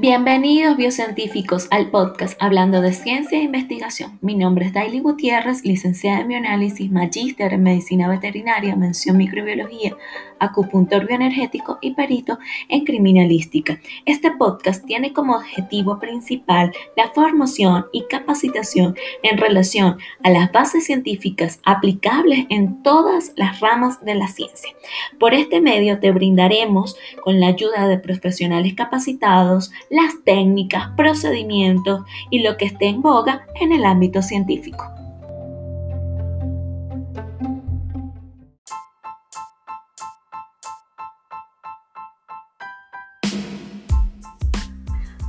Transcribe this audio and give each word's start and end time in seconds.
Bienvenidos 0.00 0.78
biocientíficos 0.78 1.68
al 1.70 1.90
podcast 1.90 2.34
Hablando 2.42 2.80
de 2.80 2.94
Ciencia 2.94 3.36
e 3.38 3.42
Investigación. 3.42 4.18
Mi 4.22 4.34
nombre 4.34 4.64
es 4.64 4.72
Daily 4.72 5.00
Gutiérrez, 5.00 5.62
licenciada 5.62 6.20
en 6.20 6.28
bioanálisis, 6.28 6.90
magíster 6.90 7.52
en 7.52 7.62
medicina 7.64 8.08
veterinaria, 8.08 8.74
mención 8.76 9.18
microbiología, 9.18 9.94
acupuntor 10.40 11.06
bioenergético 11.06 11.78
y 11.80 11.94
perito 11.94 12.38
en 12.68 12.84
criminalística. 12.84 13.80
Este 14.06 14.32
podcast 14.32 14.84
tiene 14.84 15.12
como 15.12 15.36
objetivo 15.36 15.98
principal 15.98 16.72
la 16.96 17.10
formación 17.10 17.86
y 17.92 18.04
capacitación 18.08 18.96
en 19.22 19.38
relación 19.38 19.98
a 20.24 20.30
las 20.30 20.50
bases 20.50 20.86
científicas 20.86 21.60
aplicables 21.64 22.46
en 22.48 22.82
todas 22.82 23.32
las 23.36 23.60
ramas 23.60 24.04
de 24.04 24.14
la 24.14 24.28
ciencia. 24.28 24.72
Por 25.18 25.34
este 25.34 25.60
medio 25.60 26.00
te 26.00 26.10
brindaremos, 26.10 26.96
con 27.22 27.40
la 27.40 27.48
ayuda 27.48 27.86
de 27.86 27.98
profesionales 27.98 28.74
capacitados, 28.74 29.70
las 29.90 30.22
técnicas, 30.24 30.88
procedimientos 30.96 32.02
y 32.30 32.40
lo 32.40 32.56
que 32.56 32.66
esté 32.66 32.86
en 32.86 33.02
boga 33.02 33.46
en 33.60 33.72
el 33.72 33.84
ámbito 33.84 34.22
científico. 34.22 34.99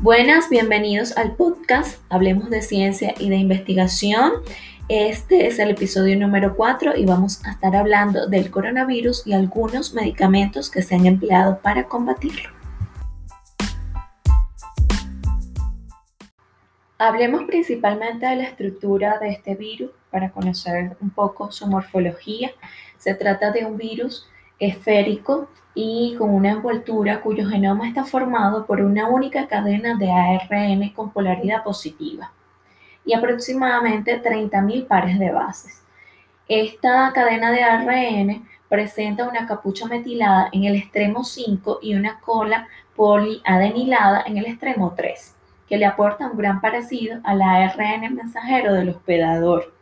Buenas, 0.02 0.50
bienvenidos 0.50 1.16
al 1.16 1.36
podcast 1.36 2.02
Hablemos 2.09 2.50
de 2.50 2.64
Ciencia 2.64 3.14
y 3.20 3.30
de 3.30 3.36
Investigación. 3.36 4.32
Este 4.90 5.46
es 5.46 5.59
el 5.59 5.70
episodio 5.70 6.18
número 6.18 6.55
4 6.55 6.98
y 6.98 7.05
vamos 7.05 7.46
a 7.46 7.52
estar 7.52 7.76
hablando 7.76 8.26
del 8.26 8.50
coronavirus 8.50 9.28
y 9.28 9.34
algunos 9.34 9.94
medicamentos 9.94 10.72
que 10.72 10.82
se 10.82 10.95
han 10.95 11.06
empleado 11.06 11.59
para 11.62 11.88
combatirlo. 11.88 12.50
Hablemos 16.97 17.44
principalmente 17.44 18.25
de 18.25 18.38
la 18.38 18.44
estructura 18.45 19.20
de 19.20 19.30
este 19.30 19.53
virus 19.53 19.92
para 20.09 20.31
conocer 20.31 20.97
un 21.00 21.12
poco 21.12 21.52
su 21.52 21.68
morfología. 21.68 22.50
Se 22.97 23.14
trata 23.14 23.52
de 23.52 23.66
un 23.66 23.78
virus 23.78 24.28
esférico 24.62 25.50
y 25.73 26.16
con 26.17 26.34
una 26.34 26.52
envoltura 26.52 27.22
cuyo 27.22 27.48
genoma 27.48 27.88
está 27.88 28.06
formado 28.06 28.66
por 28.66 28.81
una 28.81 29.08
única 29.09 29.48
cadena 29.48 29.95
de 29.95 30.12
ARN 30.12 30.90
con 30.90 31.12
polaridad 31.12 31.64
positiva 31.64 32.31
y 33.03 33.14
aproximadamente 33.14 34.22
30.000 34.22 34.88
pares 34.88 35.18
de 35.18 35.31
bases. 35.31 35.81
Esta 36.48 37.12
cadena 37.14 37.52
de 37.52 37.64
ARN 37.64 38.48
presenta 38.70 39.28
una 39.28 39.48
capucha 39.48 39.88
metilada 39.88 40.50
en 40.52 40.66
el 40.66 40.75
extremo 40.75 41.23
5 41.23 41.80
y 41.81 41.96
una 41.96 42.20
cola 42.20 42.68
poliadenilada 42.96 44.23
en 44.25 44.38
el 44.38 44.46
extremo 44.46 44.94
3, 44.96 45.36
que 45.68 45.78
le 45.78 45.86
aporta 45.86 46.28
un 46.28 46.38
gran 46.38 46.62
parecido 46.62 47.20
al 47.23 47.42
ARN 47.42 48.14
mensajero 48.14 48.73
del 48.73 48.90
hospedador. 48.90 49.73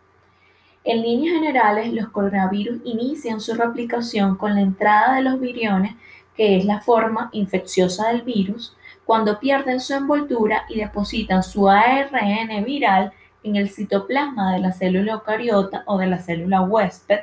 En 0.83 1.01
líneas 1.01 1.35
generales, 1.35 1.93
los 1.93 2.09
coronavirus 2.09 2.79
inician 2.85 3.41
su 3.41 3.53
replicación 3.53 4.37
con 4.37 4.55
la 4.55 4.61
entrada 4.61 5.15
de 5.15 5.21
los 5.21 5.39
viriones, 5.39 5.95
que 6.35 6.57
es 6.57 6.65
la 6.65 6.79
forma 6.79 7.29
infecciosa 7.33 8.09
del 8.09 8.21
virus, 8.21 8.77
cuando 9.03 9.39
pierden 9.39 9.79
su 9.81 9.93
envoltura 9.93 10.65
y 10.69 10.77
depositan 10.79 11.43
su 11.43 11.67
ARN 11.67 12.63
viral 12.63 13.11
en 13.43 13.55
el 13.55 13.69
citoplasma 13.69 14.53
de 14.53 14.59
la 14.59 14.71
célula 14.71 15.13
eucariota 15.13 15.83
o 15.85 15.97
de 15.97 16.07
la 16.07 16.19
célula 16.19 16.61
huésped, 16.61 17.21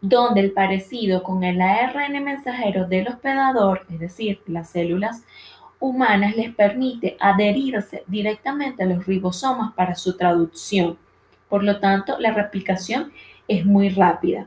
donde 0.00 0.40
el 0.40 0.52
parecido 0.52 1.22
con 1.22 1.44
el 1.44 1.60
ARN 1.60 2.24
mensajero 2.24 2.86
del 2.86 3.08
hospedador, 3.08 3.86
es 3.90 4.00
decir, 4.00 4.42
las 4.46 4.70
células 4.70 5.22
humanas, 5.78 6.36
les 6.36 6.52
permite 6.54 7.16
adherirse 7.20 8.02
directamente 8.08 8.82
a 8.82 8.86
los 8.86 9.06
ribosomas 9.06 9.72
para 9.74 9.94
su 9.94 10.16
traducción. 10.16 10.98
Por 11.52 11.64
lo 11.64 11.80
tanto, 11.80 12.18
la 12.18 12.32
replicación 12.32 13.12
es 13.46 13.66
muy 13.66 13.90
rápida. 13.90 14.46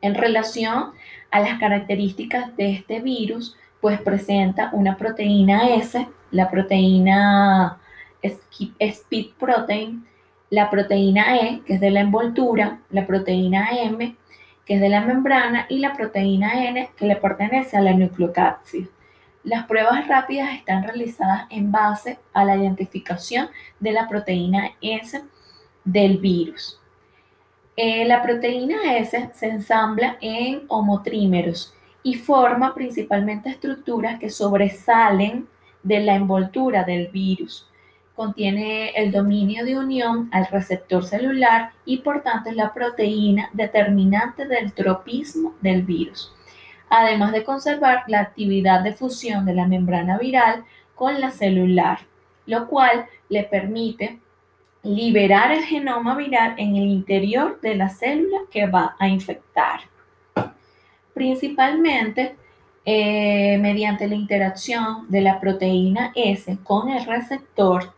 En 0.00 0.16
relación 0.16 0.90
a 1.30 1.38
las 1.38 1.60
características 1.60 2.56
de 2.56 2.72
este 2.72 2.98
virus, 2.98 3.56
pues 3.80 4.00
presenta 4.00 4.70
una 4.72 4.96
proteína 4.96 5.76
S, 5.76 6.08
la 6.32 6.50
proteína 6.50 7.78
speed 8.20 9.26
protein, 9.38 10.08
la 10.50 10.68
proteína 10.70 11.36
E, 11.36 11.62
que 11.64 11.74
es 11.74 11.80
de 11.80 11.92
la 11.92 12.00
envoltura, 12.00 12.80
la 12.90 13.06
proteína 13.06 13.68
M, 13.80 14.16
que 14.66 14.74
es 14.74 14.80
de 14.80 14.88
la 14.88 15.02
membrana, 15.02 15.66
y 15.68 15.78
la 15.78 15.92
proteína 15.92 16.66
N, 16.66 16.90
que 16.96 17.06
le 17.06 17.14
pertenece 17.14 17.76
a 17.76 17.80
la 17.80 17.92
nucleocápside. 17.92 18.88
Las 19.44 19.66
pruebas 19.66 20.08
rápidas 20.08 20.52
están 20.52 20.82
realizadas 20.82 21.46
en 21.48 21.70
base 21.70 22.18
a 22.32 22.44
la 22.44 22.56
identificación 22.56 23.50
de 23.78 23.92
la 23.92 24.08
proteína 24.08 24.72
S 24.80 25.22
del 25.92 26.18
virus. 26.18 26.78
Eh, 27.76 28.04
la 28.04 28.22
proteína 28.22 28.96
S 28.98 29.30
se 29.34 29.48
ensambla 29.48 30.18
en 30.20 30.62
homotrímeros 30.68 31.72
y 32.02 32.14
forma 32.14 32.74
principalmente 32.74 33.48
estructuras 33.48 34.18
que 34.18 34.30
sobresalen 34.30 35.48
de 35.82 36.00
la 36.00 36.14
envoltura 36.14 36.84
del 36.84 37.08
virus. 37.08 37.70
Contiene 38.14 38.90
el 38.90 39.12
dominio 39.12 39.64
de 39.64 39.78
unión 39.78 40.28
al 40.32 40.46
receptor 40.46 41.04
celular 41.04 41.70
y 41.84 41.98
por 41.98 42.22
tanto 42.22 42.50
es 42.50 42.56
la 42.56 42.74
proteína 42.74 43.48
determinante 43.52 44.46
del 44.46 44.72
tropismo 44.72 45.54
del 45.62 45.82
virus, 45.82 46.34
además 46.90 47.32
de 47.32 47.44
conservar 47.44 48.02
la 48.08 48.20
actividad 48.20 48.82
de 48.82 48.92
fusión 48.92 49.46
de 49.46 49.54
la 49.54 49.66
membrana 49.66 50.18
viral 50.18 50.64
con 50.96 51.20
la 51.20 51.30
celular, 51.30 52.00
lo 52.44 52.66
cual 52.66 53.06
le 53.28 53.44
permite 53.44 54.18
liberar 54.82 55.52
el 55.52 55.64
genoma 55.64 56.16
viral 56.16 56.54
en 56.56 56.76
el 56.76 56.86
interior 56.86 57.60
de 57.60 57.74
la 57.74 57.88
célula 57.88 58.38
que 58.50 58.66
va 58.66 58.96
a 58.98 59.08
infectar. 59.08 59.80
Principalmente 61.14 62.36
eh, 62.84 63.58
mediante 63.58 64.08
la 64.08 64.14
interacción 64.14 65.06
de 65.08 65.20
la 65.20 65.40
proteína 65.40 66.12
S 66.14 66.56
con 66.62 66.88
el 66.88 67.04
receptor, 67.04 67.92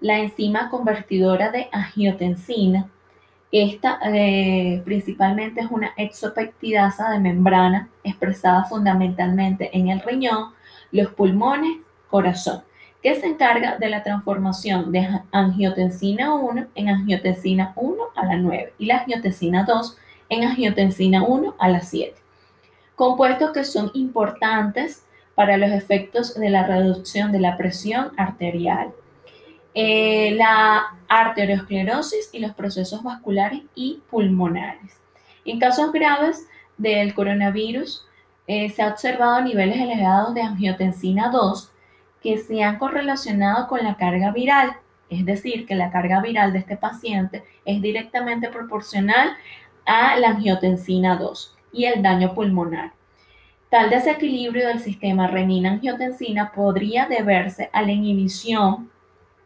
la 0.00 0.18
enzima 0.18 0.70
convertidora 0.70 1.50
de 1.50 1.68
angiotensina. 1.72 2.88
Esta 3.50 3.98
eh, 4.04 4.82
principalmente 4.84 5.60
es 5.62 5.66
una 5.70 5.92
exopeptidasa 5.96 7.10
de 7.10 7.18
membrana 7.18 7.88
expresada 8.04 8.64
fundamentalmente 8.64 9.76
en 9.76 9.88
el 9.88 10.00
riñón, 10.00 10.52
los 10.92 11.12
pulmones, 11.12 11.78
corazón 12.08 12.62
que 13.02 13.14
se 13.14 13.26
encarga 13.26 13.78
de 13.78 13.88
la 13.88 14.02
transformación 14.02 14.92
de 14.92 15.08
angiotensina 15.32 16.34
1 16.34 16.66
en 16.74 16.88
angiotensina 16.88 17.72
1 17.76 18.02
a 18.14 18.26
la 18.26 18.36
9 18.36 18.74
y 18.78 18.86
la 18.86 18.98
angiotensina 18.98 19.64
2 19.64 19.96
en 20.28 20.44
angiotensina 20.44 21.22
1 21.22 21.54
a 21.58 21.68
la 21.68 21.80
7. 21.80 22.14
Compuestos 22.94 23.52
que 23.52 23.64
son 23.64 23.90
importantes 23.94 25.06
para 25.34 25.56
los 25.56 25.70
efectos 25.70 26.34
de 26.34 26.50
la 26.50 26.66
reducción 26.66 27.32
de 27.32 27.40
la 27.40 27.56
presión 27.56 28.12
arterial, 28.18 28.92
eh, 29.72 30.32
la 30.32 30.98
arteriosclerosis 31.08 32.28
y 32.32 32.40
los 32.40 32.52
procesos 32.52 33.02
vasculares 33.02 33.62
y 33.74 34.02
pulmonares. 34.10 35.00
En 35.46 35.58
casos 35.58 35.92
graves 35.92 36.46
del 36.76 37.14
coronavirus, 37.14 38.06
eh, 38.46 38.68
se 38.68 38.82
ha 38.82 38.88
observado 38.88 39.40
niveles 39.40 39.80
elevados 39.80 40.34
de 40.34 40.42
angiotensina 40.42 41.30
2 41.30 41.70
que 42.22 42.38
se 42.38 42.62
han 42.62 42.78
correlacionado 42.78 43.68
con 43.68 43.82
la 43.82 43.96
carga 43.96 44.30
viral, 44.30 44.76
es 45.08 45.24
decir, 45.24 45.66
que 45.66 45.74
la 45.74 45.90
carga 45.90 46.20
viral 46.20 46.52
de 46.52 46.60
este 46.60 46.76
paciente 46.76 47.42
es 47.64 47.82
directamente 47.82 48.48
proporcional 48.48 49.36
a 49.86 50.16
la 50.16 50.30
angiotensina 50.30 51.16
2 51.16 51.56
y 51.72 51.84
el 51.84 52.02
daño 52.02 52.34
pulmonar. 52.34 52.92
Tal 53.70 53.90
desequilibrio 53.90 54.66
del 54.68 54.80
sistema 54.80 55.28
renina-angiotensina 55.28 56.52
podría 56.52 57.06
deberse 57.06 57.70
a 57.72 57.82
la 57.82 57.92
inhibición 57.92 58.90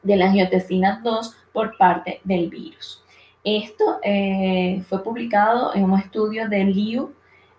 de 0.03 0.17
la 0.17 0.27
angiotensina 0.27 1.01
2 1.03 1.37
por 1.53 1.77
parte 1.77 2.21
del 2.25 2.49
virus. 2.49 3.03
Esto 3.45 3.99
eh, 4.03 4.83
fue 4.89 5.03
publicado 5.05 5.75
en 5.75 5.85
un 5.85 5.99
estudio 5.99 6.49
de 6.49 6.65
Liu 6.65 7.13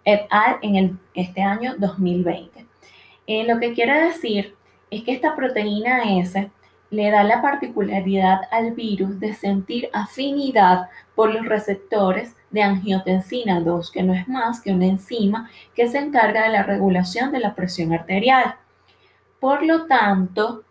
et 0.04 0.22
al. 0.32 0.58
en 0.64 1.00
este 1.14 1.42
año 1.42 1.76
2020. 1.78 2.66
Eh, 3.28 3.44
lo 3.44 3.60
que 3.60 3.74
quiere 3.74 4.06
decir 4.06 4.55
es 4.96 5.04
que 5.04 5.14
esta 5.14 5.36
proteína 5.36 6.20
S 6.20 6.50
le 6.90 7.12
da 7.12 7.24
la 7.24 7.42
particularidad 7.42 8.42
al 8.52 8.72
virus 8.72 9.20
de 9.20 9.34
sentir 9.34 9.90
afinidad 9.92 10.90
por 11.16 11.34
los 11.34 11.46
receptores 11.46 12.36
de 12.52 12.62
angiotensina 12.62 13.60
2, 13.60 13.92
que 13.92 14.04
no 14.04 14.14
es 14.14 14.28
más 14.28 14.62
que 14.62 14.72
una 14.72 14.86
enzima 14.86 15.50
que 15.76 15.88
se 15.88 15.98
encarga 15.98 16.44
de 16.44 16.50
la 16.50 16.64
regulación 16.64 17.32
de 17.32 17.40
la 17.40 17.56
presión 17.56 17.92
arterial. 17.94 18.56
Por 19.40 19.66
lo 19.66 19.86
tanto, 19.88 20.64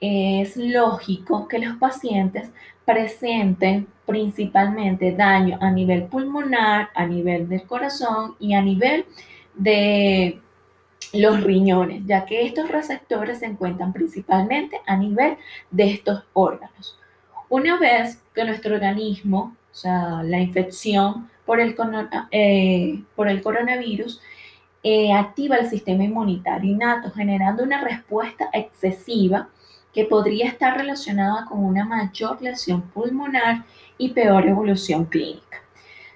es 0.00 0.56
lógico 0.56 1.48
que 1.48 1.58
los 1.58 1.76
pacientes 1.76 2.50
presenten 2.84 3.86
principalmente 4.04 5.12
daño 5.12 5.58
a 5.60 5.70
nivel 5.70 6.04
pulmonar, 6.04 6.90
a 6.94 7.06
nivel 7.06 7.48
del 7.48 7.62
corazón 7.62 8.34
y 8.38 8.54
a 8.54 8.62
nivel 8.62 9.06
de 9.54 10.41
los 11.12 11.42
riñones, 11.42 12.02
ya 12.06 12.24
que 12.24 12.46
estos 12.46 12.70
receptores 12.70 13.40
se 13.40 13.46
encuentran 13.46 13.92
principalmente 13.92 14.80
a 14.86 14.96
nivel 14.96 15.36
de 15.70 15.90
estos 15.90 16.24
órganos. 16.32 16.98
Una 17.48 17.78
vez 17.78 18.22
que 18.34 18.44
nuestro 18.44 18.74
organismo, 18.74 19.56
o 19.70 19.74
sea, 19.74 20.22
la 20.22 20.38
infección 20.38 21.28
por 21.44 21.60
el, 21.60 21.76
eh, 22.30 23.02
por 23.14 23.28
el 23.28 23.42
coronavirus, 23.42 24.20
eh, 24.82 25.12
activa 25.12 25.56
el 25.56 25.68
sistema 25.68 26.04
inmunitario 26.04 26.72
innato, 26.72 27.10
generando 27.10 27.62
una 27.62 27.84
respuesta 27.84 28.48
excesiva 28.52 29.48
que 29.92 30.06
podría 30.06 30.48
estar 30.48 30.76
relacionada 30.76 31.44
con 31.44 31.62
una 31.62 31.84
mayor 31.84 32.40
lesión 32.40 32.82
pulmonar 32.90 33.64
y 33.98 34.08
peor 34.10 34.46
evolución 34.46 35.04
clínica. 35.04 35.58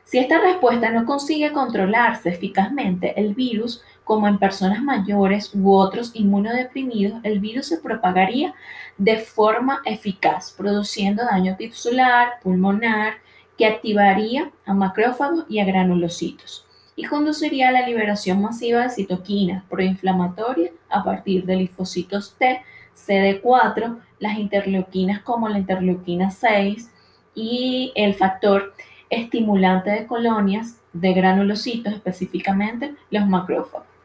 Si 0.05 0.19
esta 0.19 0.41
respuesta 0.41 0.91
no 0.91 1.05
consigue 1.05 1.53
controlarse 1.53 2.31
eficazmente, 2.31 3.21
el 3.21 3.35
virus, 3.35 3.85
como 4.07 4.29
en 4.29 4.39
personas 4.39 4.81
mayores 4.81 5.51
u 5.53 5.75
otros 5.75 6.13
inmunodeprimidos, 6.15 7.19
el 7.25 7.41
virus 7.41 7.67
se 7.67 7.79
propagaría 7.79 8.55
de 8.97 9.19
forma 9.19 9.83
eficaz, 9.85 10.55
produciendo 10.57 11.25
daño 11.25 11.57
tisular, 11.57 12.35
pulmonar, 12.41 13.15
que 13.59 13.67
activaría 13.67 14.53
a 14.65 14.75
macrófagos 14.75 15.47
y 15.49 15.59
a 15.59 15.65
granulocitos 15.65 16.65
y 16.95 17.05
conduciría 17.05 17.71
a 17.71 17.73
la 17.73 17.85
liberación 17.85 18.41
masiva 18.41 18.83
de 18.83 18.91
citoquinas 18.91 19.65
proinflamatorias 19.65 20.71
a 20.89 21.03
partir 21.03 21.45
de 21.45 21.57
linfocitos 21.57 22.37
T, 22.39 22.63
CD4, 22.95 23.99
las 24.21 24.39
interleuquinas 24.39 25.21
como 25.23 25.49
la 25.49 25.59
interleuquina 25.59 26.31
6 26.31 26.93
y 27.35 27.93
el 27.97 28.15
factor 28.15 28.73
estimulante 29.11 29.91
de 29.91 30.07
colonias 30.07 30.81
de 30.93 31.13
granulocitos, 31.13 31.93
específicamente 31.93 32.95
los 33.11 33.27
macrófagos. 33.27 33.96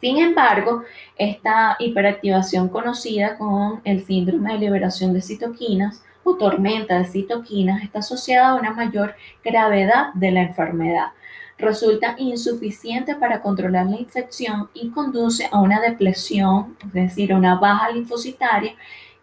Sin 0.00 0.18
embargo, 0.18 0.82
esta 1.16 1.76
hiperactivación 1.78 2.68
conocida 2.68 3.38
con 3.38 3.80
el 3.84 4.04
síndrome 4.04 4.52
de 4.52 4.58
liberación 4.58 5.14
de 5.14 5.22
citoquinas 5.22 6.02
o 6.22 6.36
tormenta 6.36 6.98
de 6.98 7.06
citoquinas 7.06 7.82
está 7.82 8.00
asociada 8.00 8.48
a 8.48 8.54
una 8.56 8.72
mayor 8.72 9.14
gravedad 9.42 10.12
de 10.14 10.32
la 10.32 10.42
enfermedad. 10.42 11.08
Resulta 11.58 12.14
insuficiente 12.18 13.14
para 13.14 13.40
controlar 13.40 13.86
la 13.86 13.98
infección 13.98 14.68
y 14.74 14.90
conduce 14.90 15.48
a 15.50 15.60
una 15.60 15.80
depresión, 15.80 16.76
es 16.84 16.92
decir, 16.92 17.32
a 17.32 17.36
una 17.38 17.54
baja 17.54 17.90
linfocitaria 17.90 18.74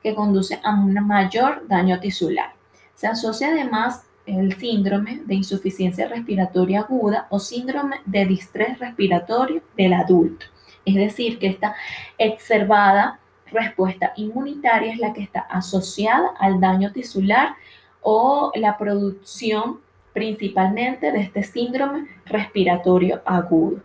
que 0.02 0.16
conduce 0.16 0.60
a 0.64 0.74
un 0.74 0.94
mayor 1.06 1.68
daño 1.68 2.00
tisular. 2.00 2.54
Se 2.96 3.06
asocia 3.06 3.50
además 3.50 4.06
el 4.26 4.58
síndrome 4.58 5.22
de 5.26 5.36
insuficiencia 5.36 6.08
respiratoria 6.08 6.80
aguda 6.80 7.28
o 7.30 7.40
síndrome 7.40 7.98
de 8.06 8.26
distrés 8.26 8.80
respiratorio 8.80 9.62
del 9.78 9.94
adulto. 9.94 10.46
Es 10.86 10.96
decir, 10.96 11.40
que 11.40 11.48
esta 11.48 11.76
exacerbada 12.18 13.20
respuesta 13.52 14.14
inmunitaria 14.16 14.94
es 14.94 15.00
la 15.00 15.14
que 15.14 15.22
está 15.22 15.42
asociada 15.42 16.34
al 16.40 16.60
daño 16.60 16.92
tisular 16.92 17.56
o 18.02 18.52
la 18.56 18.78
producción 18.78 19.80
principalmente 20.12 21.12
de 21.12 21.22
este 21.22 21.44
síndrome 21.44 22.08
respiratorio 22.26 23.22
agudo. 23.26 23.82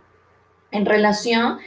En 0.71 0.85
relación 0.85 1.57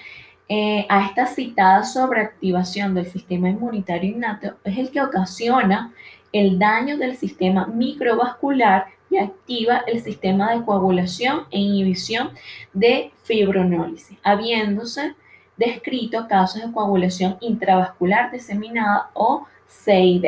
eh, 0.48 0.86
a 0.88 1.06
esta 1.06 1.26
citada 1.26 1.82
sobreactivación 1.82 2.94
del 2.94 3.06
sistema 3.06 3.48
inmunitario 3.48 4.10
innato, 4.10 4.54
es 4.64 4.78
el 4.78 4.90
que 4.90 5.00
ocasiona 5.00 5.92
el 6.32 6.58
daño 6.58 6.96
del 6.98 7.16
sistema 7.16 7.66
microvascular 7.66 8.86
y 9.10 9.18
activa 9.18 9.82
el 9.86 10.00
sistema 10.00 10.54
de 10.54 10.64
coagulación 10.64 11.46
e 11.50 11.58
inhibición 11.58 12.30
de 12.72 13.12
fibronólisis, 13.24 14.16
habiéndose 14.22 15.14
descrito 15.62 16.26
casos 16.28 16.62
de 16.62 16.72
coagulación 16.72 17.36
intravascular 17.40 18.30
diseminada 18.30 19.10
o 19.14 19.46
CID, 19.68 20.24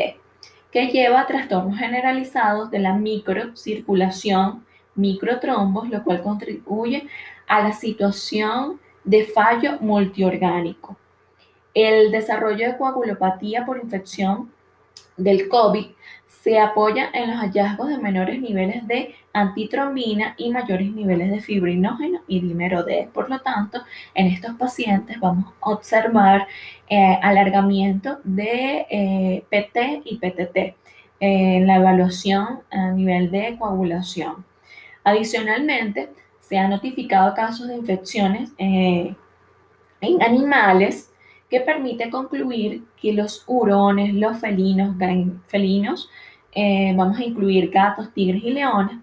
que 0.71 0.87
lleva 0.89 1.21
a 1.21 1.27
trastornos 1.27 1.79
generalizados 1.79 2.71
de 2.71 2.79
la 2.79 2.95
microcirculación, 2.95 4.65
microtrombos, 4.95 5.89
lo 5.89 6.03
cual 6.05 6.23
contribuye 6.23 7.09
a 7.47 7.63
la 7.63 7.73
situación 7.73 8.81
de 9.05 9.25
fallo 9.25 9.79
multiorgánico. 9.81 10.97
El 11.75 12.13
desarrollo 12.13 12.67
de 12.67 12.77
coagulopatía 12.77 13.67
por 13.67 13.79
infección 13.79 14.53
del 15.17 15.49
COVID 15.49 15.87
se 16.45 16.59
apoya 16.59 17.09
en 17.15 17.31
los 17.31 17.41
hallazgos 17.41 17.89
de 17.89 17.97
menores 17.97 18.39
niveles 18.39 18.87
de 18.87 19.15
antitrombina 19.33 20.35
y 20.37 20.51
mayores 20.51 20.93
niveles 20.93 21.31
de 21.31 21.41
fibrinógeno 21.41 22.21
y 22.29 22.41
dímero 22.41 22.83
D. 22.83 23.09
Por 23.15 23.31
lo 23.31 23.41
tanto, 23.41 23.81
en 24.15 24.27
estos 24.27 24.55
pacientes 24.57 25.19
vamos 25.19 25.55
a 25.63 25.71
observar 25.71 26.47
eh, 26.91 27.19
alargamiento 27.23 28.19
de 28.25 28.87
eh, 28.91 29.45
PT 29.49 30.03
y 30.05 30.19
PTT 30.19 30.77
en 31.21 31.67
la 31.67 31.77
evaluación 31.77 32.61
a 32.71 32.91
nivel 32.91 33.31
de 33.31 33.57
coagulación. 33.59 34.45
Adicionalmente, 35.03 36.11
se 36.41 36.59
han 36.59 36.69
notificado 36.69 37.33
casos 37.33 37.69
de 37.69 37.77
infecciones 37.77 38.53
eh, 38.59 39.15
en 40.03 40.23
animales 40.23 41.11
que 41.49 41.61
permite 41.61 42.11
concluir 42.11 42.85
que 43.01 43.15
los 43.15 43.45
hurones, 43.47 44.13
los 44.13 44.39
felinos, 44.39 44.95
felinos 45.47 46.11
eh, 46.55 46.95
vamos 46.97 47.19
a 47.19 47.25
incluir 47.25 47.71
gatos, 47.71 48.13
tigres 48.13 48.43
y 48.43 48.51
leones, 48.51 48.97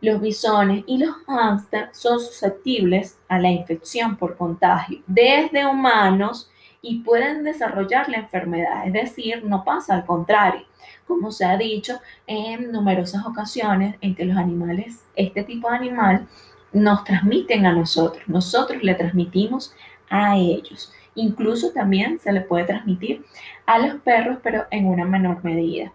los 0.00 0.20
bisones 0.20 0.84
y 0.86 0.98
los 0.98 1.14
hámsters 1.26 1.98
son 1.98 2.20
susceptibles 2.20 3.18
a 3.28 3.38
la 3.38 3.50
infección 3.50 4.16
por 4.16 4.36
contagio 4.36 5.00
desde 5.06 5.66
humanos 5.66 6.50
y 6.82 7.00
pueden 7.00 7.44
desarrollar 7.44 8.08
la 8.08 8.18
enfermedad, 8.18 8.86
es 8.86 8.92
decir, 8.92 9.44
no 9.44 9.64
pasa 9.64 9.94
al 9.94 10.06
contrario, 10.06 10.62
como 11.06 11.30
se 11.30 11.44
ha 11.44 11.56
dicho 11.58 12.00
en 12.26 12.72
numerosas 12.72 13.26
ocasiones 13.26 13.96
en 14.00 14.14
que 14.14 14.24
los 14.24 14.38
animales, 14.38 15.04
este 15.14 15.42
tipo 15.42 15.68
de 15.70 15.76
animal, 15.76 16.26
nos 16.72 17.04
transmiten 17.04 17.66
a 17.66 17.72
nosotros, 17.72 18.22
nosotros 18.26 18.82
le 18.82 18.94
transmitimos 18.94 19.74
a 20.08 20.36
ellos. 20.36 20.92
Incluso 21.14 21.72
también 21.72 22.18
se 22.18 22.32
le 22.32 22.40
puede 22.40 22.64
transmitir 22.64 23.24
a 23.66 23.78
los 23.78 24.00
perros, 24.00 24.38
pero 24.42 24.64
en 24.70 24.86
una 24.86 25.04
menor 25.04 25.44
medida. 25.44 25.92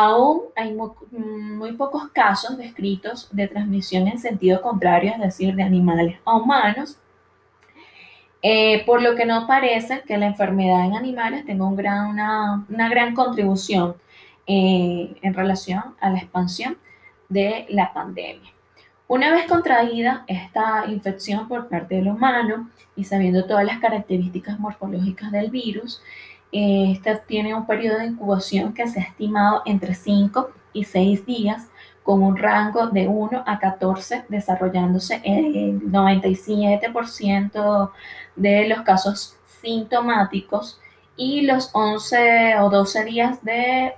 Aún 0.00 0.42
hay 0.54 0.72
muy, 1.10 1.72
pocos 1.72 2.08
casos 2.12 2.56
descritos 2.56 3.28
de 3.32 3.48
transmisión 3.48 4.06
en 4.06 4.20
sentido 4.20 4.62
contrario, 4.62 5.10
es 5.12 5.20
decir, 5.20 5.56
de 5.56 5.64
animales 5.64 6.20
a 6.24 6.36
humanos, 6.36 6.98
eh, 8.40 8.84
por 8.86 9.02
lo 9.02 9.16
que 9.16 9.26
no 9.26 9.48
parece 9.48 10.02
que 10.06 10.16
la 10.16 10.26
enfermedad 10.26 10.84
en 10.84 10.94
animales 10.94 11.44
tenga 11.44 11.66
una, 11.66 12.64
gran 12.68 13.12
contribución 13.12 13.96
eh, 14.46 15.16
en 15.20 15.34
relación 15.34 15.82
a 16.00 16.10
la 16.10 16.18
expansión 16.18 16.78
de 17.28 17.66
la 17.68 17.92
pandemia. 17.92 18.52
Una 19.08 19.32
vez 19.32 19.46
contraída 19.46 20.22
esta 20.28 20.84
infección 20.86 21.48
por 21.48 21.68
parte 21.68 21.96
del 21.96 22.06
humano 22.06 22.70
y 22.94 23.02
sabiendo 23.02 23.46
todas 23.46 23.64
las 23.64 23.80
características 23.80 24.60
morfológicas 24.60 25.32
del 25.32 25.50
virus, 25.50 26.00
este 26.52 27.16
tiene 27.26 27.54
un 27.54 27.66
periodo 27.66 27.98
de 27.98 28.06
incubación 28.06 28.72
que 28.72 28.88
se 28.88 29.00
ha 29.00 29.04
estimado 29.04 29.62
entre 29.66 29.94
5 29.94 30.50
y 30.72 30.84
6 30.84 31.26
días, 31.26 31.68
con 32.02 32.22
un 32.22 32.38
rango 32.38 32.86
de 32.86 33.06
1 33.06 33.44
a 33.46 33.58
14, 33.58 34.24
desarrollándose 34.30 35.20
el 35.24 35.82
97% 35.90 37.90
de 38.34 38.68
los 38.68 38.80
casos 38.80 39.36
sintomáticos 39.60 40.80
y 41.18 41.42
los 41.42 41.70
11 41.74 42.60
o 42.60 42.70
12 42.70 43.04
días 43.04 43.44
de 43.44 43.92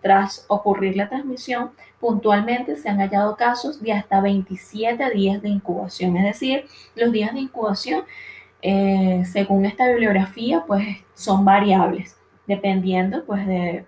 tras 0.00 0.44
ocurrir 0.48 0.96
la 0.96 1.08
transmisión, 1.08 1.70
puntualmente 2.00 2.76
se 2.76 2.88
han 2.88 2.98
hallado 2.98 3.36
casos 3.36 3.80
de 3.80 3.92
hasta 3.92 4.20
27 4.20 5.10
días 5.10 5.40
de 5.40 5.48
incubación, 5.48 6.16
es 6.16 6.24
decir, 6.24 6.66
los 6.96 7.12
días 7.12 7.32
de 7.32 7.40
incubación, 7.40 8.04
eh, 8.66 9.24
según 9.26 9.66
esta 9.66 9.86
bibliografía, 9.86 10.64
pues 10.66 10.96
son 11.12 11.44
variables, 11.44 12.16
dependiendo 12.46 13.22
pues 13.26 13.46
de, 13.46 13.84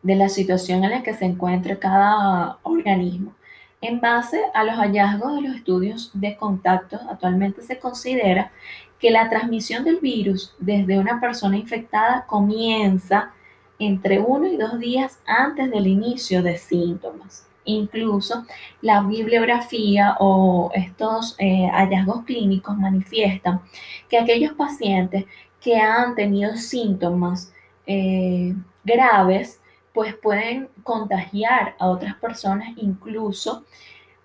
de 0.00 0.14
la 0.14 0.28
situación 0.28 0.84
en 0.84 0.92
la 0.92 1.02
que 1.02 1.12
se 1.12 1.24
encuentre 1.24 1.76
cada 1.76 2.58
organismo. 2.62 3.34
En 3.80 4.00
base 4.00 4.40
a 4.54 4.62
los 4.62 4.76
hallazgos 4.76 5.34
de 5.34 5.40
los 5.40 5.56
estudios 5.56 6.12
de 6.14 6.36
contacto, 6.36 7.00
actualmente 7.10 7.62
se 7.62 7.80
considera 7.80 8.52
que 9.00 9.10
la 9.10 9.28
transmisión 9.28 9.82
del 9.82 9.96
virus 9.96 10.54
desde 10.60 10.96
una 10.96 11.20
persona 11.20 11.56
infectada 11.56 12.26
comienza 12.28 13.32
entre 13.80 14.20
uno 14.20 14.46
y 14.46 14.56
dos 14.56 14.78
días 14.78 15.18
antes 15.26 15.68
del 15.68 15.88
inicio 15.88 16.44
de 16.44 16.58
síntomas. 16.58 17.44
Incluso 17.68 18.46
la 18.80 19.02
bibliografía 19.02 20.16
o 20.20 20.70
estos 20.72 21.36
eh, 21.38 21.68
hallazgos 21.70 22.24
clínicos 22.24 22.74
manifiestan 22.78 23.60
que 24.08 24.16
aquellos 24.16 24.54
pacientes 24.54 25.26
que 25.60 25.76
han 25.76 26.14
tenido 26.14 26.56
síntomas 26.56 27.52
eh, 27.86 28.54
graves, 28.84 29.60
pues 29.92 30.14
pueden 30.14 30.70
contagiar 30.82 31.76
a 31.78 31.88
otras 31.88 32.14
personas 32.16 32.70
incluso 32.76 33.66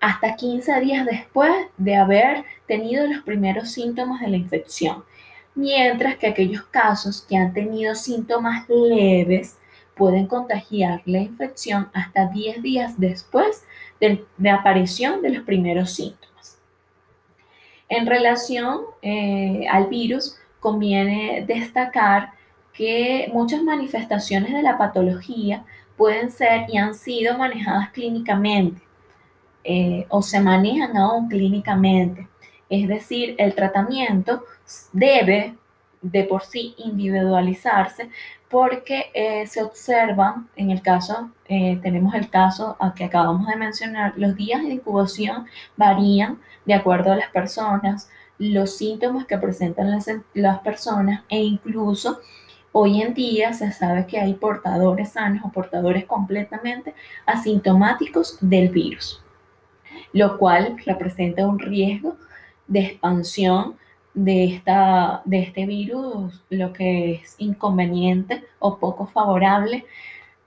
hasta 0.00 0.36
15 0.36 0.80
días 0.80 1.04
después 1.04 1.52
de 1.76 1.96
haber 1.96 2.44
tenido 2.66 3.06
los 3.06 3.22
primeros 3.24 3.72
síntomas 3.72 4.22
de 4.22 4.28
la 4.28 4.36
infección, 4.38 5.04
mientras 5.54 6.16
que 6.16 6.28
aquellos 6.28 6.62
casos 6.62 7.20
que 7.28 7.36
han 7.36 7.52
tenido 7.52 7.94
síntomas 7.94 8.66
leves 8.70 9.58
pueden 9.96 10.26
contagiar 10.26 11.02
la 11.04 11.18
infección 11.18 11.88
hasta 11.92 12.26
10 12.26 12.62
días 12.62 12.98
después 12.98 13.64
de, 14.00 14.24
la 14.38 14.56
aparición 14.56 15.22
de 15.22 15.30
los 15.30 15.44
primeros 15.44 15.92
síntomas. 15.92 16.58
En 17.88 18.06
relación 18.06 18.80
eh, 19.02 19.66
al 19.70 19.86
virus, 19.86 20.36
conviene 20.60 21.44
destacar 21.46 22.32
que 22.72 23.30
muchas 23.32 23.62
manifestaciones 23.62 24.52
de 24.52 24.62
la 24.62 24.78
patología 24.78 25.64
pueden 25.96 26.30
ser 26.30 26.66
y 26.68 26.78
han 26.78 26.94
sido 26.94 27.38
manejadas 27.38 27.90
clínicamente 27.90 28.82
eh, 29.62 30.06
o 30.08 30.22
se 30.22 30.40
manejan 30.40 30.96
aún 30.96 31.28
clínicamente. 31.28 32.28
Es 32.68 32.88
decir, 32.88 33.34
el 33.38 33.54
tratamiento 33.54 34.44
debe 34.92 35.54
de 36.02 36.24
por 36.24 36.42
sí 36.42 36.74
individualizarse 36.78 38.10
porque 38.54 39.10
eh, 39.14 39.48
se 39.48 39.64
observan, 39.64 40.48
en 40.54 40.70
el 40.70 40.80
caso, 40.80 41.32
eh, 41.48 41.76
tenemos 41.82 42.14
el 42.14 42.30
caso 42.30 42.76
que 42.94 43.02
acabamos 43.02 43.48
de 43.48 43.56
mencionar, 43.56 44.12
los 44.16 44.36
días 44.36 44.62
de 44.62 44.74
incubación 44.74 45.46
varían 45.76 46.38
de 46.64 46.74
acuerdo 46.74 47.10
a 47.10 47.16
las 47.16 47.30
personas, 47.30 48.08
los 48.38 48.76
síntomas 48.76 49.26
que 49.26 49.38
presentan 49.38 49.90
las, 49.90 50.08
las 50.34 50.60
personas 50.60 51.24
e 51.28 51.38
incluso 51.38 52.20
Hoy 52.76 53.02
en 53.02 53.14
día 53.14 53.52
se 53.52 53.70
sabe 53.70 54.04
que 54.04 54.18
hay 54.18 54.34
portadores 54.34 55.12
sanos 55.12 55.44
o 55.44 55.48
portadores 55.50 56.06
completamente 56.06 56.92
asintomáticos 57.24 58.36
del 58.40 58.68
virus, 58.68 59.22
lo 60.12 60.38
cual 60.38 60.76
representa 60.84 61.46
un 61.46 61.60
riesgo 61.60 62.16
de 62.66 62.80
expansión 62.80 63.76
de, 64.14 64.44
esta, 64.44 65.22
de 65.24 65.40
este 65.40 65.66
virus, 65.66 66.42
lo 66.50 66.72
que 66.72 67.14
es 67.14 67.34
inconveniente 67.38 68.44
o 68.58 68.78
poco 68.78 69.06
favorable 69.06 69.84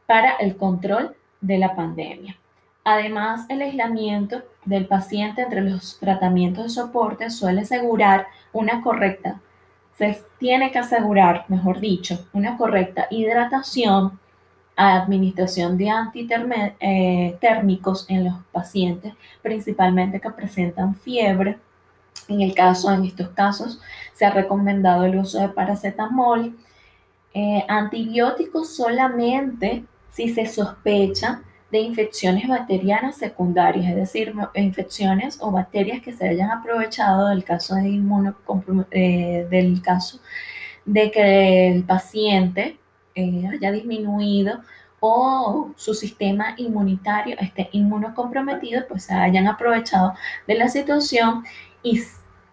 para 0.06 0.36
el 0.38 0.58
control 0.58 1.16
de 1.42 1.58
la 1.58 1.76
pandemia. 1.76 2.38
Además, 2.84 3.46
el 3.50 3.62
aislamiento 3.62 4.44
del 4.66 4.88
paciente 4.88 5.42
entre 5.42 5.62
los 5.62 6.00
tratamientos 6.00 6.64
de 6.64 6.70
soporte 6.70 7.30
suele 7.30 7.62
asegurar 7.62 8.28
una 8.54 8.82
correcta 8.82 9.42
se 9.98 10.22
tiene 10.38 10.72
que 10.72 10.80
asegurar, 10.80 11.46
mejor 11.48 11.80
dicho, 11.80 12.28
una 12.32 12.58
correcta 12.58 13.08
hidratación, 13.10 14.20
administración 14.76 15.78
de 15.78 15.90
antitérmicos 15.90 18.08
eh, 18.08 18.14
en 18.14 18.26
los 18.26 18.36
pacientes, 18.52 19.14
principalmente 19.42 20.22
que 20.22 20.30
presentan 20.30 20.94
fiebre. 20.94 21.58
En 22.28 22.42
el 22.42 22.54
caso, 22.54 22.92
en 22.92 23.06
estos 23.06 23.30
casos, 23.30 23.82
se 24.14 24.26
ha 24.26 24.32
recomendado 24.32 25.06
el 25.06 25.18
uso 25.18 25.40
de 25.40 25.50
paracetamol, 25.50 26.58
eh, 27.34 27.64
antibióticos 27.68 28.76
solamente 28.76 29.86
si 30.12 30.30
se 30.34 30.48
sospecha 30.48 31.42
de 31.72 31.80
infecciones 31.80 32.48
bacterianas 32.48 33.18
secundarias, 33.18 33.90
es 33.90 33.96
decir, 33.96 34.34
infecciones 34.56 35.38
o 35.42 35.52
bacterias 35.52 36.02
que 36.02 36.14
se 36.14 36.28
hayan 36.30 36.50
aprovechado 36.50 37.28
del 37.28 37.44
caso 37.44 37.76
de 37.76 38.02
eh, 38.92 39.48
del 39.50 39.82
caso 39.82 40.20
de 40.86 41.12
que 41.12 41.68
el 41.68 41.84
paciente 41.84 42.80
eh, 43.16 43.48
haya 43.52 43.72
disminuido 43.72 44.62
o 45.00 45.72
su 45.76 45.94
sistema 45.94 46.56
inmunitario 46.58 47.36
esté 47.40 47.70
inmunocomprometido, 47.72 48.88
pues 48.88 49.04
se 49.04 49.14
hayan 49.14 49.48
aprovechado 49.48 50.14
de 50.48 50.56
la 50.56 50.70
situación 50.70 51.44
y 51.84 52.02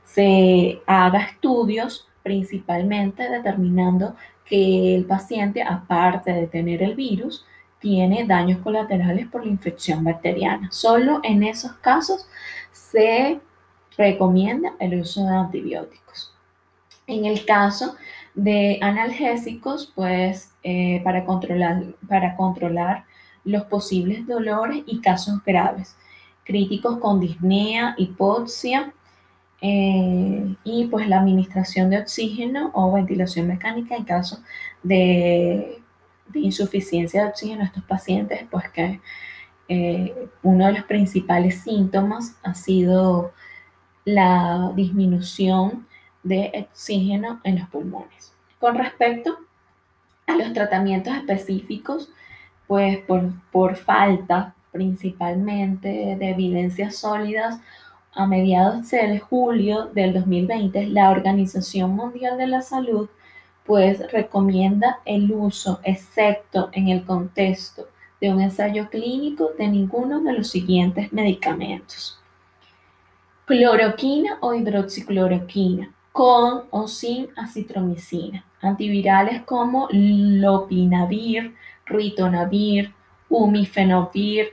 se 0.04 0.82
haga 0.86 1.20
estudios 1.22 2.08
principalmente 2.22 3.28
determinando 3.28 4.16
que 4.44 4.94
el 4.94 5.04
paciente, 5.04 5.62
aparte 5.62 6.32
de 6.32 6.46
tener 6.46 6.82
el 6.82 6.94
virus, 6.94 7.44
tiene 7.78 8.24
daños 8.26 8.60
colaterales 8.62 9.26
por 9.28 9.44
la 9.44 9.52
infección 9.52 10.04
bacteriana. 10.04 10.70
Solo 10.72 11.20
en 11.22 11.42
esos 11.42 11.72
casos 11.74 12.26
se 12.72 13.40
recomienda 13.96 14.72
el 14.80 15.00
uso 15.00 15.24
de 15.24 15.36
antibióticos. 15.36 16.34
En 17.06 17.26
el 17.26 17.44
caso 17.44 17.96
de 18.34 18.78
analgésicos, 18.80 19.92
pues 19.94 20.52
eh, 20.62 21.00
para, 21.04 21.24
controlar, 21.24 21.84
para 22.08 22.36
controlar 22.36 23.04
los 23.44 23.64
posibles 23.64 24.26
dolores 24.26 24.82
y 24.86 25.00
casos 25.00 25.44
graves, 25.44 25.96
críticos 26.44 26.98
con 26.98 27.20
disnea, 27.20 27.94
hipoxia, 27.98 28.94
y 29.66 30.86
pues 30.90 31.08
la 31.08 31.20
administración 31.20 31.88
de 31.88 31.98
oxígeno 31.98 32.70
o 32.74 32.92
ventilación 32.92 33.48
mecánica 33.48 33.96
en 33.96 34.04
caso 34.04 34.40
de 34.82 35.82
de 36.28 36.40
insuficiencia 36.40 37.22
de 37.22 37.28
oxígeno 37.28 37.62
a 37.62 37.66
estos 37.66 37.84
pacientes, 37.84 38.44
pues 38.50 38.68
que 38.70 39.00
eh, 39.68 40.28
uno 40.42 40.66
de 40.66 40.72
los 40.72 40.84
principales 40.84 41.62
síntomas 41.62 42.36
ha 42.42 42.54
sido 42.54 43.32
la 44.04 44.72
disminución 44.74 45.86
de 46.22 46.66
oxígeno 46.68 47.40
en 47.44 47.58
los 47.60 47.68
pulmones. 47.68 48.32
Con 48.58 48.76
respecto 48.76 49.38
a 50.26 50.36
los 50.36 50.52
tratamientos 50.52 51.14
específicos, 51.14 52.10
pues 52.66 52.98
por, 52.98 53.30
por 53.50 53.76
falta 53.76 54.54
principalmente 54.72 56.16
de 56.18 56.30
evidencias 56.30 56.96
sólidas, 56.96 57.60
a 58.14 58.26
mediados 58.26 58.90
de 58.90 59.18
julio 59.18 59.86
del 59.86 60.14
2020, 60.14 60.86
la 60.88 61.10
Organización 61.10 61.90
Mundial 61.90 62.38
de 62.38 62.46
la 62.46 62.62
Salud 62.62 63.08
pues 63.64 64.10
recomienda 64.12 65.00
el 65.04 65.32
uso, 65.32 65.80
excepto 65.84 66.68
en 66.72 66.88
el 66.88 67.04
contexto 67.04 67.88
de 68.20 68.30
un 68.32 68.40
ensayo 68.40 68.88
clínico, 68.90 69.50
de 69.58 69.68
ninguno 69.68 70.20
de 70.20 70.34
los 70.34 70.50
siguientes 70.50 71.12
medicamentos. 71.12 72.20
Cloroquina 73.46 74.38
o 74.40 74.54
hidroxicloroquina, 74.54 75.92
con 76.12 76.64
o 76.70 76.86
sin 76.86 77.28
acitromicina. 77.36 78.44
Antivirales 78.60 79.42
como 79.42 79.88
lopinavir, 79.90 81.54
ritonavir, 81.86 82.94
umifenovir, 83.28 84.48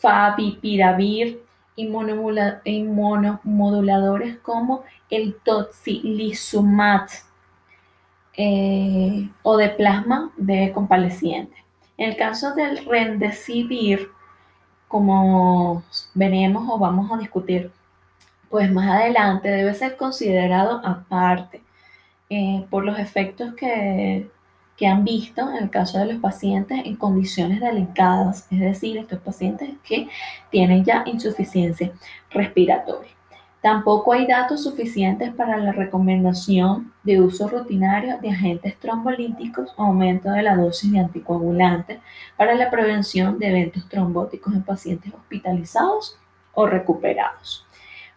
favipiravir, 0.00 1.42
inmunomoduladores 1.80 4.38
como 4.38 4.84
el 5.10 5.36
tocilizumab 5.44 7.08
eh, 8.36 9.28
o 9.42 9.56
de 9.56 9.68
plasma 9.70 10.30
de 10.36 10.72
compaleciente. 10.72 11.56
En 11.96 12.10
el 12.10 12.16
caso 12.16 12.54
del 12.54 12.84
rendecibir, 12.86 14.08
como 14.88 15.82
veremos 16.14 16.68
o 16.70 16.78
vamos 16.78 17.10
a 17.12 17.18
discutir, 17.18 17.70
pues 18.48 18.70
más 18.72 18.88
adelante 18.90 19.48
debe 19.48 19.74
ser 19.74 19.96
considerado 19.96 20.80
aparte 20.84 21.62
eh, 22.30 22.64
por 22.70 22.84
los 22.84 22.98
efectos 22.98 23.54
que, 23.54 24.28
que 24.80 24.86
han 24.86 25.04
visto 25.04 25.42
en 25.50 25.64
el 25.64 25.68
caso 25.68 25.98
de 25.98 26.06
los 26.06 26.22
pacientes 26.22 26.80
en 26.86 26.96
condiciones 26.96 27.60
delicadas, 27.60 28.46
es 28.50 28.60
decir, 28.60 28.96
estos 28.96 29.18
pacientes 29.18 29.68
que 29.84 30.08
tienen 30.50 30.86
ya 30.86 31.02
insuficiencia 31.04 31.92
respiratoria. 32.30 33.10
Tampoco 33.60 34.14
hay 34.14 34.26
datos 34.26 34.62
suficientes 34.62 35.34
para 35.34 35.58
la 35.58 35.72
recomendación 35.72 36.94
de 37.02 37.20
uso 37.20 37.46
rutinario 37.46 38.16
de 38.22 38.30
agentes 38.30 38.78
trombolíticos 38.78 39.70
o 39.76 39.82
aumento 39.82 40.30
de 40.30 40.44
la 40.44 40.56
dosis 40.56 40.90
de 40.90 41.00
anticoagulantes 41.00 41.98
para 42.38 42.54
la 42.54 42.70
prevención 42.70 43.38
de 43.38 43.48
eventos 43.48 43.86
trombóticos 43.86 44.54
en 44.54 44.62
pacientes 44.62 45.12
hospitalizados 45.12 46.18
o 46.54 46.66
recuperados. 46.66 47.66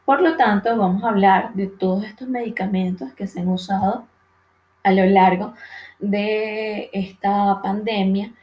Por 0.05 0.21
lo 0.21 0.37
tanto, 0.37 0.77
vamos 0.77 1.03
a 1.03 1.09
hablar 1.09 1.53
de 1.55 1.67
todos 1.67 2.05
estos 2.05 2.29
medicamentos 2.29 3.11
que 3.11 3.27
se 3.27 3.41
han 3.41 3.49
usado 3.49 4.05
a 4.81 4.91
lo 4.93 5.05
largo 5.05 5.53
de 6.03 6.89
esta 6.91 7.61
pandemia. 7.61 8.33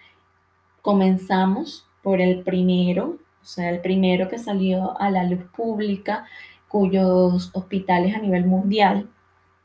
Comenzamos 0.82 1.86
por 2.02 2.20
el 2.20 2.42
primero, 2.42 3.18
o 3.42 3.44
sea, 3.44 3.70
el 3.70 3.80
primero 3.80 4.28
que 4.28 4.38
salió 4.38 4.98
a 4.98 5.10
la 5.10 5.24
luz 5.24 5.44
pública 5.54 6.26
cuyos 6.68 7.50
hospitales 7.52 8.14
a 8.14 8.18
nivel 8.18 8.46
mundial 8.46 9.08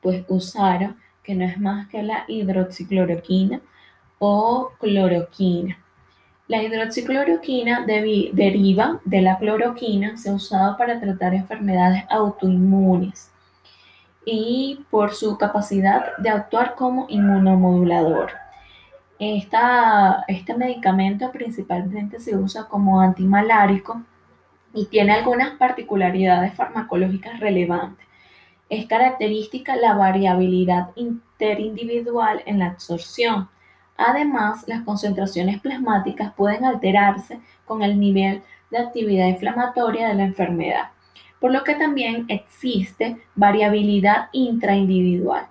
pues 0.01 0.25
usaron 0.27 0.97
que 1.23 1.35
no 1.35 1.45
es 1.45 1.59
más 1.59 1.87
que 1.87 2.03
la 2.03 2.25
hidroxicloroquina 2.27 3.61
o 4.19 4.71
cloroquina. 4.79 5.79
La 6.47 6.61
hidroxicloroquina 6.61 7.85
deriva 7.85 9.01
de 9.05 9.21
la 9.21 9.39
cloroquina, 9.39 10.17
se 10.17 10.29
ha 10.29 10.33
usado 10.33 10.77
para 10.77 10.99
tratar 10.99 11.33
enfermedades 11.33 12.03
autoinmunes 12.09 13.31
y 14.25 14.83
por 14.89 15.13
su 15.13 15.37
capacidad 15.37 16.17
de 16.17 16.29
actuar 16.29 16.75
como 16.75 17.05
inmunomodulador. 17.09 18.31
este 19.19 20.53
medicamento 20.57 21.31
principalmente 21.31 22.19
se 22.19 22.35
usa 22.35 22.65
como 22.65 22.99
antimalárico 22.99 24.01
y 24.73 24.87
tiene 24.87 25.13
algunas 25.13 25.51
particularidades 25.51 26.53
farmacológicas 26.53 27.39
relevantes. 27.39 28.05
Es 28.69 28.87
característica 28.87 29.75
la 29.75 29.93
variabilidad 29.93 30.89
interindividual 30.95 32.41
en 32.45 32.59
la 32.59 32.67
absorción. 32.67 33.47
Además, 33.95 34.65
las 34.67 34.81
concentraciones 34.81 35.61
plasmáticas 35.61 36.33
pueden 36.33 36.65
alterarse 36.65 37.39
con 37.65 37.83
el 37.83 37.99
nivel 37.99 38.41
de 38.71 38.79
actividad 38.79 39.27
inflamatoria 39.27 40.09
de 40.09 40.15
la 40.15 40.23
enfermedad, 40.23 40.89
por 41.39 41.51
lo 41.51 41.63
que 41.63 41.75
también 41.75 42.25
existe 42.27 43.17
variabilidad 43.35 44.29
intraindividual. 44.31 45.47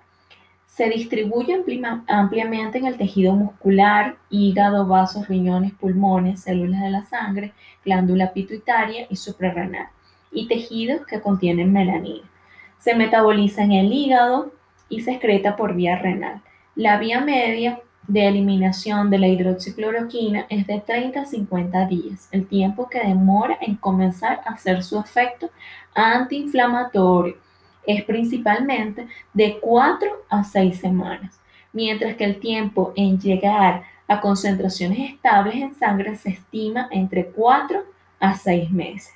Se 0.65 0.89
distribuye 0.89 1.63
ampliamente 2.07 2.79
en 2.79 2.85
el 2.85 2.97
tejido 2.97 3.33
muscular, 3.33 4.17
hígado, 4.29 4.85
vasos, 4.85 5.27
riñones, 5.29 5.71
pulmones, 5.73 6.41
células 6.41 6.81
de 6.81 6.89
la 6.89 7.03
sangre, 7.03 7.53
glándula 7.85 8.33
pituitaria 8.33 9.07
y 9.09 9.15
suprarrenal, 9.15 9.87
y 10.33 10.47
tejidos 10.49 11.05
que 11.05 11.21
contienen 11.21 11.71
melanina. 11.71 12.29
Se 12.77 12.93
metaboliza 12.93 13.63
en 13.63 13.71
el 13.71 13.93
hígado 13.93 14.51
y 14.89 14.99
se 15.01 15.11
excreta 15.11 15.55
por 15.55 15.75
vía 15.75 15.97
renal. 15.97 16.41
La 16.75 16.97
vía 16.97 17.21
media 17.21 17.79
de 18.07 18.27
eliminación 18.27 19.09
de 19.09 19.19
la 19.19 19.27
hidroxicloroquina 19.27 20.45
es 20.49 20.67
de 20.67 20.79
30 20.79 21.21
a 21.21 21.25
50 21.25 21.85
días, 21.87 22.27
el 22.31 22.47
tiempo 22.47 22.89
que 22.89 22.99
demora 22.99 23.57
en 23.61 23.75
comenzar 23.75 24.41
a 24.45 24.53
hacer 24.53 24.83
su 24.83 24.99
efecto 24.99 25.49
antiinflamatorio 25.93 27.37
es 27.85 28.03
principalmente 28.03 29.07
de 29.33 29.59
4 29.59 30.25
a 30.29 30.43
6 30.43 30.77
semanas, 30.79 31.39
mientras 31.71 32.15
que 32.15 32.25
el 32.25 32.39
tiempo 32.39 32.93
en 32.95 33.19
llegar 33.19 33.83
a 34.07 34.21
concentraciones 34.21 35.13
estables 35.13 35.55
en 35.55 35.73
sangre 35.75 36.15
se 36.15 36.29
estima 36.29 36.87
entre 36.91 37.27
4 37.27 37.83
a 38.19 38.33
6 38.35 38.71
meses. 38.71 39.13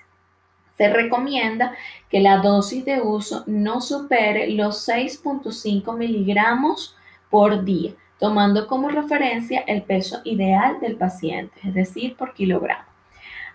Se 0.77 0.91
recomienda 0.91 1.73
que 2.09 2.21
la 2.21 2.37
dosis 2.37 2.85
de 2.85 3.01
uso 3.01 3.43
no 3.47 3.81
supere 3.81 4.49
los 4.51 4.87
6.5 4.87 5.97
miligramos 5.97 6.95
por 7.29 7.65
día, 7.65 7.91
tomando 8.19 8.67
como 8.67 8.89
referencia 8.89 9.61
el 9.61 9.81
peso 9.81 10.21
ideal 10.25 10.79
del 10.79 10.95
paciente, 10.95 11.59
es 11.63 11.73
decir, 11.73 12.15
por 12.15 12.33
kilogramo. 12.33 12.83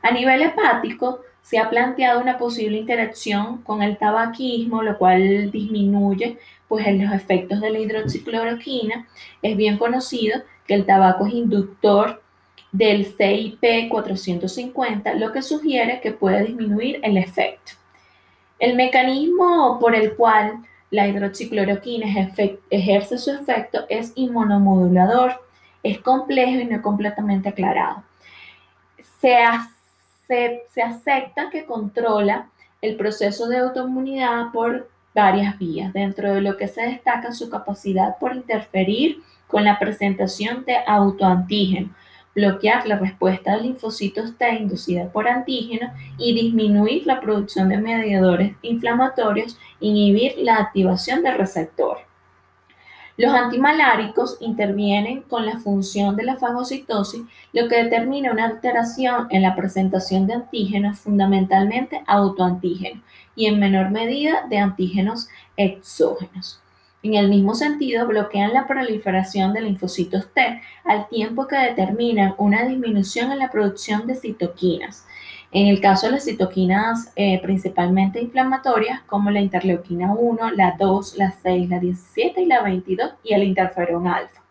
A 0.03 0.11
nivel 0.11 0.43
hepático, 0.43 1.21
se 1.45 1.59
ha 1.59 1.69
planteado 1.69 2.21
una 2.23 2.39
posible 2.39 2.79
interacción 2.79 3.59
con 3.59 3.83
el 3.83 3.99
tabaquismo, 3.99 4.83
lo 4.83 4.97
cual 4.97 5.51
disminuye 5.51 6.39
pues, 6.69 6.87
los 6.97 7.13
efectos 7.13 7.61
de 7.61 7.71
la 7.71 7.79
hidroxicloroquina. 7.81 9.07
Es 9.43 9.55
bien 9.55 9.77
conocido 9.77 10.41
que 10.67 10.73
el 10.73 10.87
tabaco 10.87 11.27
es 11.27 11.35
inductor 11.35 12.23
del 12.73 13.05
CIP 13.05 13.91
450, 13.91 15.15
lo 15.15 15.33
que 15.33 15.43
sugiere 15.43 16.01
que 16.01 16.13
puede 16.13 16.47
disminuir 16.47 16.99
el 17.03 17.19
efecto. 17.19 17.73
El 18.59 18.75
mecanismo 18.75 19.79
por 19.79 19.95
el 19.95 20.15
cual 20.17 20.65
la 20.95 21.09
hidroxicloroquina 21.09 22.07
ejerce 22.71 23.19
su 23.19 23.33
efecto 23.33 23.85
es 23.89 24.13
inmunomodulador, 24.15 25.43
es 25.83 25.99
complejo 25.99 26.61
y 26.61 26.67
no 26.67 26.81
completamente 26.83 27.49
aclarado. 27.49 28.05
Se 29.21 29.35
se, 30.27 30.83
acepta 30.83 31.51
que 31.51 31.65
controla 31.65 32.49
el 32.81 32.97
proceso 32.97 33.49
de 33.49 33.59
autoinmunidad 33.59 34.53
por 34.53 34.89
varias 35.15 35.59
vías, 35.59 35.93
dentro 35.93 36.33
de 36.33 36.41
lo 36.41 36.57
que 36.57 36.69
se 36.69 36.83
destaca 36.83 37.33
su 37.33 37.51
capacidad 37.51 38.17
por 38.19 38.35
interferir 38.35 39.23
con 39.47 39.65
la 39.65 39.79
presentación 39.79 40.65
de 40.65 40.77
autoantígenos, 40.87 41.91
bloquear 42.35 42.87
la 42.87 42.99
respuesta 42.99 43.53
de 43.53 43.63
linfocitos 43.63 44.37
T 44.37 44.55
inducida 44.55 45.11
por 45.11 45.29
antígenos 45.29 45.93
y 46.19 46.35
disminuir 46.35 47.07
la 47.07 47.21
producción 47.21 47.69
de 47.69 47.79
mediadores 47.79 48.57
inflamatorios, 48.63 49.57
inhibir 49.81 50.35
la 50.39 50.57
activación 50.57 51.23
del 51.23 51.39
receptor. 51.39 51.99
Los 53.17 53.33
antimaláricos 53.33 54.39
intervienen 54.41 55.23
con 55.23 55.47
la 55.47 55.59
función 55.59 56.17
de 56.17 56.25
la 56.25 56.35
fagocitosis, 56.35 57.23
lo 57.53 57.69
que 57.69 57.85
determina 57.85 58.33
una 58.33 58.47
alteración 58.47 59.29
en 59.31 59.43
la 59.43 59.55
presentación 59.55 60.27
de 60.27 60.35
antígenos, 60.35 60.99
fundamentalmente 60.99 62.03
autoantígenos, 62.09 63.05
y 63.37 63.47
en 63.47 63.61
menor 63.61 63.91
medida 63.91 64.47
de 64.49 64.59
antígenos 64.59 65.29
exógenos. 65.57 66.64
En 67.05 67.13
el 67.13 67.29
mismo 67.29 67.55
sentido, 67.55 68.07
bloquean 68.07 68.55
la 68.55 68.67
proliferación 68.67 69.53
de 69.53 69.61
linfocitos 69.61 70.33
T 70.33 70.63
al 70.85 71.07
tiempo 71.09 71.47
que 71.47 71.57
determinan 71.57 72.35
una 72.39 72.65
disminución 72.65 73.31
en 73.31 73.41
la 73.41 73.51
producción 73.51 74.07
de 74.07 74.15
citoquinas, 74.15 75.07
en 75.53 75.67
el 75.67 75.83
caso 75.83 76.07
de 76.07 76.13
las 76.13 76.25
citoquinas 76.25 77.13
eh, 77.15 77.43
principalmente 77.43 78.23
inflamatorias, 78.23 79.03
como 79.03 79.31
la 79.31 79.41
interleuquina 79.41 80.15
1, 80.15 80.53
la 80.53 80.77
2, 80.79 81.19
la 81.19 81.31
6, 81.31 81.69
la 81.69 81.79
17 81.79 82.41
y 82.41 82.47
la 82.47 82.63
22, 82.63 83.13
y 83.23 83.35
el 83.35 83.43
interferón 83.43 84.07
alfa, 84.07 84.43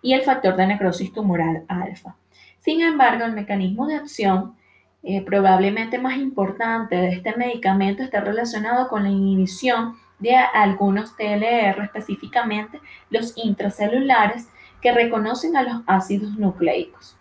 y 0.00 0.14
el 0.14 0.22
factor 0.22 0.56
de 0.56 0.68
necrosis 0.68 1.12
tumoral 1.12 1.66
alfa. 1.68 2.16
Sin 2.56 2.80
embargo, 2.80 3.26
el 3.26 3.32
mecanismo 3.32 3.86
de 3.86 3.96
acción 3.96 4.54
eh, 5.02 5.20
probablemente 5.20 5.98
más 5.98 6.16
importante 6.16 6.96
de 6.96 7.10
este 7.10 7.36
medicamento 7.36 8.02
está 8.02 8.22
relacionado 8.22 8.88
con 8.88 9.02
la 9.02 9.10
inhibición 9.10 9.94
de 10.18 10.34
algunos 10.36 11.16
TLR, 11.16 11.82
específicamente 11.84 12.80
los 13.10 13.36
intracelulares, 13.36 14.48
que 14.80 14.92
reconocen 14.92 15.56
a 15.56 15.62
los 15.62 15.82
ácidos 15.86 16.36
nucleicos. 16.36 17.16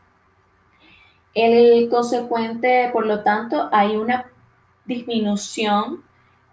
El 1.34 1.89
consecuente, 1.89 2.89
por 2.93 3.05
lo 3.05 3.21
tanto, 3.23 3.69
hay 3.71 3.97
una 3.97 4.25
disminución 4.86 6.03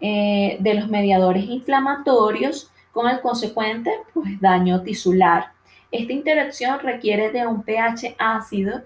eh, 0.01 0.57
de 0.59 0.73
los 0.73 0.89
mediadores 0.89 1.45
inflamatorios 1.45 2.69
con 2.91 3.09
el 3.09 3.21
consecuente 3.21 3.91
pues, 4.13 4.39
daño 4.41 4.81
tisular. 4.81 5.53
Esta 5.91 6.11
interacción 6.11 6.79
requiere 6.79 7.31
de 7.31 7.47
un 7.47 7.63
pH 7.63 8.15
ácido 8.19 8.81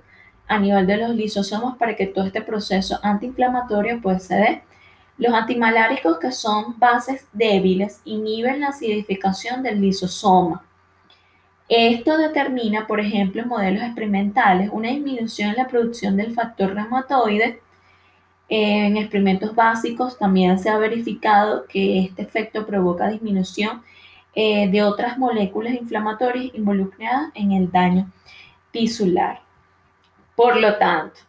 a 0.47 0.59
nivel 0.59 0.85
de 0.85 0.97
los 0.97 1.15
lisosomos 1.15 1.77
para 1.77 1.95
que 1.95 2.07
todo 2.07 2.25
este 2.25 2.41
proceso 2.41 2.99
antiinflamatorio 3.01 3.99
pues, 4.01 4.23
se 4.23 4.35
dé. 4.35 4.63
Los 5.17 5.33
antimaláricos, 5.33 6.19
que 6.19 6.31
son 6.31 6.77
bases 6.77 7.27
débiles, 7.33 8.01
inhiben 8.05 8.61
la 8.61 8.67
acidificación 8.67 9.63
del 9.63 9.81
lisosoma. 9.81 10.63
Esto 11.69 12.17
determina, 12.17 12.87
por 12.87 12.99
ejemplo, 12.99 13.41
en 13.41 13.49
modelos 13.49 13.83
experimentales, 13.83 14.69
una 14.71 14.89
disminución 14.89 15.49
en 15.49 15.57
la 15.57 15.67
producción 15.67 16.15
del 16.15 16.33
factor 16.33 16.73
reumatoide. 16.73 17.59
En 18.47 18.95
experimentos 18.95 19.53
básicos 19.53 20.17
también 20.17 20.59
se 20.59 20.69
ha 20.69 20.77
verificado 20.77 21.65
que 21.67 22.05
este 22.05 22.21
efecto 22.21 22.65
provoca 22.65 23.09
disminución 23.09 23.81
eh, 24.33 24.69
de 24.69 24.83
otras 24.83 25.17
moléculas 25.17 25.73
inflamatorias 25.73 26.53
involucradas 26.53 27.31
en 27.33 27.51
el 27.51 27.71
daño 27.71 28.09
tisular. 28.71 29.41
Por 30.35 30.57
lo 30.57 30.77
tanto, 30.77 31.19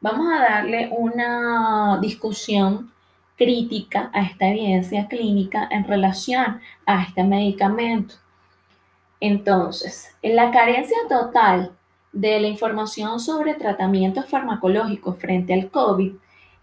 vamos 0.00 0.28
a 0.30 0.40
darle 0.40 0.90
una 0.96 1.98
discusión 2.00 2.92
crítica 3.38 4.10
a 4.12 4.22
esta 4.22 4.48
evidencia 4.48 5.06
clínica 5.06 5.66
en 5.70 5.84
relación 5.84 6.60
a 6.84 7.02
este 7.04 7.22
medicamento. 7.24 8.16
Entonces, 9.20 10.14
en 10.20 10.36
la 10.36 10.50
carencia 10.50 10.98
total 11.08 11.72
de 12.12 12.40
la 12.40 12.48
información 12.48 13.20
sobre 13.20 13.54
tratamientos 13.54 14.26
farmacológicos 14.26 15.16
frente 15.18 15.54
al 15.54 15.70
COVID, 15.70 16.12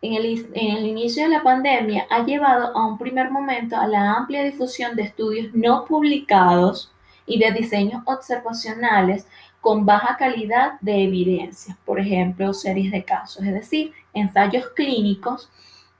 en 0.02 0.14
el, 0.14 0.50
en 0.54 0.78
el, 0.78 0.86
inicio 0.86 1.24
de 1.24 1.30
la 1.30 1.44
pandemia 1.44 2.06
ha 2.10 2.24
llevado 2.24 2.78
a 2.78 2.86
un 2.86 2.98
primer 2.98 3.32
momento 3.32 3.76
a 3.76 3.88
la 3.88 4.14
amplia 4.14 4.44
difusión 4.44 4.96
de 4.96 5.04
estudios 5.04 5.54
no 5.54 5.86
publicados 5.86 6.92
y 7.26 7.40
de 7.40 7.52
diseños 7.52 8.04
observacionales 8.06 9.26
con 9.62 9.86
baja 9.86 10.16
calidad 10.18 10.74
de 10.82 11.06
evidencia, 11.06 11.76
por 11.86 12.00
ejemplo, 12.00 12.54
series 12.54 12.92
de 12.92 13.04
casos, 13.04 13.44
es 13.44 13.54
decir, 13.54 13.94
ensayos 14.14 14.68
clínicos 14.76 15.50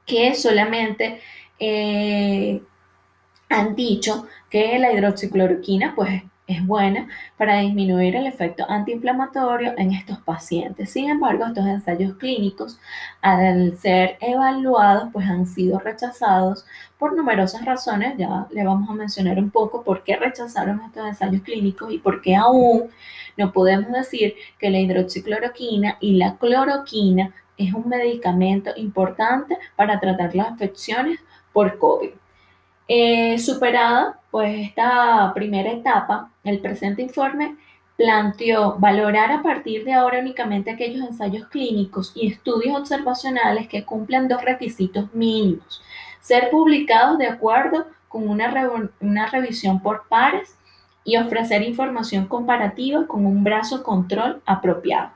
que 0.06 0.36
solamente 0.36 1.22
eh, 1.60 2.62
han 3.50 3.76
dicho 3.76 4.28
que 4.50 4.78
la 4.80 4.92
hidroxicloroquina 4.92 5.94
pues 5.96 6.24
es 6.48 6.66
buena 6.66 7.08
para 7.38 7.60
disminuir 7.60 8.16
el 8.16 8.28
efecto 8.28 8.70
antiinflamatorio 8.70 9.74
en 9.78 9.94
estos 9.94 10.20
pacientes. 10.20 10.92
Sin 10.92 11.10
embargo, 11.10 11.46
estos 11.46 11.66
ensayos 11.66 12.16
clínicos, 12.18 12.80
al 13.22 13.78
ser 13.78 14.18
evaluados, 14.22 15.10
pues 15.12 15.28
han 15.28 15.48
sido 15.48 15.80
rechazados 15.80 16.66
por 17.00 17.16
numerosas 17.16 17.66
razones. 17.66 18.16
Ya 18.18 18.48
le 18.52 18.64
vamos 18.64 18.90
a 18.90 18.94
mencionar 18.94 19.40
un 19.40 19.50
poco 19.50 19.84
por 19.84 20.04
qué 20.04 20.18
rechazaron 20.18 20.82
estos 20.82 21.08
ensayos 21.08 21.42
clínicos 21.42 21.92
y 21.92 21.98
por 21.98 22.22
qué 22.22 22.36
aún 22.36 22.90
no 23.38 23.52
podemos 23.52 23.92
decir 23.92 24.36
que 24.60 24.70
la 24.70 24.80
hidroxicloroquina 24.80 25.98
y 26.00 26.14
la 26.14 26.38
cloroquina 26.38 27.34
es 27.58 27.74
un 27.74 27.88
medicamento 27.88 28.72
importante 28.76 29.58
para 29.76 30.00
tratar 30.00 30.36
las 30.36 30.54
afecciones 30.54 31.20
por 31.54 31.78
COVID. 31.78 32.12
Eh, 32.88 33.40
superada 33.40 34.20
pues 34.30 34.68
esta 34.68 35.32
primera 35.34 35.72
etapa, 35.72 36.30
el 36.44 36.60
presente 36.60 37.02
informe 37.02 37.56
planteó 37.98 38.78
valorar 38.78 39.32
a 39.32 39.42
partir 39.42 39.86
de 39.86 39.94
ahora 39.94 40.20
únicamente 40.20 40.70
aquellos 40.70 41.08
ensayos 41.08 41.48
clínicos 41.48 42.12
y 42.16 42.28
estudios 42.28 42.78
observacionales 42.78 43.68
que 43.68 43.86
cumplan 43.86 44.28
dos 44.28 44.44
requisitos 44.44 45.14
mínimos. 45.14 45.82
Ser 46.20 46.50
publicados 46.50 47.18
de 47.18 47.28
acuerdo 47.28 47.88
con 48.10 48.28
una, 48.28 48.54
una 49.00 49.28
revisión 49.28 49.82
por 49.82 50.08
pares 50.10 50.58
y 51.06 51.18
ofrecer 51.18 51.62
información 51.62 52.28
comparativa 52.28 53.08
con 53.08 53.26
un 53.26 53.44
brazo 53.44 53.84
control 53.84 54.42
apropiado. 54.46 55.15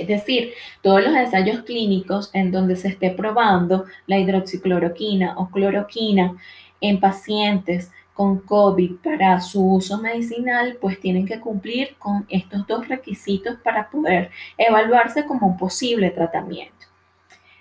Es 0.00 0.08
decir, 0.08 0.54
todos 0.80 1.02
los 1.02 1.14
ensayos 1.14 1.62
clínicos 1.62 2.30
en 2.32 2.50
donde 2.50 2.76
se 2.76 2.88
esté 2.88 3.10
probando 3.10 3.84
la 4.06 4.18
hidroxicloroquina 4.18 5.34
o 5.36 5.50
cloroquina 5.50 6.36
en 6.80 7.00
pacientes 7.00 7.90
con 8.14 8.40
COVID 8.40 8.96
para 9.02 9.40
su 9.40 9.74
uso 9.74 9.98
medicinal, 9.98 10.76
pues 10.80 11.00
tienen 11.00 11.26
que 11.26 11.40
cumplir 11.40 11.96
con 11.98 12.26
estos 12.28 12.66
dos 12.66 12.86
requisitos 12.88 13.56
para 13.64 13.90
poder 13.90 14.30
evaluarse 14.58 15.24
como 15.24 15.46
un 15.46 15.56
posible 15.56 16.10
tratamiento. 16.10 16.86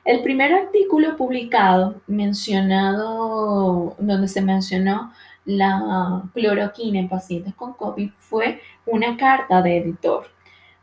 El 0.04 0.24
primer 0.24 0.52
artículo 0.52 1.16
publicado, 1.16 2.02
mencionado, 2.08 3.96
donde 4.00 4.28
se 4.28 4.42
mencionó 4.42 5.14
la 5.46 6.24
cloroquina 6.34 7.00
en 7.00 7.08
pacientes 7.08 7.54
con 7.54 7.74
COVID, 7.74 8.10
fue 8.18 8.62
una 8.86 9.16
carta 9.16 9.62
de 9.62 9.78
editor, 9.78 10.26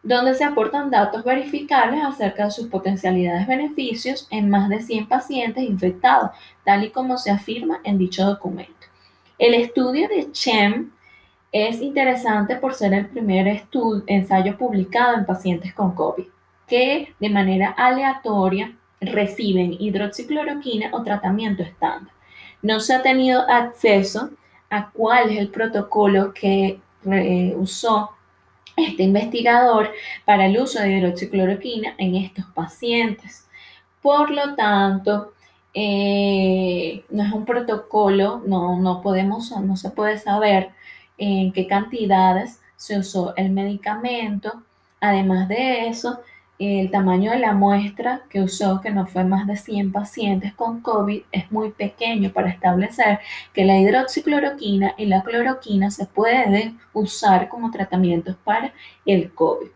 donde 0.02 0.34
se 0.34 0.44
aportan 0.44 0.90
datos 0.90 1.24
verificables 1.24 2.04
acerca 2.04 2.44
de 2.44 2.50
sus 2.50 2.68
potencialidades 2.68 3.46
beneficios 3.46 4.26
en 4.30 4.48
más 4.48 4.68
de 4.68 4.80
100 4.80 5.08
pacientes 5.08 5.64
infectados, 5.64 6.30
tal 6.64 6.84
y 6.84 6.90
como 6.90 7.18
se 7.18 7.30
afirma 7.30 7.80
en 7.84 7.98
dicho 7.98 8.24
documento. 8.24 8.72
El 9.38 9.54
estudio 9.54 10.08
de 10.08 10.30
Chem 10.32 10.90
es 11.52 11.80
interesante 11.80 12.56
por 12.56 12.74
ser 12.74 12.92
el 12.92 13.06
primer 13.06 13.64
ensayo 14.06 14.56
publicado 14.56 15.16
en 15.16 15.26
pacientes 15.26 15.72
con 15.74 15.94
COVID, 15.94 16.26
que 16.66 17.14
de 17.18 17.30
manera 17.30 17.70
aleatoria 17.70 18.76
reciben 19.00 19.72
hidroxicloroquina 19.78 20.90
o 20.92 21.02
tratamiento 21.02 21.62
estándar. 21.62 22.12
No 22.62 22.80
se 22.80 22.94
ha 22.94 23.02
tenido 23.02 23.48
acceso 23.48 24.30
a 24.70 24.90
cuál 24.90 25.30
es 25.30 25.38
el 25.38 25.48
protocolo 25.48 26.34
que 26.34 26.80
eh, 27.06 27.54
usó 27.56 28.10
este 28.78 29.02
investigador 29.02 29.92
para 30.24 30.46
el 30.46 30.58
uso 30.58 30.80
de 30.80 30.98
hidroxicloroquina 30.98 31.94
en 31.98 32.16
estos 32.16 32.44
pacientes. 32.46 33.46
Por 34.02 34.30
lo 34.30 34.54
tanto, 34.54 35.32
eh, 35.74 37.04
no 37.10 37.24
es 37.24 37.32
un 37.32 37.44
protocolo, 37.44 38.42
no, 38.46 38.78
no, 38.80 39.02
podemos, 39.02 39.50
no 39.50 39.76
se 39.76 39.90
puede 39.90 40.18
saber 40.18 40.70
en 41.18 41.52
qué 41.52 41.66
cantidades 41.66 42.60
se 42.76 42.98
usó 42.98 43.34
el 43.36 43.50
medicamento. 43.50 44.62
Además 45.00 45.48
de 45.48 45.88
eso, 45.88 46.20
el 46.58 46.90
tamaño 46.90 47.30
de 47.30 47.38
la 47.38 47.52
muestra 47.52 48.22
que 48.28 48.40
usó, 48.40 48.80
que 48.80 48.90
no 48.90 49.06
fue 49.06 49.24
más 49.24 49.46
de 49.46 49.56
100 49.56 49.92
pacientes 49.92 50.52
con 50.54 50.80
COVID, 50.80 51.22
es 51.30 51.50
muy 51.52 51.70
pequeño 51.70 52.32
para 52.32 52.50
establecer 52.50 53.20
que 53.52 53.64
la 53.64 53.78
hidroxicloroquina 53.78 54.94
y 54.98 55.06
la 55.06 55.22
cloroquina 55.22 55.90
se 55.90 56.06
pueden 56.06 56.78
usar 56.92 57.48
como 57.48 57.70
tratamientos 57.70 58.36
para 58.42 58.72
el 59.06 59.32
COVID. 59.32 59.68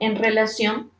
En 0.00 0.16
relación 0.16 0.90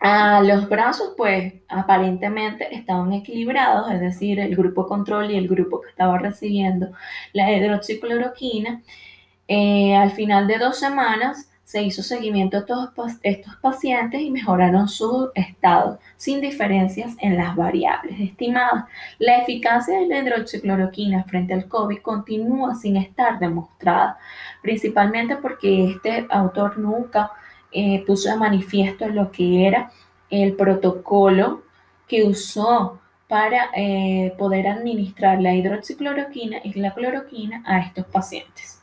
a 0.00 0.42
los 0.42 0.68
brazos, 0.68 1.14
pues 1.16 1.54
aparentemente 1.68 2.74
estaban 2.74 3.12
equilibrados, 3.12 3.90
es 3.90 4.00
decir, 4.00 4.40
el 4.40 4.54
grupo 4.54 4.86
control 4.86 5.30
y 5.30 5.36
el 5.36 5.48
grupo 5.48 5.80
que 5.80 5.90
estaba 5.90 6.18
recibiendo 6.18 6.88
la 7.32 7.52
hidroxicloroquina. 7.52 8.82
Eh, 9.48 9.96
al 9.96 10.10
final 10.10 10.48
de 10.48 10.58
dos 10.58 10.78
semanas, 10.78 11.50
se 11.66 11.82
hizo 11.82 12.00
seguimiento 12.00 12.58
a 12.58 12.64
todos 12.64 12.90
estos 13.24 13.56
pacientes 13.56 14.20
y 14.20 14.30
mejoraron 14.30 14.86
su 14.86 15.32
estado 15.34 15.98
sin 16.16 16.40
diferencias 16.40 17.16
en 17.18 17.36
las 17.36 17.56
variables 17.56 18.20
estimadas. 18.20 18.84
La 19.18 19.38
eficacia 19.38 19.98
de 19.98 20.06
la 20.06 20.20
hidroxicloroquina 20.20 21.24
frente 21.24 21.54
al 21.54 21.66
COVID 21.66 21.98
continúa 22.02 22.76
sin 22.76 22.96
estar 22.96 23.40
demostrada, 23.40 24.16
principalmente 24.62 25.38
porque 25.38 25.90
este 25.90 26.28
autor 26.30 26.78
nunca 26.78 27.32
eh, 27.72 28.04
puso 28.06 28.30
de 28.30 28.36
manifiesto 28.36 29.08
lo 29.08 29.32
que 29.32 29.66
era 29.66 29.90
el 30.30 30.54
protocolo 30.54 31.64
que 32.06 32.22
usó 32.22 33.00
para 33.26 33.70
eh, 33.74 34.32
poder 34.38 34.68
administrar 34.68 35.40
la 35.42 35.52
hidroxicloroquina 35.52 36.58
y 36.62 36.74
la 36.74 36.94
cloroquina 36.94 37.64
a 37.66 37.80
estos 37.80 38.06
pacientes. 38.06 38.75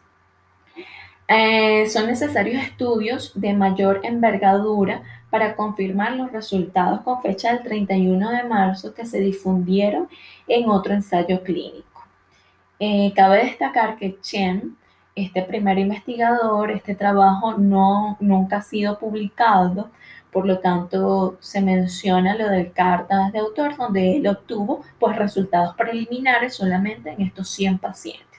Eh, 1.27 1.89
son 1.89 2.07
necesarios 2.07 2.63
estudios 2.63 3.31
de 3.35 3.53
mayor 3.53 4.01
envergadura 4.03 5.03
para 5.29 5.55
confirmar 5.55 6.15
los 6.15 6.31
resultados 6.31 7.01
con 7.01 7.21
fecha 7.21 7.53
del 7.53 7.63
31 7.63 8.29
de 8.31 8.43
marzo 8.43 8.93
que 8.93 9.05
se 9.05 9.19
difundieron 9.19 10.09
en 10.47 10.69
otro 10.69 10.93
ensayo 10.93 11.41
clínico. 11.41 12.03
Eh, 12.79 13.13
cabe 13.15 13.45
destacar 13.45 13.95
que 13.97 14.19
Chen, 14.21 14.77
este 15.15 15.41
primer 15.43 15.77
investigador, 15.79 16.71
este 16.71 16.95
trabajo 16.95 17.53
no, 17.57 18.17
nunca 18.19 18.57
ha 18.57 18.61
sido 18.61 18.99
publicado, 18.99 19.89
por 20.31 20.45
lo 20.45 20.59
tanto 20.59 21.37
se 21.39 21.61
menciona 21.61 22.35
lo 22.35 22.49
del 22.49 22.73
carta 22.73 23.29
de 23.31 23.39
autor, 23.39 23.77
donde 23.77 24.17
él 24.17 24.27
obtuvo 24.27 24.83
pues, 24.99 25.15
resultados 25.15 25.75
preliminares 25.75 26.55
solamente 26.55 27.11
en 27.11 27.21
estos 27.21 27.49
100 27.49 27.77
pacientes. 27.77 28.32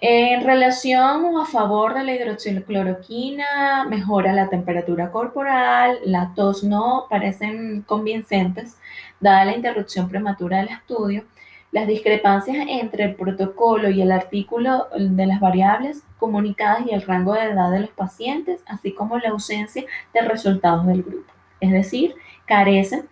En 0.00 0.44
relación 0.44 1.24
o 1.24 1.40
a 1.40 1.46
favor 1.46 1.94
de 1.94 2.04
la 2.04 2.14
hidroxicloroquina, 2.14 3.86
mejora 3.88 4.32
la 4.32 4.48
temperatura 4.48 5.10
corporal, 5.10 5.98
la 6.04 6.32
tos 6.34 6.64
no 6.64 7.06
parecen 7.08 7.82
convincentes, 7.82 8.76
dada 9.20 9.44
la 9.44 9.56
interrupción 9.56 10.08
prematura 10.08 10.58
del 10.58 10.68
estudio. 10.68 11.24
Las 11.70 11.86
discrepancias 11.86 12.66
entre 12.68 13.04
el 13.04 13.14
protocolo 13.14 13.88
y 13.88 14.02
el 14.02 14.12
artículo 14.12 14.88
de 14.96 15.26
las 15.26 15.40
variables 15.40 16.02
comunicadas 16.18 16.86
y 16.86 16.94
el 16.94 17.02
rango 17.02 17.34
de 17.34 17.44
edad 17.44 17.70
de 17.70 17.80
los 17.80 17.90
pacientes, 17.90 18.60
así 18.66 18.92
como 18.92 19.18
la 19.18 19.30
ausencia 19.30 19.84
de 20.12 20.20
resultados 20.20 20.86
del 20.86 21.02
grupo. 21.02 21.32
Es 21.60 21.72
decir, 21.72 22.14
carecen 22.46 23.08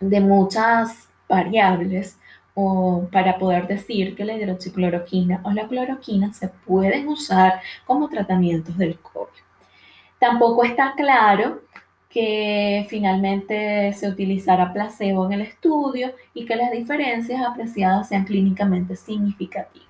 de 0.00 0.20
muchas 0.20 1.08
variables 1.28 2.18
o 2.54 3.08
para 3.10 3.38
poder 3.38 3.66
decir 3.66 4.14
que 4.14 4.24
la 4.24 4.34
hidroxicloroquina 4.34 5.40
o 5.44 5.50
la 5.50 5.66
cloroquina 5.66 6.32
se 6.32 6.48
pueden 6.48 7.08
usar 7.08 7.60
como 7.84 8.08
tratamientos 8.08 8.78
del 8.78 8.98
COVID. 8.98 9.42
Tampoco 10.20 10.64
está 10.64 10.94
claro 10.96 11.62
que 12.08 12.86
finalmente 12.88 13.92
se 13.92 14.08
utilizará 14.08 14.72
placebo 14.72 15.26
en 15.26 15.32
el 15.32 15.40
estudio 15.40 16.12
y 16.32 16.46
que 16.46 16.54
las 16.54 16.70
diferencias 16.70 17.44
apreciadas 17.44 18.08
sean 18.08 18.24
clínicamente 18.24 18.94
significativas. 18.94 19.88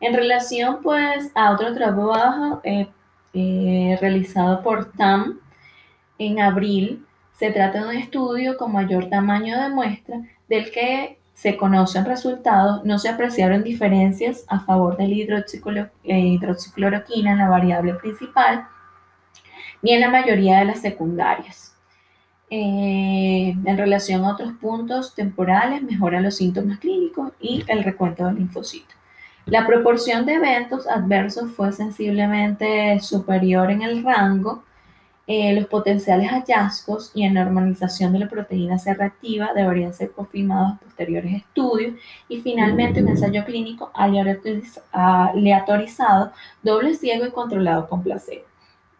En 0.00 0.14
relación 0.14 0.78
pues 0.82 1.30
a 1.34 1.52
otro 1.52 1.74
trabajo 1.74 2.60
eh, 2.64 2.86
eh, 3.34 3.98
realizado 4.00 4.62
por 4.62 4.90
TAM 4.92 5.38
en 6.18 6.40
abril, 6.40 7.04
se 7.34 7.50
trata 7.50 7.82
de 7.82 7.88
un 7.88 7.96
estudio 7.96 8.56
con 8.56 8.72
mayor 8.72 9.10
tamaño 9.10 9.60
de 9.60 9.68
muestra 9.68 10.20
del 10.48 10.70
que 10.70 11.18
se 11.34 11.56
conocen 11.56 12.04
resultados, 12.04 12.84
no 12.84 12.98
se 12.98 13.08
apreciaron 13.08 13.64
diferencias 13.64 14.44
a 14.48 14.60
favor 14.60 14.96
de 14.96 15.08
la 15.08 15.90
eh, 16.04 16.18
hidroxicloroquina 16.18 17.32
en 17.32 17.38
la 17.38 17.48
variable 17.48 17.94
principal, 17.94 18.66
ni 19.82 19.92
en 19.92 20.00
la 20.00 20.10
mayoría 20.10 20.60
de 20.60 20.64
las 20.66 20.80
secundarias. 20.80 21.76
Eh, 22.50 23.54
en 23.64 23.76
relación 23.78 24.24
a 24.24 24.32
otros 24.32 24.52
puntos 24.54 25.14
temporales, 25.14 25.82
mejora 25.82 26.20
los 26.20 26.36
síntomas 26.36 26.78
clínicos 26.78 27.32
y 27.40 27.64
el 27.66 27.82
recuento 27.82 28.24
del 28.24 28.36
linfocito. 28.36 28.94
La 29.46 29.66
proporción 29.66 30.24
de 30.24 30.34
eventos 30.34 30.86
adversos 30.86 31.50
fue 31.50 31.72
sensiblemente 31.72 32.98
superior 33.00 33.70
en 33.70 33.82
el 33.82 34.04
rango 34.04 34.62
eh, 35.26 35.54
los 35.54 35.66
potenciales 35.66 36.28
hallazgos 36.28 37.10
y 37.14 37.24
en 37.24 37.34
normalización 37.34 38.12
de 38.12 38.18
la 38.18 38.28
proteína 38.28 38.78
C 38.78 38.94
deberían 39.54 39.94
ser 39.94 40.12
confirmados 40.12 40.78
posteriores 40.80 41.34
estudios. 41.34 41.94
Y 42.28 42.40
finalmente, 42.42 43.02
un 43.02 43.08
ensayo 43.08 43.44
clínico 43.44 43.90
aleatorizado, 44.92 46.32
doble 46.62 46.94
ciego 46.94 47.26
y 47.26 47.30
controlado 47.30 47.88
con 47.88 48.02
placebo. 48.02 48.44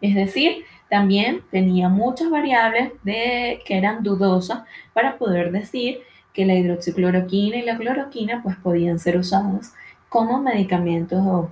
Es 0.01 0.15
decir, 0.15 0.65
también 0.89 1.43
tenía 1.51 1.89
muchas 1.89 2.29
variables 2.29 2.91
de, 3.03 3.61
que 3.65 3.77
eran 3.77 4.03
dudosas 4.03 4.63
para 4.93 5.17
poder 5.17 5.51
decir 5.51 5.99
que 6.33 6.45
la 6.45 6.55
hidroxicloroquina 6.55 7.57
y 7.57 7.63
la 7.63 7.77
cloroquina 7.77 8.41
pues, 8.43 8.55
podían 8.57 8.99
ser 8.99 9.17
usados 9.17 9.71
como 10.09 10.41
medicamentos 10.41 11.49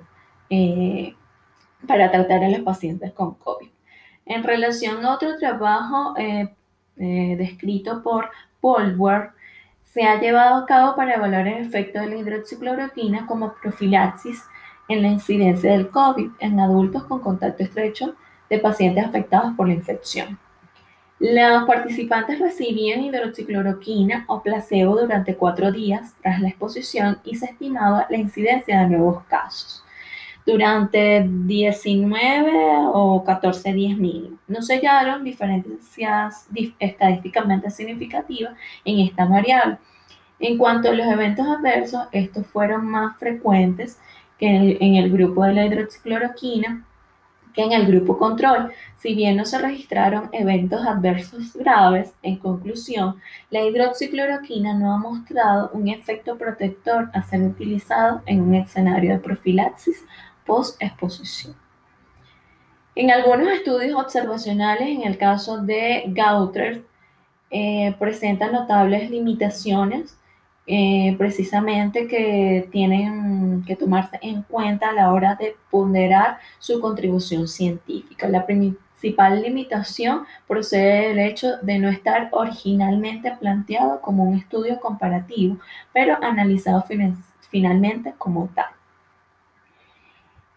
eh, 0.49 1.15
para 1.87 2.11
tratar 2.11 2.43
a 2.43 2.49
los 2.49 2.61
pacientes 2.61 3.11
con 3.13 3.35
COVID. 3.35 3.72
En 4.25 4.43
relación 4.43 5.05
a 5.05 5.13
otro 5.13 5.37
trabajo 5.37 6.15
eh, 6.17 6.53
eh, 6.97 7.35
descrito 7.37 8.01
por 8.01 8.29
Polward, 8.61 9.31
se 9.83 10.03
ha 10.03 10.19
llevado 10.19 10.55
a 10.55 10.65
cabo 10.65 10.95
para 10.95 11.15
evaluar 11.15 11.47
el 11.47 11.65
efecto 11.65 11.99
de 11.99 12.07
la 12.07 12.15
hidroxicloroquina 12.15 13.27
como 13.27 13.53
profilaxis 13.61 14.43
en 14.87 15.01
la 15.01 15.09
incidencia 15.09 15.71
del 15.71 15.89
COVID 15.89 16.31
en 16.39 16.59
adultos 16.59 17.03
con 17.03 17.19
contacto 17.19 17.63
estrecho 17.63 18.15
de 18.49 18.59
pacientes 18.59 19.05
afectados 19.05 19.53
por 19.55 19.67
la 19.67 19.73
infección. 19.73 20.39
Los 21.19 21.65
participantes 21.65 22.39
recibían 22.39 23.01
hidroxicloroquina 23.03 24.25
o 24.27 24.41
placebo 24.41 24.99
durante 24.99 25.35
cuatro 25.35 25.71
días 25.71 26.15
tras 26.21 26.41
la 26.41 26.49
exposición 26.49 27.19
y 27.23 27.35
se 27.35 27.45
estimaba 27.45 28.07
la 28.09 28.17
incidencia 28.17 28.81
de 28.81 28.87
nuevos 28.87 29.23
casos 29.25 29.82
durante 30.45 31.25
19 31.27 32.51
o 32.93 33.23
14 33.23 33.73
días 33.73 33.97
mínimo. 33.97 34.37
No 34.47 34.61
se 34.61 34.75
hallaron 34.75 35.23
diferencias 35.23 36.47
estadísticamente 36.79 37.69
significativas 37.69 38.53
en 38.83 38.99
esta 38.99 39.25
variable. 39.25 39.77
En 40.39 40.57
cuanto 40.57 40.89
a 40.89 40.93
los 40.93 41.07
eventos 41.07 41.47
adversos, 41.47 42.03
estos 42.11 42.45
fueron 42.47 42.85
más 42.85 43.17
frecuentes 43.17 43.99
que 44.37 44.77
en 44.79 44.95
el, 44.95 45.11
grupo 45.11 45.45
de 45.45 45.53
la 45.53 45.65
hidroxicloroquina 45.65 46.85
que 47.53 47.61
en 47.61 47.71
el 47.71 47.85
grupo 47.85 48.17
control. 48.17 48.71
Si 48.97 49.13
bien 49.15 49.37
no 49.37 49.45
se 49.45 49.59
registraron 49.59 50.29
eventos 50.31 50.85
adversos 50.85 51.53
graves, 51.53 52.13
en 52.23 52.37
conclusión, 52.37 53.21
la 53.51 53.61
hidroxicloroquina 53.61 54.73
no 54.73 54.93
ha 54.93 54.97
mostrado 54.97 55.69
un 55.73 55.87
efecto 55.87 56.37
protector 56.37 57.09
a 57.13 57.21
ser 57.21 57.43
utilizado 57.43 58.21
en 58.25 58.41
un 58.41 58.55
escenario 58.55 59.11
de 59.11 59.19
profilaxis 59.19 60.03
post-exposición. 60.45 61.55
En 62.95 63.09
algunos 63.09 63.47
estudios 63.49 63.95
observacionales, 63.99 64.87
en 64.87 65.03
el 65.03 65.17
caso 65.17 65.57
de 65.57 66.03
Gautrer, 66.07 66.83
eh, 67.49 67.95
presentan 67.99 68.51
notables 68.51 69.09
limitaciones 69.09 70.17
eh, 70.65 71.15
precisamente 71.17 72.07
que 72.07 72.69
tienen 72.71 73.63
que 73.67 73.75
tomarse 73.75 74.17
en 74.21 74.43
cuenta 74.43 74.89
a 74.89 74.93
la 74.93 75.11
hora 75.11 75.35
de 75.35 75.57
ponderar 75.69 76.37
su 76.59 76.79
contribución 76.79 77.47
científica. 77.47 78.29
La 78.29 78.45
principal 78.45 79.41
limitación 79.41 80.25
procede 80.47 81.09
del 81.09 81.19
hecho 81.19 81.57
de 81.61 81.79
no 81.79 81.89
estar 81.89 82.29
originalmente 82.31 83.31
planteado 83.39 84.01
como 84.01 84.23
un 84.23 84.37
estudio 84.37 84.79
comparativo, 84.79 85.57
pero 85.93 86.17
analizado 86.23 86.85
finalmente 87.49 88.13
como 88.17 88.49
tal. 88.55 88.67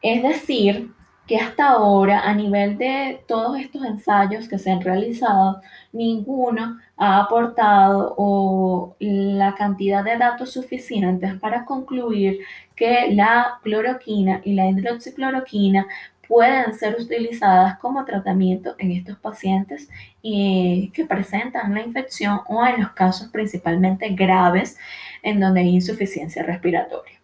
Es 0.07 0.23
decir, 0.23 0.92
que 1.27 1.37
hasta 1.37 1.69
ahora, 1.71 2.21
a 2.21 2.33
nivel 2.33 2.79
de 2.79 3.25
todos 3.27 3.59
estos 3.59 3.85
ensayos 3.85 4.49
que 4.49 4.57
se 4.57 4.71
han 4.71 4.81
realizado, 4.81 5.61
ninguno 5.92 6.79
ha 6.97 7.23
aportado 7.23 8.14
o 8.16 8.95
la 9.01 9.57
cantidad 9.57 10.05
de 10.05 10.16
datos 10.16 10.53
suficientes 10.53 11.35
para 11.40 11.64
concluir 11.64 12.38
que 12.77 13.11
la 13.11 13.59
cloroquina 13.64 14.40
y 14.45 14.55
la 14.55 14.69
hidroxicloroquina 14.69 15.88
pueden 16.29 16.73
ser 16.75 16.95
utilizadas 17.01 17.77
como 17.81 18.05
tratamiento 18.05 18.77
en 18.79 18.92
estos 18.92 19.19
pacientes 19.19 19.88
eh, 20.23 20.90
que 20.92 21.05
presentan 21.05 21.75
la 21.75 21.83
infección 21.83 22.42
o 22.47 22.64
en 22.64 22.81
los 22.83 22.92
casos 22.92 23.29
principalmente 23.33 24.09
graves 24.11 24.79
en 25.25 25.40
donde 25.40 25.62
hay 25.62 25.71
insuficiencia 25.71 26.45
respiratoria. 26.45 27.15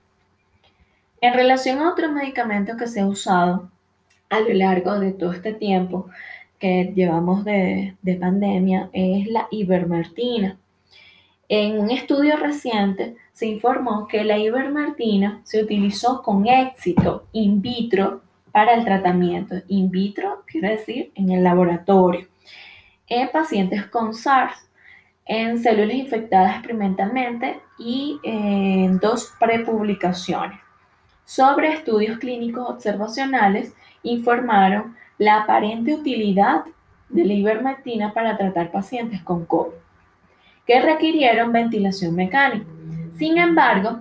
En 1.23 1.35
relación 1.35 1.79
a 1.79 1.89
otro 1.89 2.11
medicamento 2.11 2.77
que 2.77 2.89
se 2.89 2.99
ha 2.99 3.07
usado 3.07 3.71
a 4.29 4.41
lo 4.41 4.53
largo 4.55 4.99
de 4.99 5.13
todo 5.13 5.33
este 5.33 5.55
tiempo 5.55 6.09
que 6.59 6.93
llevamos 6.97 7.45
de, 7.45 7.95
pandemia 8.21 8.91
es 8.93 9.29
la 9.29 9.47
ivermectina. 9.53 10.59
En 11.49 11.79
un 11.79 11.93
estudio 11.93 12.37
reciente 12.39 13.15
se 13.33 13.47
informó 13.47 14.09
que 14.09 14.25
la 14.25 14.37
ivermectina 14.37 15.41
se 15.45 15.63
utilizó 15.63 16.23
con 16.23 16.49
éxito 16.49 17.29
in 17.31 17.63
vitro 17.63 18.23
para 18.51 18.75
el 18.75 18.85
tratamiento. 18.85 19.55
In 19.69 19.93
vitro 19.93 20.43
quiere 20.45 20.71
decir 20.71 21.13
en 21.15 21.31
el 21.31 21.45
laboratorio. 21.45 22.27
En 23.07 23.31
pacientes 23.31 23.87
con 23.87 24.13
SARS, 24.13 24.57
en 25.25 25.63
células 25.63 25.95
infectadas 25.95 26.57
experimentalmente 26.57 27.61
y 27.79 28.19
en 28.25 28.99
dos 28.99 29.33
prepublicaciones 29.39 30.62
sobre 31.35 31.73
estudios 31.73 32.19
clínicos 32.19 32.69
observacionales 32.69 33.73
informaron 34.03 34.95
la 35.17 35.39
aparente 35.39 35.95
utilidad 35.95 36.65
de 37.09 37.25
la 37.25 37.33
ivermectina 37.33 38.13
para 38.13 38.37
tratar 38.37 38.71
pacientes 38.71 39.23
con 39.23 39.47
COVID, 39.47 39.73
que 40.67 40.83
requirieron 40.83 41.51
ventilación 41.51 42.15
mecánica. 42.15 42.67
Sin 43.17 43.39
embargo, 43.39 44.01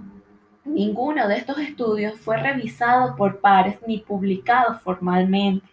ninguno 0.65 1.25
de 1.29 1.37
estos 1.37 1.57
estudios 1.59 2.19
fue 2.19 2.35
revisado 2.35 3.15
por 3.15 3.39
pares 3.39 3.77
ni 3.87 3.99
publicado 3.99 4.77
formalmente, 4.79 5.65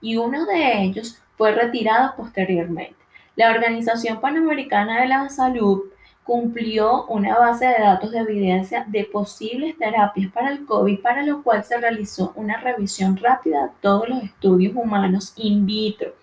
y 0.00 0.16
uno 0.16 0.46
de 0.46 0.82
ellos 0.82 1.20
fue 1.36 1.52
retirado 1.52 2.14
posteriormente. 2.16 2.96
La 3.36 3.50
Organización 3.50 4.18
Panamericana 4.18 5.02
de 5.02 5.08
la 5.08 5.28
Salud 5.28 5.82
cumplió 6.24 7.04
una 7.06 7.38
base 7.38 7.66
de 7.66 7.78
datos 7.80 8.12
de 8.12 8.18
evidencia 8.18 8.84
de 8.88 9.04
posibles 9.04 9.76
terapias 9.76 10.30
para 10.32 10.50
el 10.52 10.64
COVID, 10.64 11.00
para 11.00 11.24
lo 11.24 11.42
cual 11.42 11.64
se 11.64 11.78
realizó 11.78 12.32
una 12.36 12.58
revisión 12.58 13.16
rápida 13.16 13.64
de 13.64 13.72
todos 13.80 14.08
los 14.08 14.22
estudios 14.22 14.74
humanos 14.74 15.32
in 15.36 15.66
vitro 15.66 16.14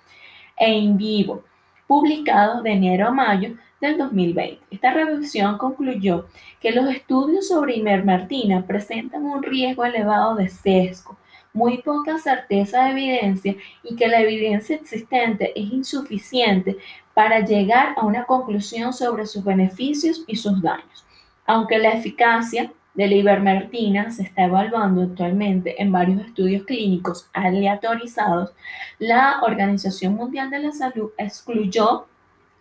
e 0.57 0.71
in 0.71 0.97
vivo, 0.97 1.43
publicados 1.87 2.63
de 2.63 2.71
enero 2.71 3.07
a 3.07 3.11
mayo 3.11 3.55
del 3.81 3.97
2020. 3.97 4.59
Esta 4.71 4.93
revisión 4.93 5.57
concluyó 5.57 6.27
que 6.59 6.71
los 6.71 6.89
estudios 6.89 7.47
sobre 7.47 7.77
ivermectina 7.77 8.65
presentan 8.65 9.25
un 9.25 9.41
riesgo 9.43 9.85
elevado 9.85 10.35
de 10.35 10.49
sesgo, 10.49 11.17
muy 11.53 11.81
poca 11.81 12.17
certeza 12.17 12.85
de 12.85 12.91
evidencia 12.91 13.55
y 13.83 13.95
que 13.95 14.07
la 14.07 14.21
evidencia 14.21 14.75
existente 14.75 15.51
es 15.59 15.71
insuficiente 15.71 16.77
para 17.13 17.39
llegar 17.39 17.95
a 17.97 18.05
una 18.05 18.25
conclusión 18.25 18.93
sobre 18.93 19.25
sus 19.25 19.43
beneficios 19.43 20.23
y 20.27 20.35
sus 20.35 20.61
daños. 20.61 21.05
Aunque 21.45 21.79
la 21.79 21.91
eficacia 21.91 22.71
de 22.93 23.07
la 23.07 23.15
ivermectina 23.15 24.11
se 24.11 24.23
está 24.23 24.43
evaluando 24.43 25.03
actualmente 25.03 25.81
en 25.81 25.91
varios 25.91 26.25
estudios 26.25 26.65
clínicos 26.65 27.29
aleatorizados, 27.33 28.53
la 28.99 29.41
Organización 29.41 30.15
Mundial 30.15 30.49
de 30.49 30.59
la 30.59 30.71
Salud 30.71 31.11
excluyó 31.17 32.07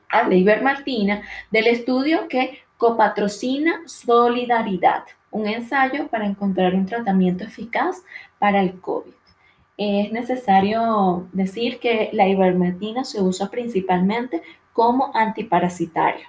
a 0.09 0.29
la 0.29 0.35
ivermectina 0.35 1.23
del 1.51 1.67
estudio 1.67 2.29
que 2.29 2.61
copatrocina 2.77 3.83
Solidaridad, 3.87 5.05
un 5.31 5.47
ensayo 5.47 6.09
para 6.09 6.27
encontrar 6.27 6.75
un 6.75 6.87
tratamiento 6.87 7.45
eficaz 7.45 8.03
para 8.39 8.61
el 8.61 8.81
COVID 8.81 9.19
es 9.79 10.11
necesario 10.11 11.29
decir 11.33 11.79
que 11.79 12.11
la 12.13 12.27
ivermectina 12.27 13.05
se 13.05 13.23
usa 13.23 13.49
principalmente 13.49 14.43
como 14.73 15.13
antiparasitario. 15.15 16.27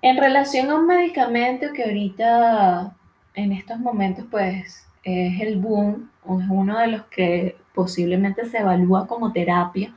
En 0.00 0.16
relación 0.16 0.70
a 0.70 0.76
un 0.76 0.86
medicamento 0.86 1.66
que 1.74 1.82
ahorita 1.82 2.96
en 3.34 3.52
estos 3.52 3.80
momentos 3.80 4.24
pues 4.30 4.86
es 5.02 5.40
el 5.40 5.58
boom 5.58 6.10
es 6.22 6.48
uno 6.48 6.78
de 6.78 6.86
los 6.86 7.02
que 7.06 7.56
posiblemente 7.74 8.44
se 8.46 8.58
evalúa 8.58 9.08
como 9.08 9.32
terapia 9.32 9.92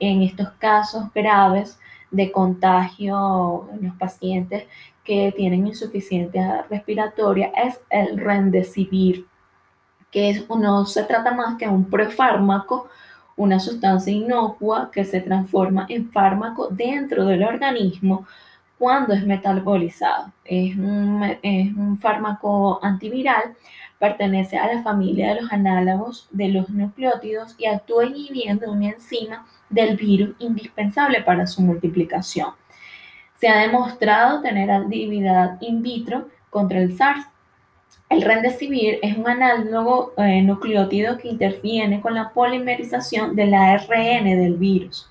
en 0.00 0.22
estos 0.22 0.50
casos 0.58 1.04
graves 1.14 1.78
de 2.10 2.32
contagio 2.32 3.68
en 3.72 3.86
los 3.86 3.96
pacientes 3.96 4.64
que 5.04 5.32
tienen 5.36 5.68
insuficiencia 5.68 6.66
respiratoria 6.68 7.52
es 7.56 7.80
el 7.90 8.18
Remdesivir 8.18 9.26
que 10.12 10.44
no 10.48 10.84
se 10.84 11.02
trata 11.04 11.32
más 11.32 11.56
que 11.56 11.66
un 11.66 11.86
prefármaco, 11.86 12.88
una 13.34 13.58
sustancia 13.58 14.12
inocua 14.12 14.90
que 14.92 15.04
se 15.04 15.22
transforma 15.22 15.86
en 15.88 16.12
fármaco 16.12 16.68
dentro 16.68 17.24
del 17.24 17.42
organismo 17.42 18.26
cuando 18.78 19.14
es 19.14 19.26
metabolizado. 19.26 20.30
Es 20.44 20.76
un, 20.76 21.22
es 21.42 21.74
un 21.74 21.98
fármaco 21.98 22.78
antiviral, 22.84 23.56
pertenece 23.98 24.58
a 24.58 24.74
la 24.74 24.82
familia 24.82 25.34
de 25.34 25.40
los 25.40 25.52
análogos 25.52 26.28
de 26.30 26.48
los 26.48 26.68
nucleótidos 26.68 27.54
y 27.58 27.66
actúa 27.66 28.04
inhibiendo 28.04 28.70
una 28.70 28.90
enzima 28.90 29.46
del 29.70 29.96
virus 29.96 30.36
indispensable 30.40 31.22
para 31.22 31.46
su 31.46 31.62
multiplicación. 31.62 32.50
Se 33.40 33.48
ha 33.48 33.60
demostrado 33.60 34.42
tener 34.42 34.70
actividad 34.70 35.56
in 35.62 35.82
vitro 35.82 36.28
contra 36.50 36.78
el 36.80 36.96
SARS 36.96 37.31
el 38.12 38.20
remdesivir 38.20 38.98
es 39.00 39.16
un 39.16 39.26
análogo 39.26 40.12
eh, 40.18 40.42
nucleótido 40.42 41.16
que 41.16 41.28
interviene 41.28 42.02
con 42.02 42.14
la 42.14 42.30
polimerización 42.30 43.34
del 43.34 43.54
ARN 43.54 44.24
del 44.24 44.56
virus. 44.56 45.08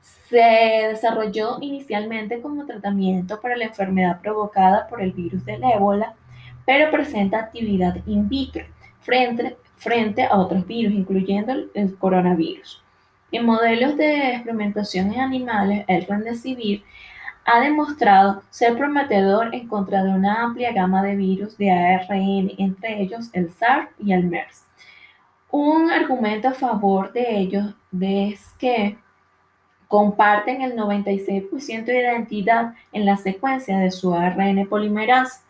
Se 0.00 0.88
desarrolló 0.90 1.58
inicialmente 1.60 2.40
como 2.40 2.66
tratamiento 2.66 3.40
para 3.40 3.56
la 3.56 3.64
enfermedad 3.64 4.20
provocada 4.20 4.86
por 4.86 5.02
el 5.02 5.10
virus 5.10 5.44
del 5.44 5.64
ébola, 5.64 6.14
pero 6.64 6.90
presenta 6.92 7.40
actividad 7.40 7.96
in 8.06 8.28
vitro 8.28 8.64
frente, 9.00 9.56
frente 9.76 10.22
a 10.22 10.36
otros 10.36 10.64
virus, 10.68 10.94
incluyendo 10.94 11.52
el, 11.74 11.96
coronavirus. 11.98 12.80
En 13.32 13.44
modelos 13.44 13.96
de 13.96 14.34
experimentación 14.34 15.12
en 15.12 15.20
animales, 15.20 15.84
el 15.88 16.06
remdesivir 16.06 16.84
ha 17.44 17.60
demostrado 17.60 18.42
ser 18.50 18.76
prometedor 18.76 19.54
en 19.54 19.68
contra 19.68 20.02
de 20.02 20.10
una 20.10 20.42
amplia 20.42 20.72
gama 20.72 21.02
de 21.02 21.16
virus 21.16 21.56
de 21.58 21.70
ARN, 21.70 22.52
entre 22.58 23.02
ellos 23.02 23.30
el 23.32 23.52
SARS 23.52 23.90
y 23.98 24.12
el 24.12 24.24
MERS. 24.24 24.64
Un 25.50 25.90
argumento 25.90 26.48
a 26.48 26.52
favor 26.52 27.12
de 27.12 27.38
ellos 27.38 27.74
es 28.00 28.48
que 28.58 28.98
comparten 29.88 30.62
el 30.62 30.74
96% 30.74 31.84
de 31.84 32.00
identidad 32.00 32.74
en 32.92 33.06
la 33.06 33.16
secuencia 33.16 33.78
de 33.78 33.90
su 33.90 34.12
ARN 34.14 34.66
polimerasa 34.66 35.42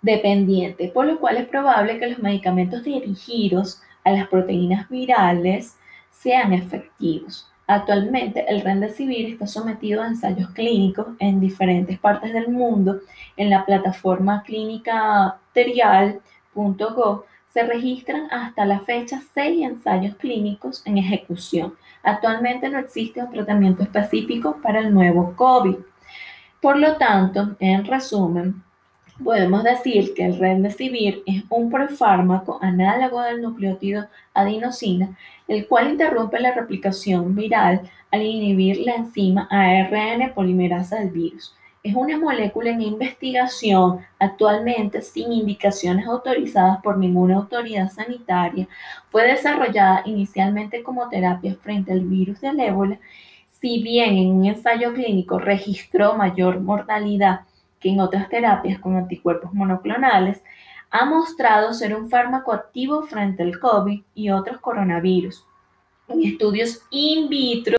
dependiente, 0.00 0.88
por 0.88 1.06
lo 1.06 1.18
cual 1.18 1.36
es 1.36 1.46
probable 1.48 1.98
que 1.98 2.06
los 2.06 2.18
medicamentos 2.20 2.84
dirigidos 2.84 3.82
a 4.04 4.12
las 4.12 4.28
proteínas 4.28 4.88
virales 4.88 5.76
sean 6.10 6.52
efectivos. 6.52 7.50
Actualmente, 7.68 8.44
el 8.48 8.60
Remdesivir 8.60 9.32
está 9.32 9.46
sometido 9.46 10.00
a 10.00 10.06
ensayos 10.06 10.50
clínicos 10.50 11.08
en 11.18 11.40
diferentes 11.40 11.98
partes 11.98 12.32
del 12.32 12.48
mundo. 12.48 13.00
En 13.36 13.50
la 13.50 13.64
plataforma 13.64 14.42
clínica 14.44 15.38
terial.gov 15.52 17.24
se 17.52 17.62
registran 17.64 18.28
hasta 18.30 18.64
la 18.64 18.80
fecha 18.80 19.20
seis 19.34 19.64
ensayos 19.64 20.14
clínicos 20.16 20.82
en 20.86 20.98
ejecución. 20.98 21.74
Actualmente 22.02 22.68
no 22.68 22.78
existe 22.78 23.20
un 23.20 23.30
tratamiento 23.30 23.82
específico 23.82 24.58
para 24.62 24.78
el 24.78 24.94
nuevo 24.94 25.34
COVID. 25.34 25.76
Por 26.60 26.78
lo 26.78 26.96
tanto, 26.96 27.56
en 27.58 27.84
resumen, 27.84 28.62
Podemos 29.24 29.64
decir 29.64 30.12
que 30.12 30.26
el 30.26 30.38
remdesivir 30.38 31.22
es 31.24 31.42
un 31.48 31.70
profármaco 31.70 32.58
análogo 32.60 33.22
del 33.22 33.40
nucleótido 33.40 34.06
adenosina, 34.34 35.16
el 35.48 35.66
cual 35.66 35.92
interrumpe 35.92 36.38
la 36.38 36.52
replicación 36.52 37.34
viral 37.34 37.80
al 38.12 38.22
inhibir 38.22 38.82
la 38.84 38.94
enzima 38.94 39.48
ARN 39.50 40.34
polimerasa 40.34 40.98
del 40.98 41.10
virus. 41.10 41.56
Es 41.82 41.94
una 41.94 42.18
molécula 42.18 42.70
en 42.70 42.82
investigación 42.82 44.00
actualmente 44.18 45.00
sin 45.00 45.32
indicaciones 45.32 46.06
autorizadas 46.06 46.82
por 46.82 46.98
ninguna 46.98 47.36
autoridad 47.36 47.90
sanitaria. 47.90 48.68
Fue 49.08 49.26
desarrollada 49.26 50.02
inicialmente 50.04 50.82
como 50.82 51.08
terapia 51.08 51.54
frente 51.54 51.92
al 51.92 52.00
virus 52.00 52.42
del 52.42 52.60
ébola. 52.60 52.98
Si 53.48 53.82
bien 53.82 54.18
en 54.18 54.28
un 54.28 54.44
ensayo 54.44 54.92
clínico 54.92 55.38
registró 55.38 56.16
mayor 56.16 56.60
mortalidad 56.60 57.40
que 57.86 57.92
en 57.92 58.00
otras 58.00 58.28
terapias 58.28 58.80
con 58.80 58.96
anticuerpos 58.96 59.54
monoclonales, 59.54 60.42
ha 60.90 61.04
mostrado 61.04 61.72
ser 61.72 61.94
un 61.94 62.10
fármaco 62.10 62.52
activo 62.52 63.04
frente 63.04 63.44
al 63.44 63.60
COVID 63.60 64.02
y 64.12 64.30
otros 64.30 64.60
coronavirus. 64.60 65.46
En 66.08 66.24
estudios 66.24 66.82
in 66.90 67.28
vitro, 67.28 67.76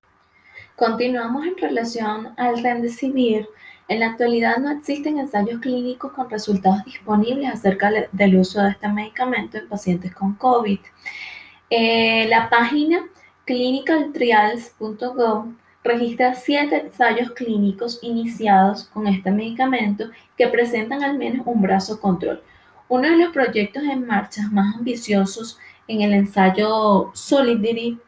continuamos 0.77 1.45
en 1.45 1.57
relación 1.57 2.29
al 2.37 2.63
Remdesivir. 2.63 3.49
En 3.89 3.99
la 3.99 4.11
actualidad 4.11 4.59
no 4.59 4.71
existen 4.71 5.19
ensayos 5.19 5.59
clínicos 5.59 6.13
con 6.13 6.29
resultados 6.29 6.85
disponibles 6.85 7.53
acerca 7.53 7.91
del 8.09 8.37
uso 8.37 8.61
de 8.61 8.69
este 8.69 8.87
medicamento 8.87 9.57
en 9.57 9.67
pacientes 9.67 10.15
con 10.15 10.35
COVID. 10.35 10.79
Eh, 11.69 12.27
la 12.29 12.49
página 12.49 13.05
clinicaltrials.gov 13.43 15.66
registra 15.87 16.35
siete 16.35 16.77
ensayos 16.77 17.31
clínicos 17.31 17.99
iniciados 18.01 18.85
con 18.85 19.07
este 19.07 19.31
medicamento 19.31 20.05
que 20.37 20.47
presentan 20.47 21.03
al 21.03 21.17
menos 21.17 21.47
un 21.47 21.61
brazo 21.61 21.99
control. 21.99 22.41
Uno 22.89 23.09
de 23.09 23.17
los 23.17 23.33
proyectos 23.33 23.83
en 23.83 24.05
marcha 24.05 24.47
más 24.51 24.75
ambiciosos 24.75 25.57
en 25.87 26.01
el 26.01 26.13
ensayo 26.13 27.11
Solidity, 27.13 27.99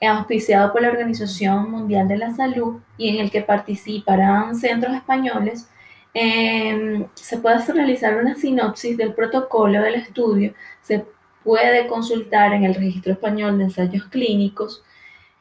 auspiciado 0.00 0.72
por 0.72 0.82
la 0.82 0.88
Organización 0.88 1.70
Mundial 1.70 2.06
de 2.08 2.18
la 2.18 2.34
Salud 2.34 2.80
y 2.96 3.08
en 3.08 3.24
el 3.24 3.30
que 3.30 3.42
participarán 3.42 4.54
centros 4.54 4.94
españoles, 4.94 5.68
em, 6.14 7.06
se 7.14 7.38
puede 7.38 7.64
realizar 7.72 8.16
una 8.16 8.34
sinopsis 8.34 8.96
del 8.96 9.14
protocolo 9.14 9.82
del 9.82 9.96
estudio, 9.96 10.54
se 10.82 11.04
puede 11.44 11.86
consultar 11.86 12.52
en 12.52 12.64
el 12.64 12.74
registro 12.74 13.12
español 13.12 13.58
de 13.58 13.64
ensayos 13.64 14.04
clínicos, 14.06 14.82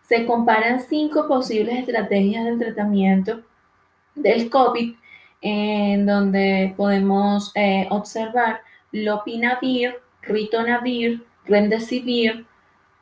se 0.08 0.26
comparan 0.26 0.80
cinco 0.82 1.28
posibles 1.28 1.80
estrategias 1.80 2.46
del 2.46 2.60
tratamiento 2.60 3.41
del 4.13 4.50
COVID, 4.50 4.96
en 5.41 6.06
donde 6.06 6.74
podemos 6.78 7.52
eh, 7.56 7.88
observar 7.89 8.62
lopinavir, 8.91 9.96
ritonavir, 10.22 11.26
rendesivir, 11.46 12.46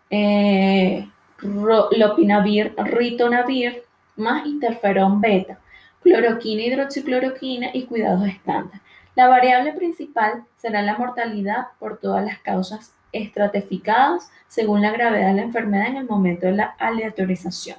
eh, 0.09 1.07
lopinavir, 1.41 2.73
ritonavir, 2.77 3.83
más 4.15 4.45
interferón 4.45 5.21
beta, 5.21 5.59
cloroquina, 6.01 6.63
hidroxicloroquina 6.63 7.69
y 7.73 7.83
cuidados 7.83 8.27
estándar. 8.27 8.81
La 9.15 9.27
variable 9.27 9.73
principal 9.73 10.45
será 10.57 10.81
la 10.81 10.97
mortalidad 10.97 11.67
por 11.79 11.97
todas 11.97 12.25
las 12.25 12.39
causas 12.39 12.93
estratificados 13.13 14.25
según 14.47 14.81
la 14.81 14.91
gravedad 14.91 15.29
de 15.29 15.35
la 15.35 15.41
enfermedad 15.43 15.87
en 15.87 15.97
el 15.97 16.05
momento 16.05 16.47
de 16.47 16.53
la 16.53 16.75
aleatorización. 16.77 17.77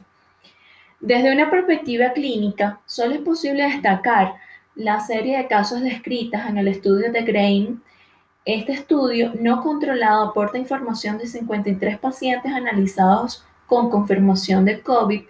Desde 1.01 1.33
una 1.33 1.51
perspectiva 1.51 2.13
clínica, 2.13 2.81
solo 2.87 3.15
es 3.15 3.21
posible 3.21 3.65
destacar 3.65 4.37
la 4.75 5.01
serie 5.01 5.37
de 5.37 5.47
casos 5.47 5.83
descritas 5.83 6.49
en 6.49 6.57
el 6.57 6.69
estudio 6.69 7.13
de 7.13 7.23
Grain. 7.23 7.83
Este 8.45 8.73
estudio 8.73 9.33
no 9.39 9.63
controlado 9.63 10.25
aporta 10.25 10.57
información 10.57 11.19
de 11.19 11.27
53 11.27 11.99
pacientes 11.99 12.53
analizados 12.53 13.45
con 13.67 13.91
confirmación 13.91 14.65
de 14.65 14.81
COVID 14.81 15.23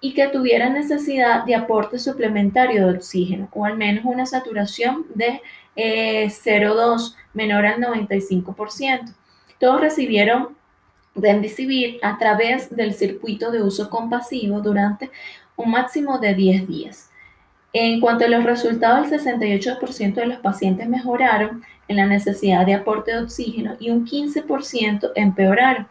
y 0.00 0.14
que 0.14 0.28
tuvieran 0.28 0.74
necesidad 0.74 1.44
de 1.44 1.54
aporte 1.54 1.98
suplementario 1.98 2.86
de 2.86 2.96
oxígeno 2.96 3.48
o 3.52 3.64
al 3.64 3.76
menos 3.76 4.04
una 4.04 4.26
saturación 4.26 5.06
de 5.14 5.40
0,2 5.76 7.12
eh, 7.12 7.16
menor 7.34 7.66
al 7.66 7.80
95%. 7.80 9.14
Todos 9.60 9.80
recibieron 9.80 10.58
Remdesivir 11.14 11.98
a 12.02 12.18
través 12.18 12.74
del 12.74 12.94
circuito 12.94 13.50
de 13.50 13.62
uso 13.62 13.90
compasivo 13.90 14.60
durante 14.60 15.10
un 15.56 15.72
máximo 15.72 16.18
de 16.18 16.34
10 16.34 16.68
días. 16.68 17.10
En 17.72 18.00
cuanto 18.00 18.24
a 18.24 18.28
los 18.28 18.44
resultados, 18.44 19.10
el 19.10 19.20
68% 19.20 20.14
de 20.14 20.26
los 20.26 20.38
pacientes 20.38 20.88
mejoraron 20.88 21.64
en 21.88 21.96
la 21.96 22.06
necesidad 22.06 22.64
de 22.64 22.74
aporte 22.74 23.12
de 23.12 23.22
oxígeno 23.22 23.76
y 23.80 23.90
un 23.90 24.06
15% 24.06 25.10
empeoraron, 25.16 25.88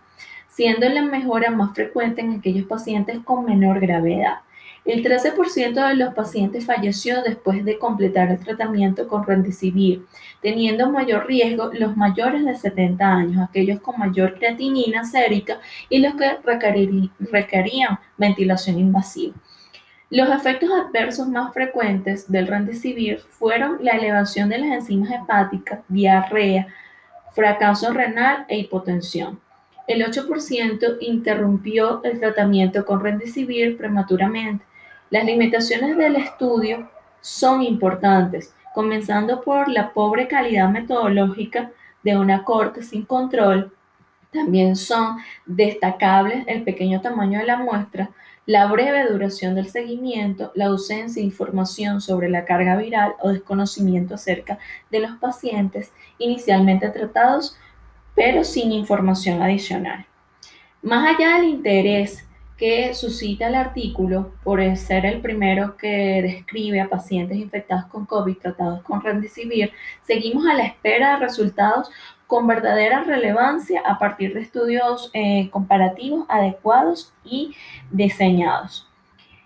siendo 0.48 0.88
la 0.88 1.02
mejora 1.02 1.52
más 1.52 1.74
frecuente 1.74 2.22
en 2.22 2.40
aquellos 2.40 2.66
pacientes 2.66 3.20
con 3.20 3.46
menor 3.46 3.82
gravedad. 3.82 4.40
El 4.86 5.04
13% 5.04 5.88
de 5.88 5.96
los 5.96 6.14
pacientes 6.14 6.66
falleció 6.66 7.22
después 7.22 7.66
de 7.66 7.78
completar 7.78 8.32
el 8.32 8.40
tratamiento 8.40 9.08
con 9.08 9.26
Remdesivir, 9.26 10.06
teniendo 10.42 10.90
mayor 10.90 11.28
riesgo 11.28 11.70
los 11.74 11.98
mayores 11.98 12.46
de 12.46 12.56
70 12.56 13.06
años, 13.06 13.48
aquellos 13.48 13.82
con 13.82 14.00
mayor 14.00 14.36
creatinina 14.36 15.04
sérica 15.04 15.60
y 15.90 16.00
los 16.00 16.16
que 16.16 16.38
requerían 17.32 18.00
ventilación 18.18 18.80
invasiva. 18.80 19.36
Los 20.10 20.30
efectos 20.30 20.70
adversos 20.72 21.28
más 21.28 21.54
frecuentes 21.54 22.32
del 22.32 22.48
Remdesivir 22.48 23.20
fueron 23.20 23.78
la 23.82 23.92
elevación 23.92 24.50
de 24.50 24.58
las 24.58 24.72
enzimas 24.72 25.12
hepáticas, 25.12 25.82
diarrea, 25.88 26.68
fracaso 27.34 27.94
renal 27.94 28.46
e 28.48 28.58
hipotensión. 28.58 29.40
El 29.88 30.04
8% 30.04 30.98
interrumpió 31.02 32.02
el 32.04 32.20
tratamiento 32.20 32.86
con 32.86 33.02
Remdesivir 33.04 33.78
prematuramente 33.78 34.66
las 35.10 35.26
limitaciones 35.26 35.98
del 35.98 36.16
estudio 36.16 36.90
son 37.22 37.64
importantes, 37.64 38.54
comenzando 38.74 39.42
por 39.42 39.68
la 39.68 39.92
pobre 39.92 40.28
calidad 40.28 40.70
metodológica 40.70 41.72
de 42.04 42.18
una 42.18 42.44
corte 42.44 42.84
sin 42.84 43.06
control. 43.06 43.74
También 44.32 44.76
son 44.76 45.18
destacables 45.46 46.44
el 46.48 46.64
pequeño 46.64 47.02
tamaño 47.02 47.40
de 47.40 47.46
la 47.46 47.58
muestra, 47.58 48.12
la 48.46 48.68
breve 48.68 49.12
duración 49.12 49.56
del 49.56 49.70
seguimiento, 49.70 50.52
la 50.56 50.66
ausencia 50.68 51.22
de 51.22 51.28
información 51.28 52.02
sobre 52.02 52.30
la 52.30 52.46
carga 52.46 52.78
viral 52.78 53.14
o 53.20 53.30
desconocimiento 53.30 54.16
acerca 54.16 54.60
de 54.90 55.00
los 55.00 55.12
pacientes 55.18 55.92
inicialmente 56.20 56.90
tratados, 56.90 57.58
pero 58.16 58.44
sin 58.44 58.72
información 58.72 59.42
adicional. 59.42 60.06
Más 60.82 61.16
allá 61.16 61.36
del 61.36 61.50
interés 61.50 62.26
que 62.60 62.94
suscita 62.94 63.48
el 63.48 63.56
artículo 63.56 64.34
por 64.44 64.60
ser 64.76 65.06
el 65.06 65.22
primero 65.22 65.78
que 65.78 66.22
describe 66.22 66.82
a 66.82 66.90
pacientes 66.90 67.38
infectados 67.38 67.86
con 67.86 68.06
COVID 68.06 68.38
tratados 68.38 68.82
con 68.82 69.02
Remdesivir, 69.02 69.72
seguimos 70.06 70.46
a 70.46 70.56
la 70.56 70.66
espera 70.66 71.14
de 71.14 71.26
resultados 71.26 71.90
con 72.28 72.46
verdadera 72.48 73.04
relevancia 73.06 73.82
a 73.86 73.98
partir 73.98 74.34
de 74.34 74.42
estudios 74.42 75.10
eh, 75.14 75.50
comparativos 75.52 76.26
adecuados 76.28 77.14
y 77.24 77.56
diseñados. 77.92 78.88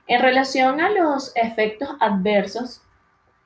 En 0.07 0.19
relación 0.19 0.81
a 0.81 0.89
los 0.89 1.31
efectos 1.35 1.89
adversos 1.99 2.81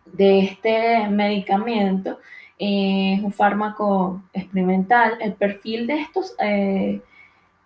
de 0.06 0.40
este 0.40 1.10
medicamento, 1.10 2.20
eh, 2.58 3.16
es 3.18 3.24
un 3.24 3.34
fármaco 3.34 4.24
experimental, 4.34 5.18
el 5.20 5.34
perfil 5.34 5.88
de 5.88 6.02
estos 6.02 6.34
eh, 6.40 7.02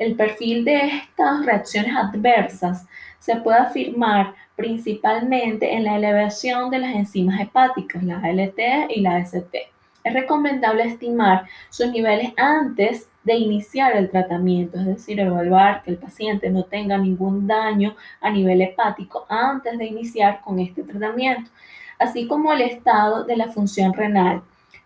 el 0.02 0.16
perfil 0.16 0.66
de 0.66 0.88
estas 0.88 1.45
reacciones 1.45 1.95
adversas 1.95 2.88
se 3.20 3.36
puede 3.36 3.60
afirmar 3.60 4.34
principalmente 4.56 5.76
en 5.76 5.84
la 5.84 5.95
elevación 5.95 6.72
de 6.72 6.80
las 6.80 6.95
enzimas 6.95 7.39
hepáticas, 7.39 8.02
la 8.02 8.18
ALT 8.18 8.60
y 8.89 9.02
la 9.02 9.18
AST. 9.18 9.56
Es 10.04 10.14
recomendable 10.14 10.86
estimar 10.86 11.45
sus 11.70 11.91
niveles 11.91 12.34
antes 12.36 13.10
de 13.24 13.36
iniciar 13.36 13.95
el 13.95 14.10
tratamiento, 14.10 14.80
es 14.80 14.88
decir, 14.88 15.20
evaluar 15.20 15.84
que 15.84 15.91
el 15.91 15.97
paciente 15.97 16.49
no 16.49 16.64
tenga 16.64 16.97
ningún 16.97 17.45
daño 17.45 17.95
a 18.22 18.32
nivel 18.32 18.60
hepático 18.64 19.28
antes 19.30 19.78
de 19.78 19.86
iniciar 19.86 20.41
con 20.41 20.58
este 20.58 20.82
tratamiento, 20.82 21.52
así 21.99 22.26
como 22.26 22.52
el 22.54 22.62
estado 22.62 23.24
de 23.24 23.38
la 23.38 23.49
función 23.49 23.93
renal, 23.93 24.41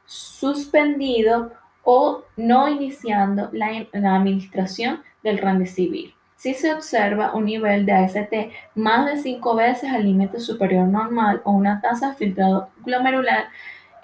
suspendido 0.06 1.54
o 1.86 2.24
no 2.36 2.68
iniciando 2.68 3.50
la, 3.54 3.88
administración 4.16 5.02
del 5.24 5.38
Remdesivir. 5.38 6.14
Si 6.36 6.54
se 6.54 6.74
observa 6.74 7.34
un 7.34 7.46
nivel 7.46 7.86
de 7.86 7.94
AST 7.94 8.34
más 8.76 9.06
de 9.06 9.18
5 9.18 9.56
veces 9.56 9.90
al 9.90 10.04
límite 10.04 10.40
superior 10.40 10.88
normal 10.88 11.42
o 11.46 11.52
una 11.52 11.80
tasa 11.80 12.10
de 12.10 12.16
filtrado 12.16 12.70
glomerular 12.84 13.46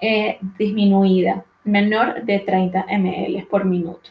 eh, 0.00 0.38
disminuida, 0.58 1.44
menor 1.64 2.22
de 2.24 2.38
30 2.38 2.86
ml 2.88 3.46
por 3.46 3.64
minuto. 3.64 4.10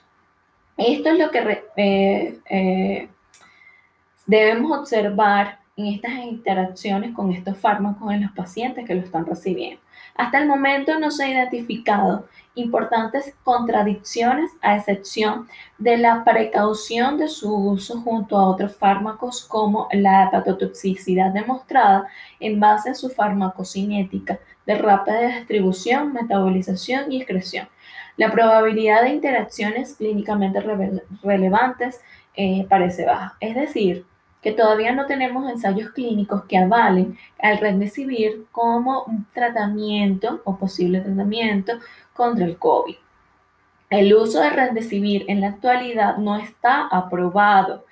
Esto 0.78 1.10
es 1.10 1.20
lo 1.20 1.32
que 1.32 1.64
eh, 1.78 2.40
eh, 2.50 3.10
debemos 4.26 4.80
observar 4.80 5.60
en 5.76 5.88
estas 5.88 6.14
interacciones 6.14 7.14
con 7.14 7.32
estos 7.32 7.58
fármacos 7.58 8.12
en 8.14 8.24
los 8.24 8.32
pacientes 8.32 8.86
que 8.86 8.96
lo 8.96 9.02
están 9.02 9.26
recibiendo. 9.26 9.82
Hasta 10.16 10.40
el 10.40 10.48
momento 10.48 11.00
no 11.00 11.12
se 11.12 11.24
ha 11.24 11.30
identificado 11.30 12.28
importantes 12.56 13.34
contradicciones 13.44 14.52
a 14.62 14.76
excepción 14.76 15.48
de 15.78 15.98
la 15.98 16.24
precaución 16.24 17.18
de 17.18 17.28
su 17.28 17.54
uso 17.54 18.02
junto 18.02 18.38
a 18.38 18.50
otros 18.50 18.76
fármacos 18.76 19.46
como 19.46 19.88
la 19.94 20.26
hepatotoxicidad 20.26 21.32
demostrada 21.32 22.08
en 22.40 22.60
base 22.60 22.90
a 22.90 22.96
su 22.96 23.10
farmacocinética 23.10 24.40
de 24.66 24.76
rápida 24.76 25.38
distribución, 25.40 26.14
metabolización 26.14 27.12
y 27.12 27.18
excreción. 27.18 27.68
La 28.18 28.32
probabilidad 28.32 29.04
de 29.04 29.10
interacciones 29.10 29.96
clínicamente 29.96 30.62
relevantes 31.24 32.02
eh, 32.36 32.66
parece 32.70 33.06
baja. 33.06 33.36
Es 33.40 33.56
decir, 33.56 34.06
que 34.42 34.52
todavía 34.52 34.94
no 34.94 35.06
tenemos 35.06 35.50
ensayos 35.50 35.92
clínicos 35.92 36.44
que 36.46 36.58
avalen 36.58 37.18
al 37.40 37.60
remdesivir 37.60 38.46
como 38.52 39.04
un 39.04 39.26
tratamiento 39.34 40.42
o 40.46 40.58
posible 40.58 41.02
tratamiento 41.02 41.74
contra 42.22 42.46
el 42.46 42.58
COVID. 42.58 42.98
El 43.90 44.14
uso 44.14 44.42
de 44.42 44.52
remdesivir 44.52 45.26
en 45.28 45.42
la 45.42 45.48
actualidad 45.48 46.18
no 46.18 46.36
está 46.36 46.86
aprobado 46.86 47.84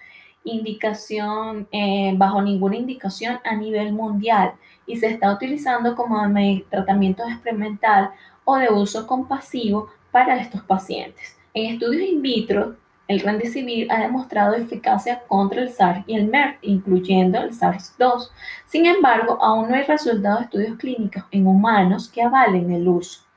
indicación, 0.43 1.67
eh, 1.71 2.13
bajo 2.15 2.39
ninguna 2.43 2.75
indicación 2.75 3.39
a 3.43 3.55
nivel 3.55 3.91
mundial 3.91 4.53
y 4.85 4.97
se 4.97 5.07
está 5.07 5.33
utilizando 5.33 5.95
como 5.95 6.15
tratamiento 6.69 7.23
experimental 7.27 8.11
o 8.45 8.57
de 8.57 8.69
uso 8.69 9.07
compasivo 9.07 9.89
para 10.11 10.37
estos 10.37 10.61
pacientes. 10.61 11.35
En 11.55 11.73
estudios 11.73 12.07
in 12.07 12.21
vitro, 12.21 12.75
el 13.07 13.21
Remdesivir 13.21 13.91
ha 13.91 13.99
demostrado 14.01 14.53
eficacia 14.53 15.23
contra 15.27 15.63
el 15.63 15.71
SARS 15.71 16.03
y 16.05 16.13
el 16.13 16.27
MERS, 16.27 16.57
incluyendo 16.61 17.39
el 17.39 17.49
SARS-2. 17.49 18.29
Sin 18.67 18.85
embargo, 18.85 19.39
aún 19.41 19.69
no 19.69 19.75
hay 19.75 19.85
resultados 19.85 20.41
de 20.41 20.45
estudios 20.45 20.77
clínicos 20.77 21.23
en 21.31 21.47
humanos 21.47 22.07
que 22.07 22.21
avalen 22.21 22.71
el 22.71 22.87
uso. 22.87 23.28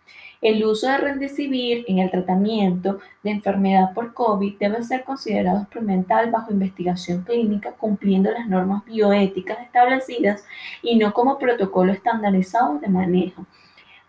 El 0.42 0.64
uso 0.64 0.88
de 0.88 0.98
Remdesivir 0.98 1.84
en 1.86 2.00
el 2.00 2.10
tratamiento 2.10 2.98
de 3.22 3.30
enfermedad 3.30 3.94
por 3.94 4.12
COVID 4.12 4.58
debe 4.58 4.82
ser 4.82 5.04
considerado 5.04 5.60
experimental 5.60 6.32
bajo 6.32 6.52
investigación 6.52 7.22
clínica, 7.22 7.72
cumpliendo 7.78 8.28
las 8.32 8.48
normas 8.48 8.84
bioéticas 8.84 9.60
establecidas 9.60 10.44
y 10.82 10.96
no 10.96 11.14
como 11.14 11.38
protocolo 11.38 11.92
estandarizado 11.92 12.80
de 12.80 12.88
manejo. 12.88 13.46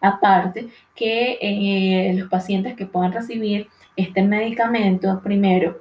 Aparte 0.02 0.70
que 0.96 1.38
eh, 1.40 2.16
los 2.16 2.30
pacientes 2.30 2.76
que 2.76 2.88
puedan 2.88 3.14
recibir 3.14 3.70
este 3.96 4.24
medicamento, 4.24 5.22
primero, 5.24 5.78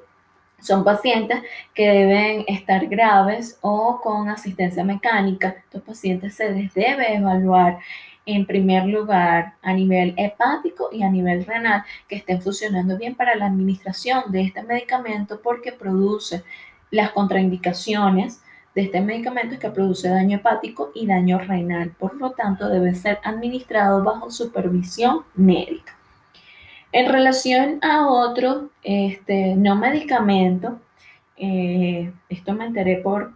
son 0.61 0.85
pacientes 0.85 1.41
que 1.75 1.89
deben 1.91 2.45
estar 2.47 2.87
graves 2.87 3.59
o 3.63 4.01
con 4.03 4.29
asistencia 4.29 4.85
mecánica. 4.85 5.49
Estos 5.49 5.83
pacientes 5.83 6.35
se 6.35 6.51
les 6.51 6.73
debe 6.75 7.17
evaluar 7.17 7.79
en 8.25 8.47
primer 8.47 8.87
lugar 8.87 9.55
a 9.63 9.73
nivel 9.73 10.15
hepático 10.17 10.89
y 10.93 11.03
a 11.03 11.11
nivel 11.11 11.45
renal 11.45 11.85
que 12.09 12.17
estén 12.17 12.41
funcionando 12.41 12.97
bien 12.97 13.15
para 13.15 13.35
la 13.35 13.47
administración 13.47 14.25
de 14.29 14.43
este 14.43 14.63
medicamento 14.63 15.41
porque 15.43 15.73
produce 15.73 16.45
las 16.91 17.11
contraindicaciones 17.11 18.43
de 18.75 18.83
este 18.83 19.01
medicamento 19.01 19.59
que 19.59 19.71
produce 19.71 20.09
daño 20.09 20.39
hepático 20.39 20.93
y 20.95 21.07
daño 21.07 21.39
renal. 21.39 21.91
Por 21.91 22.15
lo 22.15 22.31
tanto, 22.31 22.69
debe 22.69 22.95
ser 22.95 23.19
administrado 23.25 24.03
bajo 24.03 24.31
supervisión 24.31 25.25
médica. 25.35 25.97
En 26.93 27.11
relación 27.11 27.79
a 27.83 28.09
otro 28.09 28.71
este, 28.83 29.57
no 29.57 29.77
medicamento, 29.77 30.79
eh, 31.37 32.13
esto 32.29 32.53
me 32.53 32.67
enteré 32.67 32.97
por, 32.97 33.33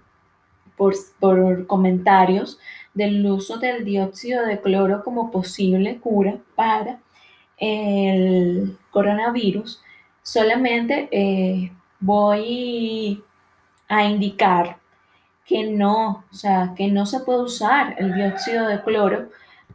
por 0.76 1.66
comentarios 1.66 2.58
del 2.96 3.24
uso 3.26 3.58
del 3.58 3.84
dióxido 3.84 4.46
de 4.46 4.60
cloro 4.60 5.04
como 5.04 5.30
posible 5.30 5.98
cura 5.98 6.38
para 6.54 6.98
el 7.58 8.78
coronavirus, 8.90 9.82
solamente 10.22 11.08
eh, 11.12 11.70
voy 12.00 13.22
a 13.88 14.04
indicar 14.04 14.78
que 15.44 15.64
no, 15.64 16.24
o 16.30 16.34
sea, 16.34 16.72
que 16.74 16.88
no 16.88 17.04
se 17.04 17.20
puede 17.20 17.42
usar 17.42 17.94
el 17.98 18.14
dióxido 18.14 18.66
de 18.66 18.82
cloro 18.82 19.28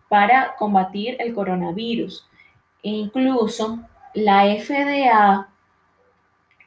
para 0.10 0.56
combatir 0.58 1.16
el 1.20 1.34
coronavirus. 1.36 2.28
E 2.82 2.90
incluso 2.90 3.80
la 4.16 4.46
FDA, 4.56 5.48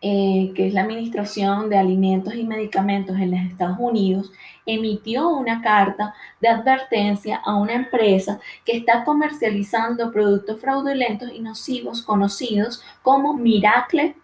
eh, 0.06 0.52
que 0.54 0.66
es 0.66 0.74
la 0.74 0.82
Administración 0.82 1.70
de 1.70 1.78
Alimentos 1.78 2.34
y 2.34 2.44
Medicamentos 2.44 3.16
en 3.16 3.30
los 3.30 3.40
Estados 3.40 3.78
Unidos, 3.80 4.30
emitió 4.66 5.30
una 5.30 5.62
carta 5.62 6.12
de 6.42 6.48
advertencia 6.48 7.40
a 7.42 7.56
una 7.56 7.72
empresa 7.72 8.38
que 8.66 8.76
está 8.76 9.02
comercializando 9.02 10.12
productos 10.12 10.60
fraudulentos 10.60 11.30
y 11.32 11.40
nocivos 11.40 12.02
conocidos 12.02 12.82
como 13.00 13.32
Miracle 13.32 14.14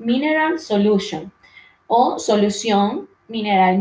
Mineral 0.00 0.58
Solution 0.58 1.30
o 1.86 2.18
solución 2.18 3.08
mineral 3.28 3.78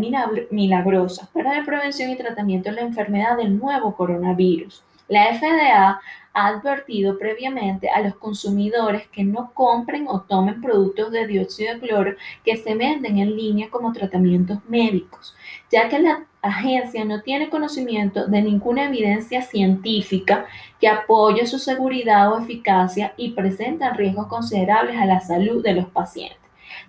milagrosa 0.51 1.27
para 1.33 1.57
la 1.57 1.65
prevención 1.65 2.11
y 2.11 2.17
tratamiento 2.17 2.69
de 2.69 2.75
la 2.75 2.81
enfermedad 2.83 3.35
del 3.35 3.57
nuevo 3.57 3.95
coronavirus. 3.95 4.83
La 5.07 5.33
FDA 5.33 5.99
ha 6.33 6.47
advertido 6.47 7.17
previamente 7.17 7.89
a 7.89 8.01
los 8.01 8.15
consumidores 8.15 9.07
que 9.07 9.23
no 9.23 9.51
compren 9.53 10.07
o 10.07 10.21
tomen 10.21 10.61
productos 10.61 11.11
de 11.11 11.25
dióxido 11.25 11.73
de 11.73 11.79
cloro 11.79 12.15
que 12.45 12.57
se 12.57 12.75
venden 12.75 13.17
en 13.17 13.35
línea 13.35 13.69
como 13.69 13.91
tratamientos 13.91 14.59
médicos, 14.67 15.35
ya 15.71 15.89
que 15.89 15.99
la 15.99 16.25
agencia 16.41 17.05
no 17.05 17.21
tiene 17.21 17.49
conocimiento 17.49 18.27
de 18.27 18.41
ninguna 18.41 18.85
evidencia 18.85 19.41
científica 19.41 20.45
que 20.79 20.87
apoye 20.87 21.47
su 21.47 21.57
seguridad 21.57 22.31
o 22.31 22.39
eficacia 22.39 23.13
y 23.17 23.31
presenta 23.31 23.93
riesgos 23.93 24.27
considerables 24.27 24.95
a 24.97 25.05
la 25.05 25.19
salud 25.19 25.63
de 25.63 25.73
los 25.73 25.87
pacientes. 25.87 26.37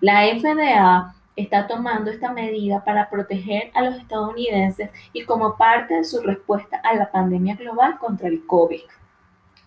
La 0.00 0.26
FDA 0.26 1.14
está 1.40 1.66
tomando 1.66 2.10
esta 2.10 2.32
medida 2.32 2.84
para 2.84 3.08
proteger 3.08 3.70
a 3.74 3.82
los 3.82 3.96
estadounidenses 3.96 4.90
y 5.12 5.24
como 5.24 5.56
parte 5.56 5.94
de 5.94 6.04
su 6.04 6.20
respuesta 6.20 6.80
a 6.82 6.94
la 6.94 7.10
pandemia 7.10 7.56
global 7.56 7.98
contra 7.98 8.28
el 8.28 8.44
COVID. 8.46 8.80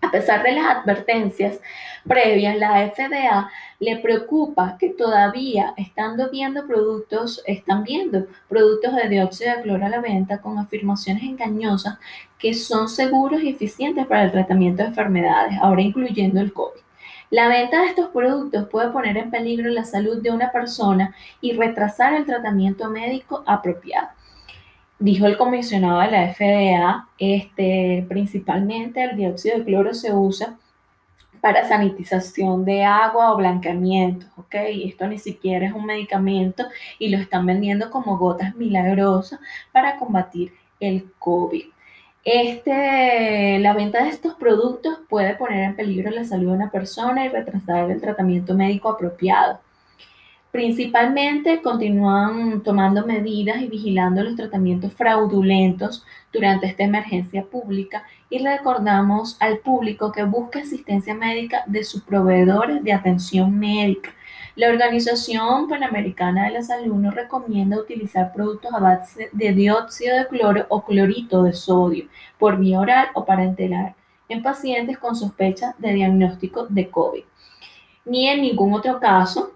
A 0.01 0.09
pesar 0.09 0.41
de 0.41 0.53
las 0.53 0.65
advertencias 0.65 1.59
previas, 2.07 2.57
la 2.57 2.89
FDA 2.89 3.51
le 3.80 3.97
preocupa 3.97 4.76
que 4.80 4.89
todavía 4.89 5.74
estando 5.78 6.30
viendo 6.32 6.65
productos, 6.65 7.43
están 7.45 7.84
viendo 7.84 8.26
productos 8.49 8.95
de 8.95 9.09
dióxido 9.09 9.55
de 9.55 9.61
cloro 9.61 9.86
a 9.86 9.89
la 9.89 10.01
venta 10.01 10.39
con 10.41 10.57
afirmaciones 10.57 11.24
engañosas 11.24 11.99
que 12.39 12.55
son 12.55 12.89
seguros 12.89 13.43
y 13.43 13.49
eficientes 13.49 14.07
para 14.07 14.24
el 14.24 14.32
tratamiento 14.32 14.82
de 14.82 14.89
enfermedades, 14.89 15.57
ahora 15.61 15.84
incluyendo 15.84 16.41
el 16.41 16.51
COVID. 16.51 16.82
La 17.32 17.48
venta 17.48 17.80
de 17.82 17.88
estos 17.88 18.10
productos 18.10 18.68
puede 18.68 18.90
poner 18.90 19.16
en 19.16 19.32
peligro 19.32 19.70
la 19.70 19.86
salud 19.86 20.22
de 20.22 20.32
una 20.32 20.52
persona 20.52 21.16
y 21.40 21.54
retrasar 21.54 22.14
el 22.14 22.26
tratamiento 22.26 22.90
médico 22.90 23.42
apropiado. 23.48 24.10
Dijo 25.00 25.26
el 25.26 25.38
comisionado 25.38 26.02
de 26.02 26.12
la 26.12 26.34
FDA, 26.34 27.08
este, 27.18 28.06
principalmente 28.10 29.02
el 29.02 29.16
dióxido 29.16 29.58
de 29.58 29.64
cloro 29.64 29.94
se 29.94 30.14
usa 30.14 30.58
para 31.40 31.66
sanitización 31.68 32.66
de 32.66 32.84
agua 32.84 33.32
o 33.32 33.38
blanqueamiento, 33.38 34.26
¿ok? 34.36 34.56
Esto 34.86 35.08
ni 35.08 35.18
siquiera 35.18 35.68
es 35.68 35.74
un 35.74 35.86
medicamento 35.86 36.66
y 37.00 37.08
lo 37.08 37.18
están 37.18 37.46
vendiendo 37.46 37.90
como 37.90 38.18
gotas 38.18 38.56
milagrosas 38.58 39.40
para 39.72 39.98
combatir 39.98 40.52
el 40.82 41.10
COVID. 41.18 41.64
Este, 42.24 43.57
la 43.59 43.74
venta 43.74 44.03
de 44.03 44.09
estos 44.09 44.36
productos 44.36 44.99
puede 45.09 45.36
poner 45.36 45.63
en 45.63 45.76
peligro 45.76 46.11
la 46.11 46.24
salud 46.24 46.49
de 46.49 46.55
una 46.57 46.72
persona 46.72 47.26
y 47.26 47.30
retrasar 47.30 47.89
el 47.89 47.99
tratamiento 47.99 48.53
médico 48.53 48.89
apropiado. 48.89 49.59
Principalmente 50.51 51.61
continúan 51.61 52.61
tomando 52.61 53.05
medidas 53.05 53.61
y 53.61 53.67
vigilando 53.67 54.22
los 54.22 54.36
tratamientos 54.36 54.93
fraudulentos 54.93 56.05
durante 56.32 56.67
esta 56.67 56.84
emergencia 56.84 57.43
pública 57.43 58.03
y 58.30 58.39
recordamos 58.39 59.38
al 59.39 59.59
público 59.59 60.11
que 60.11 60.24
busque 60.24 60.59
asistencia 60.59 61.15
médica 61.15 61.63
de 61.67 61.84
sus 61.86 62.01
proveedores 62.01 62.84
de 62.84 62.91
atención 62.91 63.57
médica. 63.57 64.13
La 64.56 64.68
Organización 64.68 65.70
Panamericana 65.70 66.43
de 66.45 66.52
la 66.52 66.62
Salud 66.62 66.95
nos 66.95 67.16
recomienda 67.16 67.80
utilizar 67.80 68.34
productos 68.34 68.74
a 68.74 68.80
base 68.80 69.30
de 69.32 69.54
dióxido 69.54 70.18
de 70.18 70.28
cloro 70.28 70.66
o 70.68 70.84
clorito 70.84 71.43
de 71.43 71.54
sodio 71.54 72.10
por 72.38 72.58
vía 72.58 72.82
oral 72.82 73.08
o 73.14 73.24
parenteral 73.24 73.95
en 74.28 74.43
pacientes 74.43 74.97
con 74.97 75.16
sospecha 75.16 75.74
de 75.78 75.93
diagnóstico 75.93 76.68
de 76.68 76.89
COVID. 76.89 77.24
Ni 78.04 78.28
en 78.28 78.41
ningún 78.41 78.74
otro 78.74 78.99
caso 78.99 79.54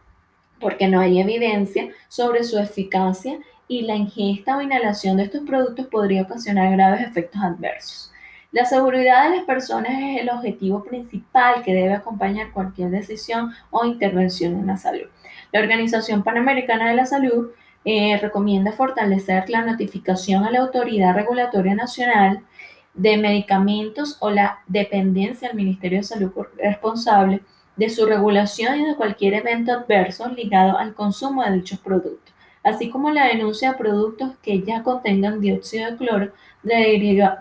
porque 0.61 0.87
no 0.87 1.01
hay 1.01 1.19
evidencia 1.19 1.89
sobre 2.07 2.45
su 2.45 2.57
eficacia 2.57 3.37
y 3.67 3.81
la 3.81 3.95
ingesta 3.95 4.55
o 4.55 4.61
inhalación 4.61 5.17
de 5.17 5.23
estos 5.23 5.41
productos 5.41 5.87
podría 5.87 6.21
ocasionar 6.21 6.71
graves 6.71 7.01
efectos 7.01 7.41
adversos. 7.41 8.13
La 8.55 8.63
seguridad 8.63 9.29
de 9.29 9.35
las 9.35 9.45
personas 9.45 9.91
es 10.01 10.21
el 10.21 10.29
objetivo 10.29 10.81
principal 10.81 11.61
que 11.61 11.73
debe 11.73 11.93
acompañar 11.93 12.53
cualquier 12.53 12.89
decisión 12.89 13.51
o 13.69 13.83
intervención 13.83 14.53
en 14.53 14.67
la 14.67 14.77
salud. 14.77 15.07
La 15.51 15.59
Organización 15.59 16.23
Panamericana 16.23 16.87
de 16.87 16.95
la 16.95 17.05
Salud 17.05 17.49
eh, 17.83 18.17
recomienda 18.17 18.71
fortalecer 18.71 19.49
la 19.49 19.65
notificación 19.65 20.45
a 20.45 20.51
la 20.51 20.61
Autoridad 20.61 21.13
Regulatoria 21.13 21.75
Nacional 21.75 22.45
de 22.93 23.17
Medicamentos 23.17 24.15
o 24.21 24.29
la 24.29 24.59
dependencia 24.67 25.49
al 25.49 25.55
Ministerio 25.57 25.97
de 25.97 26.05
Salud 26.05 26.31
responsable 26.55 27.41
de 27.75 27.89
su 27.89 28.05
regulación 28.05 28.79
y 28.79 28.85
de 28.85 28.95
cualquier 28.95 29.33
evento 29.33 29.73
adverso 29.73 30.29
ligado 30.29 30.77
al 30.77 30.93
consumo 30.93 31.43
de 31.43 31.55
dichos 31.55 31.79
productos, 31.79 32.33
así 32.65 32.89
como 32.89 33.11
la 33.11 33.27
denuncia 33.27 33.71
de 33.71 33.77
productos 33.77 34.31
que 34.41 34.61
ya 34.61 34.83
contengan 34.83 35.39
dióxido 35.39 35.91
de 35.91 35.97
cloro 35.97 36.31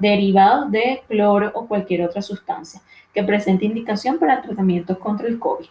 derivados 0.01 0.71
de 0.71 1.03
cloro 1.09 1.51
o 1.55 1.67
cualquier 1.67 2.03
otra 2.03 2.23
sustancia 2.23 2.81
que 3.13 3.23
presente 3.23 3.65
indicación 3.65 4.19
para 4.19 4.43
tratamientos 4.43 4.99
contra 4.99 5.27
el 5.27 5.39
COVID. 5.39 5.67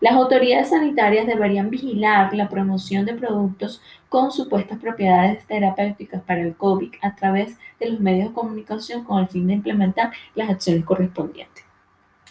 Las 0.00 0.14
autoridades 0.14 0.70
sanitarias 0.70 1.26
deberían 1.26 1.70
vigilar 1.70 2.34
la 2.34 2.48
promoción 2.48 3.06
de 3.06 3.14
productos 3.14 3.80
con 4.08 4.30
supuestas 4.30 4.78
propiedades 4.78 5.44
terapéuticas 5.46 6.22
para 6.22 6.42
el 6.42 6.54
COVID 6.54 6.92
a 7.00 7.14
través 7.14 7.56
de 7.80 7.90
los 7.90 8.00
medios 8.00 8.28
de 8.28 8.34
comunicación 8.34 9.04
con 9.04 9.20
el 9.20 9.28
fin 9.28 9.46
de 9.46 9.54
implementar 9.54 10.12
las 10.34 10.50
acciones 10.50 10.84
correspondientes. 10.84 11.64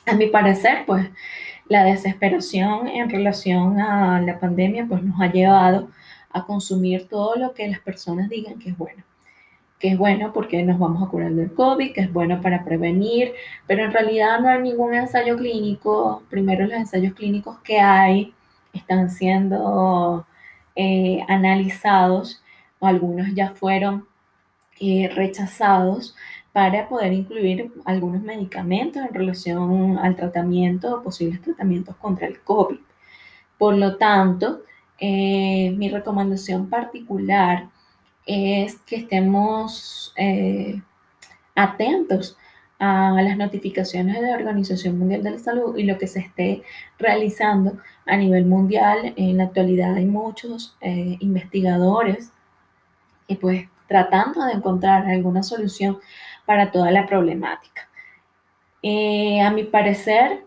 A 0.05 0.13
mi 0.13 0.27
parecer, 0.27 0.83
pues 0.85 1.09
la 1.67 1.83
desesperación 1.83 2.87
en 2.87 3.09
relación 3.09 3.79
a 3.79 4.21
la 4.21 4.39
pandemia 4.39 4.85
pues 4.87 5.01
nos 5.01 5.19
ha 5.19 5.31
llevado 5.31 5.89
a 6.33 6.45
consumir 6.45 7.07
todo 7.07 7.35
lo 7.35 7.53
que 7.53 7.67
las 7.67 7.79
personas 7.79 8.29
digan 8.29 8.59
que 8.59 8.69
es 8.69 8.77
bueno. 8.77 9.03
Que 9.79 9.89
es 9.89 9.97
bueno 9.97 10.31
porque 10.33 10.63
nos 10.63 10.79
vamos 10.79 11.01
a 11.03 11.09
curar 11.09 11.31
del 11.31 11.53
COVID, 11.53 11.93
que 11.93 12.01
es 12.01 12.13
bueno 12.13 12.41
para 12.41 12.63
prevenir, 12.63 13.33
pero 13.67 13.83
en 13.83 13.91
realidad 13.91 14.39
no 14.39 14.49
hay 14.49 14.61
ningún 14.61 14.93
ensayo 14.93 15.37
clínico. 15.37 16.23
Primero 16.29 16.65
los 16.65 16.73
ensayos 16.73 17.13
clínicos 17.13 17.59
que 17.59 17.79
hay 17.79 18.33
están 18.73 19.09
siendo 19.09 20.25
eh, 20.75 21.23
analizados, 21.27 22.43
algunos 22.79 23.33
ya 23.33 23.49
fueron 23.51 24.07
eh, 24.79 25.09
rechazados 25.13 26.15
para 26.53 26.89
poder 26.89 27.13
incluir 27.13 27.71
algunos 27.85 28.21
medicamentos 28.21 29.03
en 29.03 29.13
relación 29.13 29.97
al 29.99 30.15
tratamiento 30.15 30.95
o 30.95 31.03
posibles 31.03 31.41
tratamientos 31.41 31.95
contra 31.97 32.27
el 32.27 32.39
COVID. 32.41 32.79
Por 33.57 33.75
lo 33.77 33.97
tanto, 33.97 34.63
eh, 35.01 35.73
mi 35.75 35.89
recomendación 35.89 36.69
particular 36.69 37.69
es 38.27 38.75
que 38.81 38.97
estemos 38.97 40.13
eh, 40.15 40.79
atentos 41.55 42.37
a 42.77 43.11
las 43.21 43.35
notificaciones 43.35 44.21
de 44.21 44.27
la 44.27 44.35
Organización 44.35 44.99
Mundial 44.99 45.23
de 45.23 45.31
la 45.31 45.39
Salud 45.39 45.75
y 45.75 45.83
lo 45.83 45.97
que 45.97 46.07
se 46.07 46.19
esté 46.19 46.61
realizando 46.99 47.77
a 48.05 48.15
nivel 48.15 48.45
mundial. 48.45 49.13
En 49.17 49.37
la 49.37 49.45
actualidad 49.45 49.95
hay 49.95 50.05
muchos 50.05 50.77
eh, 50.81 51.17
investigadores 51.19 52.31
y 53.27 53.35
pues 53.37 53.67
tratando 53.87 54.45
de 54.45 54.53
encontrar 54.53 55.07
alguna 55.07 55.41
solución 55.41 55.97
para 56.45 56.71
toda 56.71 56.91
la 56.91 57.07
problemática. 57.07 57.89
Eh, 58.83 59.41
a 59.41 59.49
mi 59.51 59.63
parecer, 59.63 60.45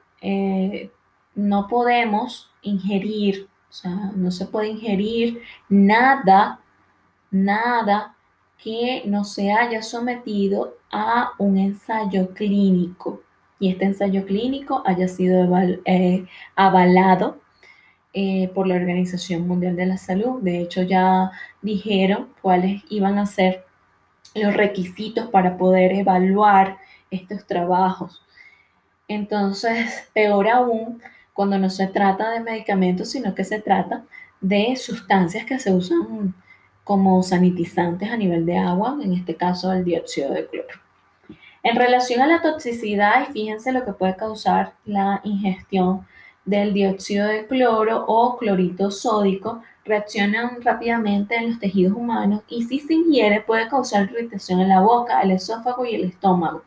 no 1.34 1.68
podemos 1.68 2.50
ingerir, 2.62 3.48
o 3.74 3.76
sea, 3.76 4.12
no 4.14 4.30
se 4.30 4.46
puede 4.46 4.68
ingerir 4.68 5.42
nada, 5.68 6.60
nada 7.32 8.14
que 8.56 9.02
no 9.04 9.24
se 9.24 9.50
haya 9.52 9.82
sometido 9.82 10.76
a 10.92 11.32
un 11.38 11.58
ensayo 11.58 12.32
clínico 12.34 13.22
y 13.58 13.70
este 13.70 13.86
ensayo 13.86 14.24
clínico 14.26 14.84
haya 14.86 15.08
sido 15.08 15.44
eh, 15.86 16.24
avalado 16.54 17.40
por 18.54 18.68
la 18.68 18.76
Organización 18.76 19.48
Mundial 19.48 19.74
de 19.74 19.86
la 19.86 19.96
Salud. 19.96 20.40
De 20.40 20.60
hecho, 20.60 20.82
ya 20.82 21.32
dijeron 21.60 22.28
cuáles 22.42 22.84
iban 22.90 23.18
a 23.18 23.26
ser 23.26 23.64
los 24.36 24.54
requisitos 24.54 25.30
para 25.30 25.56
poder 25.56 25.92
evaluar 25.94 26.78
estos 27.10 27.44
trabajos. 27.44 28.22
Entonces, 29.08 30.08
peor 30.14 30.48
aún 30.48 31.02
cuando 31.34 31.58
no 31.58 31.68
se 31.68 31.88
trata 31.88 32.30
de 32.30 32.40
medicamentos, 32.40 33.10
sino 33.10 33.34
que 33.34 33.44
se 33.44 33.60
trata 33.60 34.04
de 34.40 34.74
sustancias 34.76 35.44
que 35.44 35.58
se 35.58 35.74
usan 35.74 36.34
como 36.84 37.22
sanitizantes 37.22 38.10
a 38.10 38.16
nivel 38.16 38.46
de 38.46 38.56
agua, 38.56 38.96
en 39.02 39.12
este 39.12 39.34
caso 39.34 39.72
el 39.72 39.84
dióxido 39.84 40.32
de 40.32 40.46
cloro. 40.46 40.78
En 41.62 41.76
relación 41.76 42.20
a 42.20 42.26
la 42.26 42.42
toxicidad, 42.42 43.28
y 43.28 43.32
fíjense 43.32 43.72
lo 43.72 43.84
que 43.84 43.92
puede 43.92 44.16
causar 44.16 44.74
la 44.84 45.20
ingestión 45.24 46.06
del 46.44 46.74
dióxido 46.74 47.26
de 47.26 47.46
cloro 47.46 48.04
o 48.06 48.36
clorito 48.36 48.90
sódico, 48.90 49.62
reaccionan 49.84 50.62
rápidamente 50.62 51.36
en 51.36 51.50
los 51.50 51.58
tejidos 51.58 51.94
humanos 51.94 52.42
y 52.48 52.62
si 52.62 52.80
se 52.80 52.94
ingiere 52.94 53.40
puede 53.40 53.68
causar 53.68 54.10
irritación 54.10 54.60
en 54.60 54.68
la 54.68 54.80
boca, 54.80 55.20
el 55.22 55.30
esófago 55.30 55.84
y 55.84 55.94
el 55.94 56.04
estómago, 56.04 56.64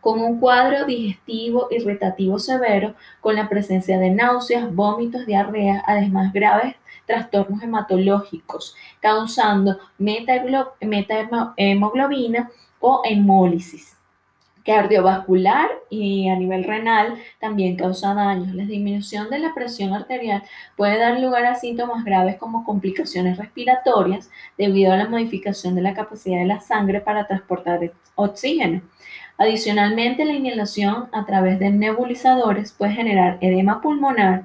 con 0.00 0.20
un 0.20 0.40
cuadro 0.40 0.84
digestivo 0.84 1.68
irritativo 1.70 2.38
severo, 2.38 2.94
con 3.20 3.36
la 3.36 3.48
presencia 3.48 3.98
de 3.98 4.10
náuseas, 4.10 4.74
vómitos, 4.74 5.26
diarrea, 5.26 5.82
además 5.86 6.32
graves 6.32 6.76
trastornos 7.06 7.62
hematológicos, 7.62 8.74
causando 9.00 9.78
metahemoglobina 9.98 12.50
o 12.78 13.02
hemólisis 13.04 13.96
cardiovascular 14.64 15.68
y 15.88 16.28
a 16.28 16.36
nivel 16.36 16.64
renal 16.64 17.18
también 17.40 17.76
causa 17.76 18.14
daños. 18.14 18.54
La 18.54 18.64
disminución 18.64 19.30
de 19.30 19.38
la 19.38 19.54
presión 19.54 19.94
arterial 19.94 20.42
puede 20.76 20.98
dar 20.98 21.18
lugar 21.18 21.46
a 21.46 21.54
síntomas 21.54 22.04
graves 22.04 22.36
como 22.36 22.64
complicaciones 22.64 23.38
respiratorias 23.38 24.30
debido 24.58 24.92
a 24.92 24.96
la 24.96 25.08
modificación 25.08 25.74
de 25.74 25.82
la 25.82 25.94
capacidad 25.94 26.38
de 26.38 26.46
la 26.46 26.60
sangre 26.60 27.00
para 27.00 27.26
transportar 27.26 27.92
oxígeno. 28.14 28.82
Adicionalmente, 29.40 30.26
la 30.26 30.34
inhalación 30.34 31.08
a 31.12 31.24
través 31.24 31.58
de 31.58 31.70
nebulizadores 31.70 32.72
puede 32.72 32.92
generar 32.92 33.38
edema 33.40 33.80
pulmonar, 33.80 34.44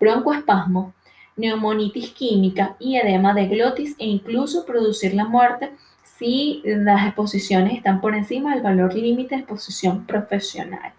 broncoespasmo, 0.00 0.92
neumonitis 1.36 2.10
química 2.10 2.74
y 2.80 2.96
edema 2.96 3.32
de 3.32 3.46
glotis 3.46 3.94
e 3.96 4.06
incluso 4.06 4.66
producir 4.66 5.14
la 5.14 5.24
muerte 5.24 5.70
si 6.02 6.62
las 6.64 7.06
exposiciones 7.06 7.76
están 7.76 8.00
por 8.00 8.16
encima 8.16 8.52
del 8.52 8.64
valor 8.64 8.92
límite 8.92 9.36
de 9.36 9.42
exposición 9.42 10.04
profesional. 10.04 10.92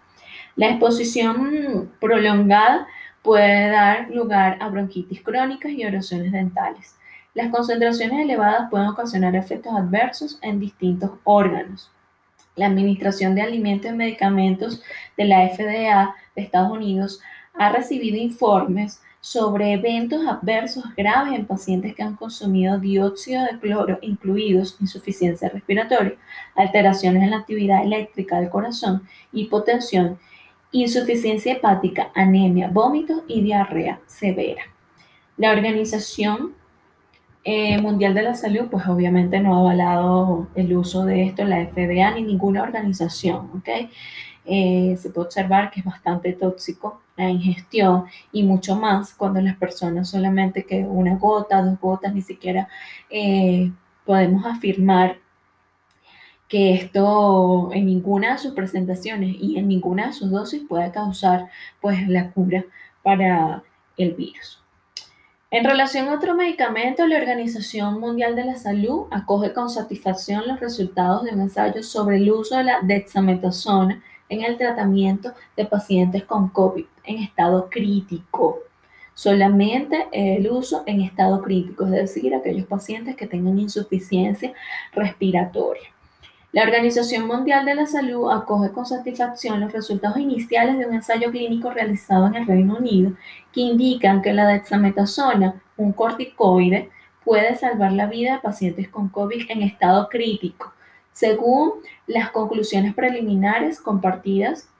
La 0.54 0.70
exposición 0.70 1.92
prolongada 2.00 2.86
puede 3.20 3.68
dar 3.68 4.08
lugar 4.08 4.56
a 4.60 4.68
bronquitis 4.70 5.20
crónicas 5.20 5.72
y 5.72 5.82
erosiones 5.82 6.32
dentales. 6.32 6.96
Las 7.34 7.50
concentraciones 7.50 8.18
elevadas 8.18 8.70
pueden 8.70 8.88
ocasionar 8.88 9.36
efectos 9.36 9.74
adversos 9.74 10.38
en 10.40 10.58
distintos 10.58 11.10
órganos. 11.24 11.92
La 12.56 12.66
Administración 12.66 13.34
de 13.34 13.42
Alimentos 13.42 13.90
y 13.90 13.94
Medicamentos 13.94 14.82
de 15.16 15.24
la 15.26 15.48
FDA 15.48 16.14
de 16.34 16.42
Estados 16.42 16.72
Unidos 16.72 17.20
ha 17.54 17.70
recibido 17.70 18.16
informes 18.16 19.00
sobre 19.20 19.72
eventos 19.72 20.26
adversos 20.26 20.84
graves 20.96 21.34
en 21.34 21.46
pacientes 21.46 21.94
que 21.94 22.02
han 22.02 22.16
consumido 22.16 22.78
dióxido 22.78 23.44
de 23.44 23.58
cloro, 23.58 23.98
incluidos 24.00 24.76
insuficiencia 24.80 25.48
respiratoria, 25.48 26.14
alteraciones 26.54 27.22
en 27.24 27.30
la 27.30 27.38
actividad 27.38 27.82
eléctrica 27.82 28.38
del 28.40 28.50
corazón, 28.50 29.02
hipotensión, 29.32 30.18
insuficiencia 30.70 31.54
hepática, 31.54 32.10
anemia, 32.14 32.68
vómitos 32.68 33.22
y 33.26 33.42
diarrea 33.42 34.00
severa. 34.06 34.62
La 35.36 35.52
Organización 35.52 36.54
eh, 37.48 37.80
Mundial 37.80 38.12
de 38.12 38.22
la 38.22 38.34
Salud, 38.34 38.66
pues 38.68 38.88
obviamente 38.88 39.38
no 39.38 39.54
ha 39.54 39.60
avalado 39.60 40.48
el 40.56 40.76
uso 40.76 41.04
de 41.04 41.22
esto, 41.22 41.44
la 41.44 41.64
FDA 41.64 42.10
ni 42.10 42.22
ninguna 42.22 42.64
organización, 42.64 43.50
¿ok? 43.56 43.68
Eh, 44.44 44.96
se 44.98 45.10
puede 45.10 45.26
observar 45.28 45.70
que 45.70 45.78
es 45.78 45.86
bastante 45.86 46.32
tóxico 46.32 47.02
la 47.16 47.30
ingestión 47.30 48.06
y 48.32 48.42
mucho 48.42 48.74
más 48.74 49.14
cuando 49.14 49.40
las 49.40 49.56
personas 49.56 50.10
solamente 50.10 50.66
que 50.66 50.80
una 50.80 51.14
gota, 51.16 51.62
dos 51.62 51.78
gotas, 51.80 52.12
ni 52.14 52.22
siquiera 52.22 52.68
eh, 53.10 53.70
podemos 54.04 54.44
afirmar 54.44 55.18
que 56.48 56.74
esto 56.74 57.70
en 57.72 57.86
ninguna 57.86 58.32
de 58.32 58.38
sus 58.38 58.54
presentaciones 58.54 59.36
y 59.38 59.56
en 59.56 59.68
ninguna 59.68 60.08
de 60.08 60.12
sus 60.14 60.32
dosis 60.32 60.64
puede 60.68 60.90
causar 60.90 61.48
pues 61.80 62.08
la 62.08 62.32
cura 62.32 62.64
para 63.04 63.62
el 63.96 64.14
virus. 64.14 64.65
En 65.52 65.64
relación 65.64 66.08
a 66.08 66.14
otro 66.14 66.34
medicamento, 66.34 67.06
la 67.06 67.18
Organización 67.18 68.00
Mundial 68.00 68.34
de 68.34 68.44
la 68.44 68.56
Salud 68.56 69.06
acoge 69.12 69.52
con 69.52 69.70
satisfacción 69.70 70.42
los 70.48 70.58
resultados 70.58 71.22
de 71.22 71.30
un 71.30 71.40
ensayo 71.40 71.84
sobre 71.84 72.16
el 72.16 72.28
uso 72.32 72.56
de 72.56 72.64
la 72.64 72.80
dexametasona 72.82 74.02
en 74.28 74.42
el 74.42 74.58
tratamiento 74.58 75.34
de 75.56 75.64
pacientes 75.64 76.24
con 76.24 76.48
COVID 76.48 76.84
en 77.04 77.18
estado 77.18 77.70
crítico. 77.70 78.58
Solamente 79.14 80.08
el 80.10 80.50
uso 80.50 80.82
en 80.84 81.00
estado 81.00 81.40
crítico, 81.40 81.84
es 81.84 81.92
decir, 81.92 82.34
aquellos 82.34 82.66
pacientes 82.66 83.14
que 83.14 83.28
tengan 83.28 83.56
insuficiencia 83.60 84.52
respiratoria. 84.94 85.95
La 86.56 86.62
Organización 86.62 87.26
Mundial 87.26 87.66
de 87.66 87.74
la 87.74 87.84
Salud 87.84 88.30
acoge 88.30 88.72
con 88.72 88.86
satisfacción 88.86 89.60
los 89.60 89.74
resultados 89.74 90.16
iniciales 90.16 90.78
de 90.78 90.86
un 90.86 90.94
ensayo 90.94 91.30
clínico 91.30 91.70
realizado 91.70 92.28
en 92.28 92.34
el 92.34 92.46
Reino 92.46 92.78
Unido 92.78 93.12
que 93.52 93.60
indican 93.60 94.22
que 94.22 94.32
la 94.32 94.48
dexametasona, 94.48 95.60
un 95.76 95.92
corticoide, 95.92 96.88
puede 97.26 97.56
salvar 97.56 97.92
la 97.92 98.06
vida 98.06 98.32
de 98.32 98.38
pacientes 98.38 98.88
con 98.88 99.10
COVID 99.10 99.50
en 99.50 99.60
estado 99.64 100.08
crítico, 100.08 100.72
según 101.12 101.72
las 102.06 102.30
conclusiones 102.30 102.94
preliminares 102.94 103.78
compartidas 103.78 104.70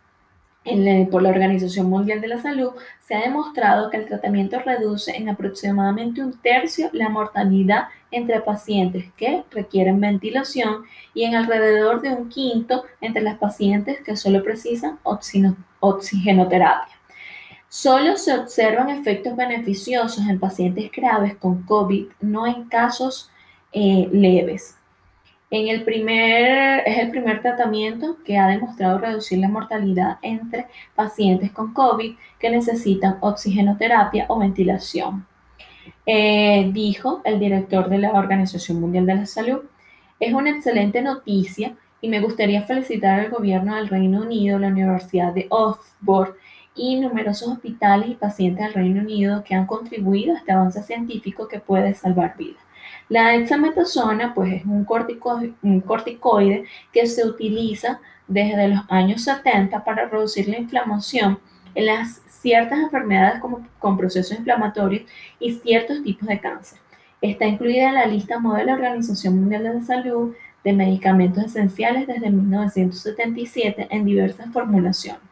por 1.10 1.22
la 1.22 1.30
Organización 1.30 1.88
Mundial 1.88 2.20
de 2.20 2.28
la 2.28 2.42
Salud, 2.42 2.70
se 3.00 3.14
ha 3.14 3.20
demostrado 3.20 3.88
que 3.88 3.98
el 3.98 4.06
tratamiento 4.06 4.58
reduce 4.58 5.16
en 5.16 5.28
aproximadamente 5.28 6.22
un 6.22 6.32
tercio 6.40 6.90
la 6.92 7.08
mortalidad 7.08 7.84
entre 8.10 8.40
pacientes 8.40 9.06
que 9.16 9.44
requieren 9.50 10.00
ventilación 10.00 10.84
y 11.14 11.24
en 11.24 11.34
alrededor 11.34 12.00
de 12.00 12.10
un 12.10 12.28
quinto 12.28 12.84
entre 13.00 13.22
las 13.22 13.38
pacientes 13.38 14.00
que 14.00 14.16
solo 14.16 14.42
precisan 14.42 14.98
oxigenoterapia. 15.80 16.94
Solo 17.68 18.16
se 18.16 18.34
observan 18.36 18.90
efectos 18.90 19.36
beneficiosos 19.36 20.26
en 20.28 20.40
pacientes 20.40 20.90
graves 20.90 21.36
con 21.36 21.62
COVID, 21.62 22.06
no 22.20 22.46
en 22.46 22.64
casos 22.64 23.30
eh, 23.72 24.08
leves. 24.12 24.76
En 25.48 25.68
el 25.68 25.84
primer, 25.84 26.82
es 26.86 26.98
el 26.98 27.10
primer 27.10 27.40
tratamiento 27.40 28.16
que 28.24 28.36
ha 28.36 28.48
demostrado 28.48 28.98
reducir 28.98 29.38
la 29.38 29.48
mortalidad 29.48 30.18
entre 30.22 30.66
pacientes 30.96 31.52
con 31.52 31.72
COVID 31.72 32.16
que 32.40 32.50
necesitan 32.50 33.18
oxigenoterapia 33.20 34.26
o 34.28 34.40
ventilación. 34.40 35.24
Eh, 36.04 36.70
dijo 36.72 37.20
el 37.24 37.38
director 37.38 37.88
de 37.88 37.98
la 37.98 38.12
Organización 38.12 38.80
Mundial 38.80 39.06
de 39.06 39.14
la 39.14 39.26
Salud, 39.26 39.60
es 40.18 40.32
una 40.34 40.50
excelente 40.50 41.00
noticia 41.00 41.76
y 42.00 42.08
me 42.08 42.20
gustaría 42.20 42.62
felicitar 42.62 43.20
al 43.20 43.30
gobierno 43.30 43.76
del 43.76 43.88
Reino 43.88 44.22
Unido, 44.22 44.58
la 44.58 44.68
Universidad 44.68 45.32
de 45.32 45.46
Oxford 45.50 46.34
y 46.74 46.98
numerosos 46.98 47.48
hospitales 47.48 48.10
y 48.10 48.14
pacientes 48.14 48.64
del 48.64 48.74
Reino 48.74 49.00
Unido 49.00 49.44
que 49.44 49.54
han 49.54 49.66
contribuido 49.66 50.34
a 50.34 50.38
este 50.38 50.50
avance 50.50 50.82
científico 50.82 51.46
que 51.46 51.60
puede 51.60 51.94
salvar 51.94 52.36
vidas. 52.36 52.65
La 53.08 53.28
dexametasona 53.28 54.34
pues, 54.34 54.52
es 54.54 54.64
un, 54.64 54.86
un 55.62 55.80
corticoide 55.80 56.64
que 56.92 57.06
se 57.06 57.24
utiliza 57.24 58.00
desde 58.26 58.68
los 58.68 58.80
años 58.88 59.22
70 59.22 59.84
para 59.84 60.08
reducir 60.08 60.48
la 60.48 60.58
inflamación 60.58 61.38
en 61.74 61.86
las 61.86 62.22
ciertas 62.26 62.80
enfermedades 62.80 63.40
como, 63.40 63.66
con 63.78 63.96
procesos 63.96 64.36
inflamatorios 64.36 65.02
y 65.38 65.52
ciertos 65.52 66.02
tipos 66.02 66.28
de 66.28 66.40
cáncer. 66.40 66.78
Está 67.20 67.46
incluida 67.46 67.88
en 67.88 67.94
la 67.94 68.06
lista 68.06 68.38
modelo 68.38 68.72
de 68.72 68.82
la 68.82 68.88
Organización 68.88 69.36
Mundial 69.36 69.62
de 69.62 69.74
la 69.74 69.82
Salud 69.82 70.34
de 70.64 70.72
medicamentos 70.72 71.44
esenciales 71.44 72.06
desde 72.06 72.30
1977 72.30 73.86
en 73.90 74.04
diversas 74.04 74.52
formulaciones. 74.52 75.25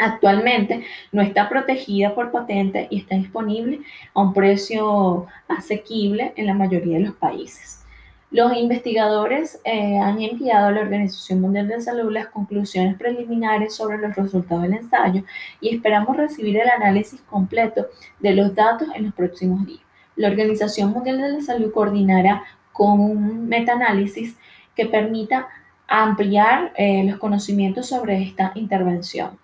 Actualmente 0.00 0.82
no 1.12 1.20
está 1.20 1.48
protegida 1.48 2.14
por 2.14 2.32
patente 2.32 2.88
y 2.90 3.00
está 3.00 3.16
disponible 3.16 3.80
a 4.14 4.22
un 4.22 4.32
precio 4.32 5.26
asequible 5.46 6.32
en 6.36 6.46
la 6.46 6.54
mayoría 6.54 6.98
de 6.98 7.04
los 7.04 7.14
países. 7.14 7.84
Los 8.30 8.56
investigadores 8.56 9.60
eh, 9.64 9.98
han 9.98 10.22
enviado 10.22 10.68
a 10.68 10.70
la 10.70 10.82
Organización 10.82 11.40
Mundial 11.40 11.66
de 11.66 11.80
Salud 11.80 12.12
las 12.12 12.28
conclusiones 12.28 12.96
preliminares 12.96 13.74
sobre 13.74 13.98
los 13.98 14.14
resultados 14.14 14.62
del 14.62 14.74
ensayo 14.74 15.24
y 15.60 15.74
esperamos 15.74 16.16
recibir 16.16 16.56
el 16.56 16.70
análisis 16.70 17.20
completo 17.22 17.88
de 18.20 18.32
los 18.34 18.54
datos 18.54 18.88
en 18.94 19.06
los 19.06 19.14
próximos 19.14 19.66
días. 19.66 19.82
La 20.14 20.28
Organización 20.28 20.92
Mundial 20.92 21.20
de 21.20 21.28
la 21.28 21.40
Salud 21.40 21.72
coordinará 21.72 22.44
con 22.72 23.00
un 23.00 23.48
metaanálisis 23.48 24.36
que 24.76 24.86
permita 24.86 25.48
ampliar 25.88 26.72
eh, 26.76 27.02
los 27.04 27.18
conocimientos 27.18 27.88
sobre 27.88 28.22
esta 28.22 28.52
intervención. 28.54 29.39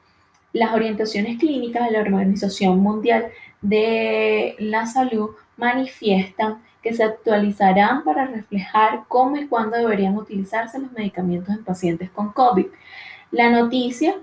Las 0.57 0.73
orientaciones 0.73 1.39
clínicas 1.39 1.85
de 1.85 1.91
la 1.91 2.01
Organización 2.01 2.79
Mundial 2.79 3.27
de 3.61 4.57
la 4.59 4.87
Salud 4.87 5.33
manifiestan 5.59 6.63
que 6.83 6.95
se 6.95 7.05
actualizarán 7.05 8.05
para 8.05 8.27
reflejar 8.27 9.03
cómo 9.07 9.37
y 9.37 9.49
cuándo 9.49 9.77
deberían 9.77 10.17
utilizarse 10.17 10.79
los 10.79 10.93
medicamentos 10.93 11.55
en 11.55 11.63
pacientes 11.63 12.09
con 12.09 12.33
COVID. 12.33 12.69
La 13.33 13.51
noticia 13.51 14.15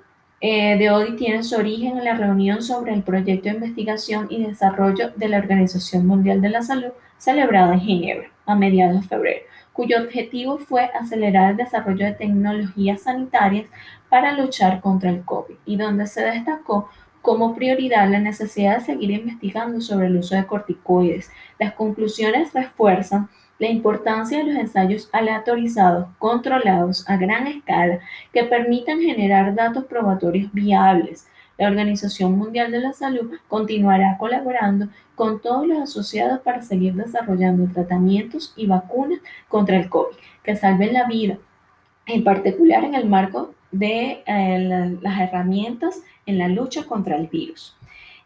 eh, 0.42 0.76
de 0.76 0.90
hoy 0.90 1.16
tiene 1.18 1.44
su 1.44 1.56
origen 1.56 2.00
en 2.00 2.06
la 2.06 2.16
reunión 2.16 2.64
sobre 2.64 2.96
el 2.96 3.04
proyecto 3.04 3.50
de 3.50 3.56
investigación 3.56 4.26
y 4.32 4.44
desarrollo 4.44 5.12
de 5.16 5.28
la 5.28 5.38
Organización 5.38 6.08
Mundial 6.08 6.42
de 6.42 6.50
la 6.50 6.64
Salud 6.64 6.94
celebrada 7.20 7.76
en 7.76 7.82
Ginebra 7.82 8.32
a 8.48 8.56
mediados 8.56 9.02
de 9.02 9.08
febrero 9.08 9.46
cuyo 9.74 10.02
objetivo 10.02 10.60
fue 10.60 10.86
acelerar 10.86 11.52
el 11.52 11.58
desarrollo 11.58 12.06
de 12.06 12.14
tecnologías 12.14 13.02
sanitarias 13.02 13.66
para 14.08 14.32
luchar 14.32 14.80
contra 14.80 15.10
el 15.10 15.26
COVID 15.26 15.56
y 15.66 15.76
donde 15.76 16.08
se 16.08 16.24
destacó 16.24 16.90
como 17.22 17.56
prioridad 17.56 18.10
la 18.10 18.20
necesidad 18.20 18.78
de 18.78 18.86
seguir 18.86 19.12
investigando 19.12 19.82
sobre 19.82 20.08
el 20.08 20.18
uso 20.18 20.36
de 20.36 20.46
corticoides. 20.46 21.32
Las 21.58 21.74
conclusiones 21.74 22.54
refuerzan 22.54 23.30
la 23.60 23.70
importancia 23.70 24.40
de 24.40 24.46
los 24.46 24.56
ensayos 24.56 25.10
aleatorizados 25.14 26.08
controlados 26.20 27.10
a 27.10 27.18
gran 27.18 27.48
escala 27.48 28.00
que 28.34 28.44
permitan 28.44 29.00
generar 29.00 29.56
datos 29.56 29.86
probatorios 29.86 30.52
viables 30.52 31.28
la 31.58 31.68
Organización 31.68 32.38
Mundial 32.38 32.72
de 32.72 32.80
la 32.80 32.94
Salud 32.94 33.32
continuará 33.48 34.18
colaborando 34.18 34.88
con 35.16 35.42
todos 35.42 35.68
los 35.68 35.80
asociados 35.80 36.40
para 36.40 36.62
seguir 36.62 36.96
desarrollando 36.96 37.72
tratamientos 37.72 38.54
y 38.56 38.66
vacunas 38.66 39.20
contra 39.48 39.78
el 39.78 39.90
COVID 39.90 40.16
que 40.44 40.56
salven 40.56 40.94
la 40.94 41.06
vida, 41.06 41.38
en 42.06 42.24
particular 42.24 42.84
en 42.84 42.96
el 42.96 43.08
marco 43.08 43.54
de 43.72 44.24
eh, 44.26 44.98
las 45.02 45.20
herramientas 45.20 46.02
en 46.26 46.38
la 46.38 46.48
lucha 46.48 46.84
contra 46.84 47.16
el 47.16 47.28
virus. 47.28 47.76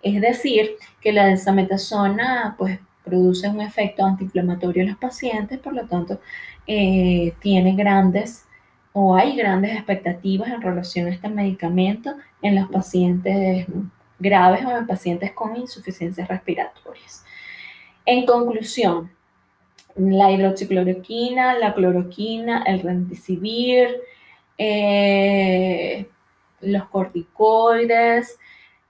Es 0.01 0.21
decir, 0.21 0.71
que 1.01 1.11
la 1.11 1.27
desametasona 1.27 2.55
pues, 2.57 2.79
produce 3.03 3.49
un 3.49 3.61
efecto 3.61 4.05
antiinflamatorio 4.05 4.83
en 4.83 4.89
los 4.89 4.97
pacientes, 4.97 5.59
por 5.59 5.73
lo 5.73 5.85
tanto, 5.87 6.19
eh, 6.65 7.33
tiene 7.39 7.75
grandes 7.75 8.46
o 8.99 9.15
hay 9.15 9.35
grandes 9.35 9.73
expectativas 9.73 10.49
en 10.49 10.59
relación 10.59 11.05
a 11.05 11.11
este 11.11 11.29
medicamento 11.29 12.15
en 12.41 12.55
los 12.55 12.67
pacientes 12.67 13.67
graves 14.17 14.65
o 14.65 14.75
en 14.75 14.87
pacientes 14.87 15.33
con 15.33 15.55
insuficiencias 15.55 16.27
respiratorias. 16.27 17.23
En 18.07 18.25
conclusión, 18.25 19.11
la 19.95 20.31
hidroxicloroquina, 20.31 21.59
la 21.59 21.75
cloroquina, 21.75 22.63
el 22.65 22.79
remdesivir, 22.79 23.97
eh, 24.57 26.09
los 26.61 26.85
corticoides, 26.85 28.39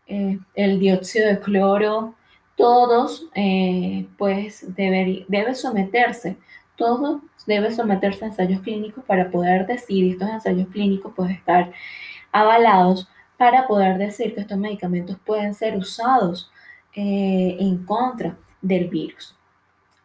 eh, 0.08 0.40
el 0.56 0.80
dióxido 0.80 1.28
de 1.28 1.40
cloro, 1.42 2.16
todos 2.56 3.28
eh, 3.36 4.08
pues 4.18 4.74
debe, 4.74 5.26
debe 5.28 5.54
someterse, 5.54 6.38
todo 6.78 7.22
debe 7.46 7.72
someterse 7.72 8.24
a 8.24 8.28
ensayos 8.30 8.62
clínicos 8.62 9.04
para 9.04 9.30
poder 9.30 9.66
decir, 9.66 10.12
estos 10.12 10.30
ensayos 10.30 10.68
clínicos 10.70 11.14
pueden 11.14 11.34
estar 11.34 11.72
avalados 12.32 13.10
para 13.38 13.68
poder 13.68 13.98
decir 13.98 14.34
que 14.34 14.42
estos 14.42 14.58
medicamentos 14.58 15.18
pueden 15.26 15.54
ser 15.54 15.76
usados 15.76 16.52
eh, 16.94 17.58
en 17.60 17.86
contra 17.86 18.38
del 18.62 18.88
virus. 18.88 19.36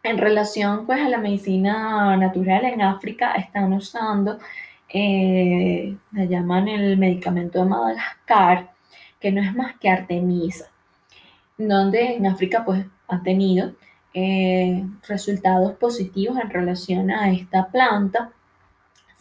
En 0.03 0.18
relación 0.18 0.87
pues 0.87 1.01
a 1.01 1.09
la 1.09 1.18
medicina 1.18 2.16
natural 2.16 2.64
en 2.64 2.83
África 2.83 3.33
están 3.35 3.73
usando, 3.73 4.39
eh, 4.89 5.97
le 6.12 6.29
llaman 6.29 6.68
el 6.68 6.99
medicamento 6.99 7.61
de 7.61 7.64
Madagascar, 7.66 8.73
que 9.20 9.31
no 9.31 9.41
es 9.41 9.55
más 9.55 9.77
que 9.79 9.89
Artemisa, 9.89 10.66
donde 11.57 12.16
en 12.16 12.27
África 12.27 12.64
pues 12.64 12.85
han 13.09 13.23
tenido 13.23 13.73
eh, 14.15 14.85
resultados 15.09 15.73
positivos 15.75 16.39
en 16.39 16.51
relación 16.51 17.11
a 17.11 17.31
esta 17.33 17.69
planta. 17.69 18.33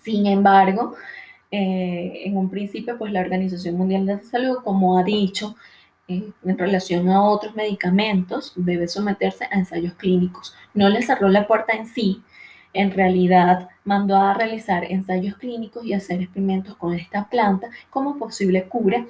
Sin 0.04 0.26
embargo, 0.26 0.96
eh, 1.52 2.24
en 2.26 2.38
un 2.38 2.50
principio, 2.50 2.98
pues 2.98 3.12
la 3.12 3.22
Organización 3.22 3.76
Mundial 3.78 4.06
de 4.06 4.16
la 4.16 4.24
Salud, 4.24 4.58
como 4.64 4.98
ha 4.98 5.04
dicho, 5.04 5.56
eh, 6.08 6.32
en 6.44 6.58
relación 6.58 7.10
a 7.10 7.24
otros 7.24 7.56
medicamentos, 7.56 8.54
debe 8.56 8.88
someterse 8.88 9.46
a 9.46 9.58
ensayos 9.58 9.94
clínicos. 9.94 10.56
No 10.74 10.89
le 10.89 11.02
cerró 11.02 11.30
la 11.30 11.48
puerta 11.48 11.74
en 11.74 11.88
sí, 11.88 12.24
en 12.74 12.92
realidad 12.92 13.70
mandó 13.84 14.18
a 14.18 14.34
realizar 14.34 14.86
ensayos 14.86 15.36
clínicos 15.38 15.86
y 15.86 15.94
hacer 15.94 16.22
experimentos 16.22 16.76
con 16.78 16.94
esta 16.94 17.28
planta 17.30 17.70
como 17.89 18.18
posible 18.18 18.64
cura 18.64 19.06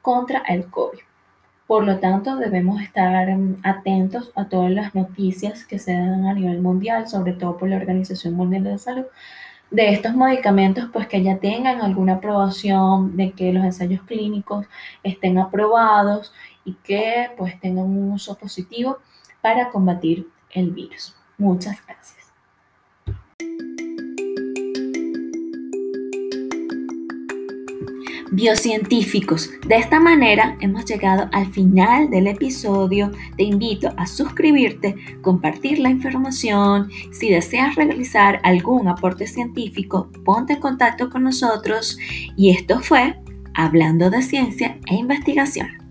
contra 0.00 0.40
el 0.48 0.66
COVID. 0.66 0.98
Por 1.72 1.86
lo 1.86 2.00
tanto, 2.00 2.36
debemos 2.36 2.82
estar 2.82 3.34
mm, 3.34 3.60
atentos 3.62 4.30
a 4.34 4.44
todas 4.46 4.70
las 4.70 4.94
noticias 4.94 5.64
que 5.64 5.78
se 5.78 5.94
dan 5.94 6.26
a 6.26 6.34
nivel 6.34 6.60
mundial, 6.60 7.08
sobre 7.08 7.32
todo 7.32 7.56
por 7.56 7.70
la 7.70 7.76
Organización 7.76 8.34
Mundial 8.34 8.64
de 8.64 8.72
la 8.72 8.76
Salud, 8.78 9.06
de 9.70 9.88
estos 9.88 10.14
medicamentos, 10.14 10.90
pues 10.92 11.06
que 11.06 11.22
ya 11.22 11.38
tengan 11.38 11.80
alguna 11.80 12.16
aprobación, 12.16 13.16
de 13.16 13.32
que 13.32 13.54
los 13.54 13.64
ensayos 13.64 14.02
clínicos 14.02 14.66
estén 15.02 15.38
aprobados 15.38 16.34
y 16.66 16.74
que 16.74 17.30
pues 17.38 17.58
tengan 17.58 17.86
un 17.86 18.12
uso 18.12 18.36
positivo 18.36 18.98
para 19.40 19.70
combatir 19.70 20.28
el 20.50 20.72
virus. 20.72 21.16
Muchas 21.38 21.78
gracias. 21.86 22.21
Biocientíficos. 28.32 29.50
De 29.66 29.76
esta 29.76 30.00
manera 30.00 30.56
hemos 30.60 30.84
llegado 30.86 31.28
al 31.32 31.52
final 31.52 32.10
del 32.10 32.26
episodio. 32.26 33.12
Te 33.36 33.44
invito 33.44 33.92
a 33.96 34.06
suscribirte, 34.06 34.96
compartir 35.20 35.78
la 35.78 35.90
información. 35.90 36.90
Si 37.12 37.30
deseas 37.30 37.76
realizar 37.76 38.40
algún 38.42 38.88
aporte 38.88 39.26
científico, 39.26 40.10
ponte 40.24 40.54
en 40.54 40.60
contacto 40.60 41.10
con 41.10 41.22
nosotros. 41.22 41.98
Y 42.36 42.50
esto 42.50 42.80
fue 42.80 43.16
Hablando 43.54 44.10
de 44.10 44.22
Ciencia 44.22 44.78
e 44.86 44.94
Investigación. 44.94 45.81